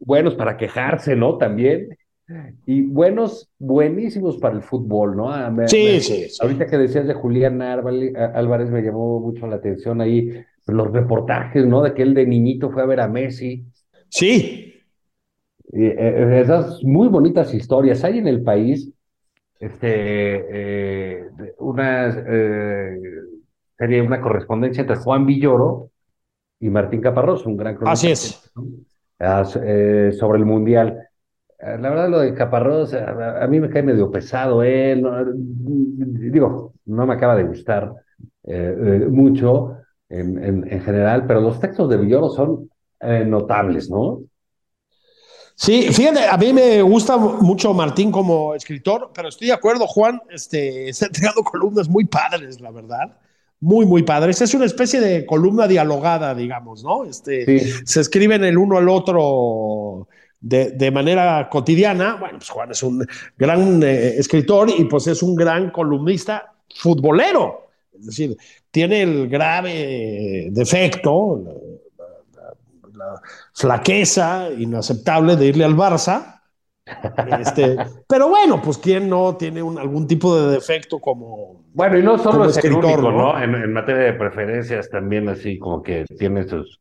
buenos 0.01 0.35
para 0.35 0.57
quejarse, 0.57 1.15
¿no? 1.15 1.37
También. 1.37 1.97
Y 2.65 2.83
buenos, 2.83 3.49
buenísimos 3.59 4.37
para 4.37 4.55
el 4.55 4.61
fútbol, 4.63 5.17
¿no? 5.17 5.31
Ah, 5.31 5.49
me- 5.49 5.67
Sí, 5.67 5.83
me- 5.83 5.99
sí, 6.01 6.29
sí. 6.29 6.37
Ahorita 6.41 6.65
que 6.67 6.77
decías 6.77 7.07
de 7.07 7.13
Julián 7.13 7.61
Álvarez 7.61 8.69
me 8.69 8.81
llamó 8.81 9.19
mucho 9.19 9.47
la 9.47 9.57
atención 9.57 10.01
ahí 10.01 10.43
los 10.67 10.91
reportajes, 10.91 11.65
¿no? 11.65 11.81
De 11.81 11.93
que 11.93 12.03
él 12.03 12.13
de 12.13 12.25
niñito 12.25 12.69
fue 12.71 12.83
a 12.83 12.85
ver 12.85 13.01
a 13.01 13.07
Messi. 13.07 13.65
Sí, 14.09 14.73
Y, 15.73 15.85
eh, 15.85 16.41
esas 16.41 16.83
muy 16.83 17.07
bonitas 17.07 17.53
historias. 17.53 18.03
Hay 18.03 18.17
en 18.19 18.27
el 18.27 18.43
país 18.43 18.91
este, 19.59 21.17
eh, 21.21 21.25
una 21.59 22.09
eh, 22.09 22.99
serie, 23.77 24.01
una 24.01 24.21
correspondencia 24.21 24.81
entre 24.81 24.97
Juan 24.97 25.25
Villoro 25.25 25.91
y 26.59 26.69
Martín 26.69 27.01
Caparrós, 27.01 27.45
un 27.45 27.57
gran 27.57 27.75
cronista, 27.75 27.91
Así 27.91 28.11
es. 28.11 28.51
¿no? 28.55 28.67
Eh, 29.63 30.11
sobre 30.17 30.39
el 30.39 30.45
Mundial. 30.45 30.97
Eh, 31.59 31.77
La 31.79 31.89
verdad, 31.89 32.09
lo 32.09 32.19
de 32.19 32.33
Caparrós, 32.33 32.93
a, 32.93 33.43
a 33.43 33.47
mí 33.47 33.59
me 33.59 33.69
cae 33.69 33.83
medio 33.83 34.11
pesado 34.11 34.63
él. 34.63 35.03
digo, 36.31 36.73
no 36.85 37.05
me 37.05 37.13
acaba 37.13 37.35
de 37.35 37.43
gustar 37.43 37.93
eh, 38.43 38.75
eh, 38.77 39.05
mucho 39.09 39.77
en, 40.09 40.43
en, 40.43 40.71
en 40.71 40.81
general, 40.81 41.25
pero 41.27 41.41
los 41.41 41.59
textos 41.59 41.89
de 41.89 41.97
Villoro 41.97 42.29
son 42.29 42.69
eh, 42.99 43.25
notables, 43.25 43.89
¿no? 43.89 44.21
Sí, 45.55 45.89
fíjate, 45.93 46.25
a 46.27 46.37
mí 46.37 46.53
me 46.53 46.81
gusta 46.81 47.17
mucho 47.17 47.73
Martín 47.73 48.11
como 48.11 48.55
escritor, 48.55 49.11
pero 49.13 49.29
estoy 49.29 49.47
de 49.47 49.53
acuerdo, 49.53 49.85
Juan, 49.87 50.19
este, 50.29 50.91
se 50.93 51.05
ha 51.05 51.07
entregado 51.07 51.43
columnas 51.43 51.87
muy 51.87 52.05
padres, 52.05 52.59
la 52.59 52.71
verdad. 52.71 53.17
Muy, 53.61 53.85
muy 53.85 54.03
padres. 54.03 54.41
Es 54.41 54.53
una 54.55 54.65
especie 54.65 54.99
de 54.99 55.25
columna 55.25 55.67
dialogada, 55.67 56.33
digamos, 56.35 56.83
¿no? 56.83 57.05
Este, 57.05 57.45
Sí. 57.45 57.73
Se 57.85 58.01
escriben 58.01 58.43
el 58.43 58.57
uno 58.57 58.77
al 58.77 58.89
otro 58.89 60.07
de, 60.39 60.71
de 60.71 60.91
manera 60.91 61.47
cotidiana. 61.49 62.17
Bueno, 62.19 62.39
pues 62.39 62.49
Juan 62.49 62.71
es 62.71 62.81
un 62.83 63.05
gran 63.37 63.81
eh, 63.83 64.17
escritor 64.17 64.69
y 64.75 64.85
pues 64.85 65.07
es 65.07 65.21
un 65.21 65.35
gran 65.35 65.69
columnista 65.69 66.53
futbolero. 66.75 67.67
Es 67.97 68.07
decir, 68.07 68.35
tiene 68.71 69.03
el 69.03 69.29
grave 69.29 70.47
defecto, 70.51 71.43
la 72.95 73.21
flaqueza 73.53 74.49
inaceptable 74.57 75.35
de 75.35 75.45
irle 75.45 75.65
al 75.65 75.75
Barça. 75.75 76.40
Este, 77.39 77.77
pero 78.07 78.27
bueno, 78.29 78.61
pues 78.61 78.77
quién 78.77 79.07
no 79.09 79.35
tiene 79.37 79.61
un- 79.63 79.77
algún 79.77 80.07
tipo 80.07 80.35
de 80.35 80.53
defecto 80.53 80.99
como... 80.99 81.63
Bueno, 81.73 81.97
y 81.97 82.03
no 82.03 82.17
solo 82.17 82.45
es 82.45 82.57
el 82.63 82.73
único, 82.73 83.01
¿no? 83.01 83.11
¿no? 83.11 83.41
En, 83.43 83.55
en 83.55 83.71
materia 83.73 84.03
de 84.03 84.13
preferencias 84.13 84.89
también 84.89 85.29
así 85.29 85.57
como 85.59 85.81
que 85.81 86.05
tiene 86.17 86.43
sus 86.47 86.79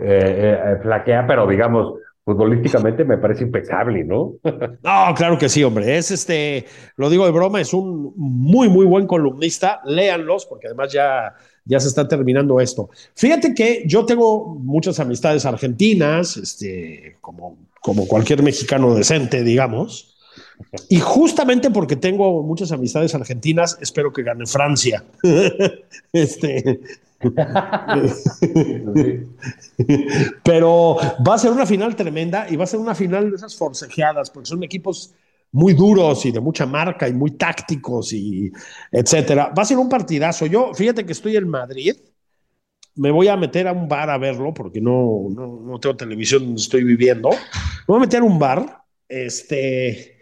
eh, 0.00 0.56
eh, 0.66 0.78
flaquea, 0.82 1.26
pero 1.26 1.46
digamos, 1.46 1.94
futbolísticamente 2.24 3.04
me 3.04 3.18
parece 3.18 3.44
impecable, 3.44 4.04
¿no? 4.04 4.34
No, 4.82 5.14
claro 5.14 5.36
que 5.38 5.48
sí, 5.48 5.62
hombre. 5.62 5.96
Es 5.98 6.10
este, 6.10 6.64
lo 6.96 7.10
digo 7.10 7.24
de 7.26 7.32
broma, 7.32 7.60
es 7.60 7.74
un 7.74 8.12
muy, 8.16 8.68
muy 8.68 8.86
buen 8.86 9.06
columnista. 9.06 9.80
Léanlos, 9.84 10.46
porque 10.46 10.68
además 10.68 10.92
ya, 10.92 11.34
ya 11.64 11.80
se 11.80 11.88
está 11.88 12.08
terminando 12.08 12.60
esto. 12.60 12.88
Fíjate 13.14 13.52
que 13.54 13.82
yo 13.86 14.06
tengo 14.06 14.54
muchas 14.54 15.00
amistades 15.00 15.44
argentinas, 15.44 16.36
este, 16.38 17.16
como, 17.20 17.58
como 17.84 18.08
cualquier 18.08 18.42
mexicano 18.42 18.94
decente, 18.94 19.44
digamos. 19.44 20.16
Y 20.88 21.00
justamente 21.00 21.70
porque 21.70 21.96
tengo 21.96 22.42
muchas 22.42 22.72
amistades 22.72 23.14
argentinas, 23.14 23.76
espero 23.78 24.10
que 24.10 24.22
gane 24.22 24.46
Francia. 24.46 25.04
este, 26.14 26.80
pero 30.42 30.96
va 31.28 31.34
a 31.34 31.38
ser 31.38 31.50
una 31.50 31.66
final 31.66 31.94
tremenda 31.94 32.46
y 32.48 32.56
va 32.56 32.64
a 32.64 32.68
ser 32.68 32.80
una 32.80 32.94
final 32.94 33.28
de 33.28 33.36
esas 33.36 33.54
forcejeadas, 33.54 34.30
porque 34.30 34.48
son 34.48 34.64
equipos 34.64 35.12
muy 35.52 35.74
duros 35.74 36.24
y 36.24 36.32
de 36.32 36.40
mucha 36.40 36.64
marca 36.64 37.06
y 37.06 37.12
muy 37.12 37.32
tácticos 37.32 38.14
y 38.14 38.50
etcétera. 38.90 39.52
Va 39.56 39.62
a 39.62 39.66
ser 39.66 39.76
un 39.76 39.90
partidazo. 39.90 40.46
Yo, 40.46 40.72
fíjate 40.72 41.04
que 41.04 41.12
estoy 41.12 41.36
en 41.36 41.50
Madrid, 41.50 41.96
me 42.96 43.10
voy 43.10 43.28
a 43.28 43.36
meter 43.36 43.66
a 43.68 43.72
un 43.72 43.88
bar 43.88 44.10
a 44.10 44.18
verlo 44.18 44.54
porque 44.54 44.80
no, 44.80 45.28
no, 45.30 45.60
no 45.64 45.80
tengo 45.80 45.96
televisión 45.96 46.44
donde 46.44 46.60
estoy 46.60 46.84
viviendo. 46.84 47.30
Me 47.30 47.36
voy 47.86 47.96
a 47.98 48.00
meter 48.00 48.20
a 48.20 48.24
un 48.24 48.38
bar. 48.38 48.82
Este, 49.08 50.18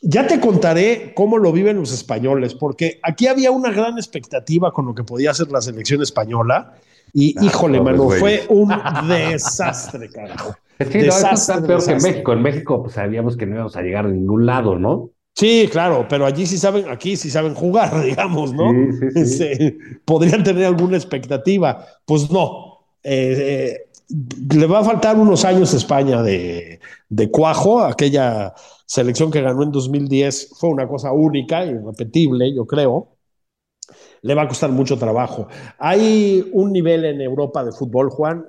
ya 0.00 0.26
te 0.26 0.38
contaré 0.38 1.12
cómo 1.14 1.38
lo 1.38 1.50
viven 1.50 1.78
los 1.78 1.92
españoles, 1.92 2.54
porque 2.54 3.00
aquí 3.02 3.26
había 3.26 3.50
una 3.50 3.70
gran 3.70 3.96
expectativa 3.96 4.70
con 4.72 4.86
lo 4.86 4.94
que 4.94 5.02
podía 5.02 5.30
hacer 5.30 5.50
la 5.50 5.60
selección 5.60 6.02
española. 6.02 6.74
Y 7.12 7.34
Ah, 7.38 7.44
híjole, 7.44 7.80
mano, 7.80 8.10
fue 8.10 8.44
un 8.48 8.68
desastre, 9.08 10.10
carajo. 10.10 10.54
Sí, 10.78 10.84
no, 10.84 10.84
esto 10.84 10.98
Desastre, 10.98 11.54
está 11.54 11.66
peor 11.66 11.84
que 11.84 11.92
en. 11.92 12.02
México. 12.02 12.32
En 12.32 12.42
México, 12.42 12.82
pues 12.82 12.94
sabíamos 12.94 13.36
que 13.36 13.46
no 13.46 13.54
íbamos 13.54 13.76
a 13.76 13.82
llegar 13.82 14.06
a 14.06 14.08
ningún 14.08 14.44
lado, 14.44 14.78
¿no? 14.78 15.10
Sí, 15.34 15.68
claro, 15.70 16.06
pero 16.08 16.26
allí 16.26 16.46
sí 16.46 16.58
saben, 16.58 16.88
aquí 16.88 17.16
sí 17.16 17.28
saben 17.28 17.54
jugar, 17.54 18.02
digamos, 18.04 18.52
¿no? 18.54 18.70
Sí, 18.70 18.92
sí, 18.92 19.10
sí. 19.10 19.20
Este, 19.20 19.78
Podrían 20.04 20.44
tener 20.44 20.64
alguna 20.66 20.96
expectativa. 20.96 21.86
Pues 22.04 22.30
no. 22.30 22.86
Eh, 23.02 23.36
eh, 23.38 23.90
le 24.54 24.66
va 24.66 24.80
a 24.80 24.84
faltar 24.84 25.18
unos 25.18 25.44
años 25.44 25.74
a 25.74 25.76
España 25.76 26.22
de, 26.22 26.80
de 27.08 27.30
cuajo. 27.30 27.80
Aquella 27.80 28.54
selección 28.86 29.30
que 29.30 29.40
ganó 29.42 29.62
en 29.64 29.72
2010 29.72 30.50
fue 30.58 30.70
una 30.70 30.86
cosa 30.86 31.12
única, 31.12 31.64
irrepetible, 31.64 32.54
yo 32.54 32.66
creo. 32.66 33.16
Le 34.22 34.34
va 34.34 34.42
a 34.42 34.48
costar 34.48 34.70
mucho 34.70 34.98
trabajo. 34.98 35.48
Hay 35.78 36.48
un 36.52 36.72
nivel 36.72 37.04
en 37.04 37.20
Europa 37.20 37.64
de 37.64 37.72
fútbol, 37.72 38.10
Juan, 38.10 38.44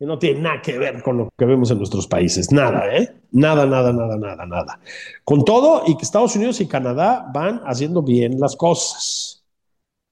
que 0.00 0.06
no 0.06 0.18
tiene 0.18 0.40
nada 0.40 0.62
que 0.62 0.78
ver 0.78 1.02
con 1.02 1.18
lo 1.18 1.28
que 1.36 1.44
vemos 1.44 1.70
en 1.70 1.76
nuestros 1.76 2.06
países. 2.06 2.50
Nada, 2.50 2.96
¿eh? 2.96 3.20
Nada, 3.32 3.66
nada, 3.66 3.92
nada, 3.92 4.16
nada, 4.16 4.46
nada. 4.46 4.80
Con 5.24 5.44
todo, 5.44 5.82
y 5.86 5.94
que 5.94 6.04
Estados 6.04 6.34
Unidos 6.36 6.58
y 6.62 6.66
Canadá 6.66 7.30
van 7.34 7.60
haciendo 7.66 8.02
bien 8.02 8.40
las 8.40 8.56
cosas. 8.56 9.44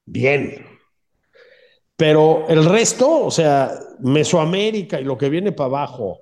Bien. 0.04 0.62
Pero 1.96 2.46
el 2.50 2.66
resto, 2.66 3.24
o 3.24 3.30
sea, 3.30 3.70
Mesoamérica 4.00 5.00
y 5.00 5.04
lo 5.04 5.16
que 5.16 5.30
viene 5.30 5.52
para 5.52 5.68
abajo, 5.68 6.20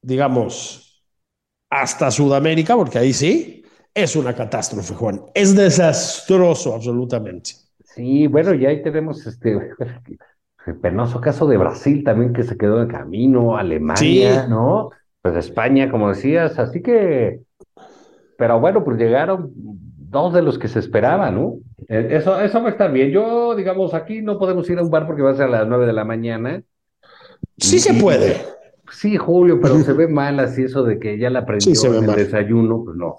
digamos, 0.00 1.04
hasta 1.68 2.10
Sudamérica, 2.10 2.76
porque 2.76 2.96
ahí 2.96 3.12
sí, 3.12 3.62
es 3.92 4.16
una 4.16 4.34
catástrofe, 4.34 4.94
Juan. 4.94 5.22
Es 5.34 5.54
desastroso, 5.54 6.74
absolutamente. 6.74 7.50
Sí, 7.84 8.26
bueno, 8.26 8.54
y 8.54 8.64
ahí 8.64 8.82
tenemos 8.82 9.26
este 9.26 9.54
el 10.66 10.76
penoso 10.76 11.20
caso 11.20 11.46
de 11.46 11.56
Brasil 11.56 12.04
también 12.04 12.32
que 12.32 12.42
se 12.44 12.56
quedó 12.56 12.76
en 12.76 12.82
el 12.82 12.92
camino, 12.92 13.56
Alemania, 13.56 14.44
Sí. 14.44 14.50
¿no? 14.50 14.90
Pues 15.20 15.36
España, 15.36 15.90
como 15.90 16.08
decías, 16.08 16.58
así 16.58 16.82
que, 16.82 17.40
pero 18.36 18.58
bueno, 18.60 18.82
pues 18.84 18.98
llegaron 18.98 19.52
dos 19.54 20.34
de 20.34 20.42
los 20.42 20.58
que 20.58 20.68
se 20.68 20.78
esperaba, 20.80 21.30
¿no? 21.30 21.54
Eh, 21.88 22.08
Eso, 22.10 22.40
eso 22.40 22.60
va 22.60 22.68
a 22.68 22.72
estar 22.72 22.92
bien. 22.92 23.10
Yo, 23.10 23.54
digamos, 23.54 23.94
aquí 23.94 24.20
no 24.22 24.38
podemos 24.38 24.68
ir 24.68 24.78
a 24.78 24.82
un 24.82 24.90
bar 24.90 25.06
porque 25.06 25.22
va 25.22 25.30
a 25.30 25.34
ser 25.34 25.46
a 25.46 25.50
las 25.50 25.66
nueve 25.68 25.86
de 25.86 25.92
la 25.92 26.04
mañana. 26.04 26.62
Sí 27.58 27.78
se 27.78 27.94
puede. 27.94 28.36
Sí, 28.92 29.16
Julio, 29.16 29.58
pero 29.60 29.80
se 29.80 29.92
ve 29.94 30.06
mal 30.06 30.38
así 30.38 30.62
eso 30.64 30.84
de 30.84 30.98
que 30.98 31.18
ya 31.18 31.30
la 31.30 31.40
aprendió 31.40 31.74
Sí, 31.74 31.74
se 31.74 31.88
ve 31.88 31.98
en 31.98 32.04
el 32.10 32.14
desayuno, 32.16 32.84
pues 32.84 32.96
no. 32.96 33.16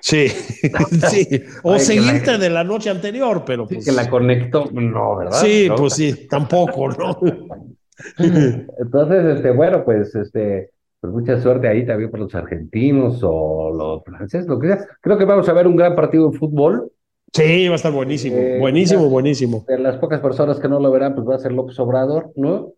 Sí, 0.00 0.28
sí. 1.10 1.42
O 1.64 1.72
Ay, 1.74 1.80
seguirte 1.80 2.32
la- 2.32 2.38
de 2.38 2.50
la 2.50 2.62
noche 2.64 2.88
anterior, 2.90 3.42
pero 3.44 3.66
Sí, 3.66 3.74
pues. 3.76 3.86
que 3.86 3.92
la 3.92 4.08
conectó, 4.08 4.68
no, 4.72 5.16
¿verdad? 5.16 5.40
Sí, 5.40 5.66
¿No? 5.68 5.74
pues 5.76 5.94
sí, 5.94 6.26
tampoco, 6.28 6.88
¿no? 6.90 7.18
Entonces, 8.78 9.36
este, 9.36 9.50
bueno, 9.50 9.84
pues, 9.84 10.14
este, 10.14 10.70
pues 11.00 11.12
mucha 11.12 11.40
suerte 11.40 11.68
ahí 11.68 11.84
también 11.86 12.10
para 12.10 12.24
los 12.24 12.34
argentinos 12.34 13.20
o 13.22 13.72
los 13.74 14.04
franceses, 14.04 14.46
lo 14.46 14.58
que 14.58 14.68
sea. 14.68 14.86
Creo 15.00 15.18
que 15.18 15.24
vamos 15.24 15.48
a 15.48 15.52
ver 15.52 15.66
un 15.66 15.76
gran 15.76 15.94
partido 15.96 16.30
de 16.30 16.38
fútbol. 16.38 16.90
Sí, 17.32 17.66
va 17.68 17.74
a 17.74 17.76
estar 17.76 17.92
buenísimo, 17.92 18.36
Eh, 18.38 18.58
buenísimo, 18.58 19.02
ya. 19.02 19.08
buenísimo. 19.08 19.64
De 19.68 19.78
las 19.78 19.96
pocas 19.98 20.20
personas 20.20 20.58
que 20.58 20.68
no 20.68 20.80
lo 20.80 20.90
verán, 20.90 21.14
pues 21.14 21.26
va 21.28 21.34
a 21.34 21.38
ser 21.38 21.52
López 21.52 21.78
Obrador, 21.78 22.32
¿no? 22.36 22.72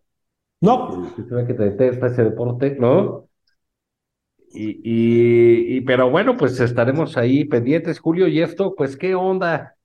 No, 0.61 1.11
ve 1.17 1.45
que 1.47 1.53
te 1.53 1.63
detesta 1.63 2.07
ese 2.07 2.23
deporte, 2.23 2.75
¿no? 2.79 3.27
Y, 4.53 4.81
y, 4.83 5.77
y- 5.77 5.81
pero 5.81 6.09
bueno, 6.09 6.35
pues 6.37 6.59
estaremos 6.59 7.17
ahí 7.17 7.45
pendientes, 7.45 7.99
Julio, 7.99 8.27
y 8.27 8.41
esto, 8.41 8.75
pues, 8.75 8.97
¿qué 8.97 9.15
onda? 9.15 9.75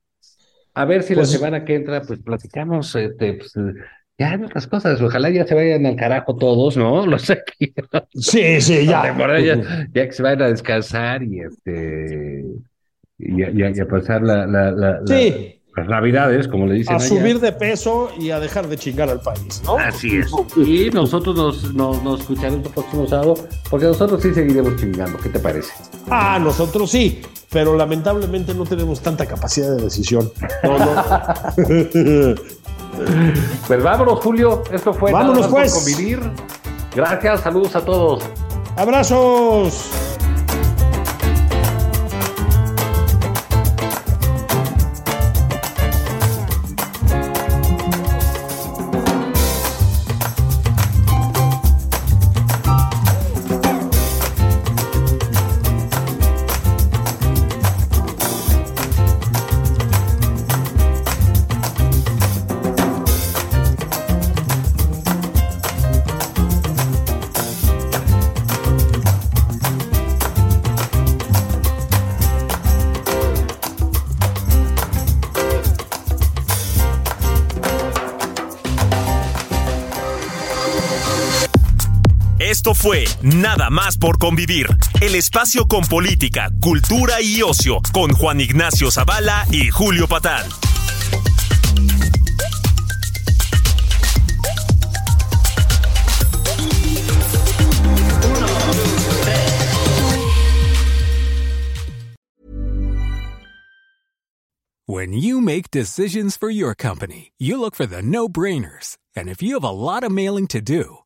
A 0.74 0.84
ver 0.84 1.02
si 1.02 1.14
Pues- 1.14 1.32
la 1.32 1.38
semana 1.38 1.64
que 1.64 1.76
entra, 1.76 2.02
pues 2.02 2.20
platicamos, 2.20 2.94
este, 2.96 3.34
pues, 3.34 3.52
ya 4.18 4.34
en 4.34 4.44
otras 4.44 4.66
cosas, 4.66 5.00
ojalá 5.00 5.30
ya 5.30 5.46
se 5.46 5.54
vayan 5.54 5.86
al 5.86 5.96
carajo 5.96 6.36
todos, 6.36 6.76
¿no? 6.76 7.06
Los 7.06 7.30
aquí, 7.30 7.72
sí, 8.14 8.60
sí, 8.60 8.86
ya. 8.86 9.16
ya, 9.40 9.88
ya 9.92 10.06
que 10.06 10.12
se 10.12 10.22
vayan 10.22 10.42
a 10.42 10.48
descansar 10.48 11.22
y 11.22 11.40
este, 11.40 12.44
y 13.18 13.42
a, 13.42 13.70
y 13.70 13.84
pasar 13.84 14.22
la, 14.22 14.46
la, 14.46 14.70
la, 14.72 15.00
la- 15.00 15.06
Sí, 15.06 15.55
las 15.76 15.88
navidades, 15.88 16.48
como 16.48 16.66
le 16.66 16.74
dicen 16.74 16.94
a 16.94 16.96
allá. 16.96 17.06
subir 17.06 17.38
de 17.40 17.52
peso 17.52 18.10
y 18.18 18.30
a 18.30 18.40
dejar 18.40 18.66
de 18.66 18.76
chingar 18.78 19.10
al 19.10 19.20
país, 19.20 19.62
¿no? 19.64 19.76
Así 19.76 20.16
es. 20.18 20.30
Y 20.56 20.90
nosotros 20.90 21.36
nos, 21.36 21.74
nos, 21.74 22.02
nos 22.02 22.20
escucharemos 22.20 22.66
el 22.66 22.72
próximo 22.72 23.06
sábado, 23.06 23.34
porque 23.70 23.86
nosotros 23.86 24.22
sí 24.22 24.32
seguiremos 24.32 24.76
chingando. 24.76 25.18
¿Qué 25.18 25.28
te 25.28 25.38
parece? 25.38 25.72
Ah, 26.08 26.38
nosotros 26.40 26.90
sí, 26.90 27.20
pero 27.50 27.76
lamentablemente 27.76 28.54
no 28.54 28.64
tenemos 28.64 29.00
tanta 29.00 29.26
capacidad 29.26 29.76
de 29.76 29.82
decisión. 29.84 30.30
No, 30.62 30.78
no. 30.78 32.34
Pues 33.66 33.82
vámonos, 33.82 34.20
Julio. 34.20 34.62
Esto 34.72 34.94
fue 34.94 35.12
Vámonos, 35.12 35.34
Nada 35.36 35.48
más 35.48 35.50
por 35.50 35.60
pues. 35.60 35.74
convivir. 35.74 36.18
Gracias, 36.94 37.40
saludos 37.42 37.76
a 37.76 37.84
todos. 37.84 38.24
Abrazos. 38.76 40.15
Esto 82.66 82.74
fue 82.74 83.04
Nada 83.22 83.70
más 83.70 83.96
por 83.96 84.18
convivir, 84.18 84.66
el 85.00 85.14
espacio 85.14 85.68
con 85.68 85.86
política, 85.86 86.50
cultura 86.60 87.20
y 87.22 87.40
ocio, 87.40 87.80
con 87.92 88.12
Juan 88.12 88.40
Ignacio 88.40 88.90
Zavala 88.90 89.46
y 89.52 89.70
Julio 89.70 90.08
Patán. 90.08 90.44
When 104.86 105.12
you 105.12 105.40
make 105.40 105.70
decisions 105.70 106.36
for 106.36 106.50
your 106.50 106.74
company, 106.74 107.30
you 107.38 107.60
look 107.60 107.76
for 107.76 107.86
the 107.86 108.02
no 108.02 108.28
brainers. 108.28 108.96
And 109.14 109.28
if 109.28 109.40
you 109.40 109.54
have 109.54 109.62
a 109.62 109.70
lot 109.70 110.02
of 110.02 110.10
mailing 110.10 110.48
to 110.48 110.60
do, 110.60 111.05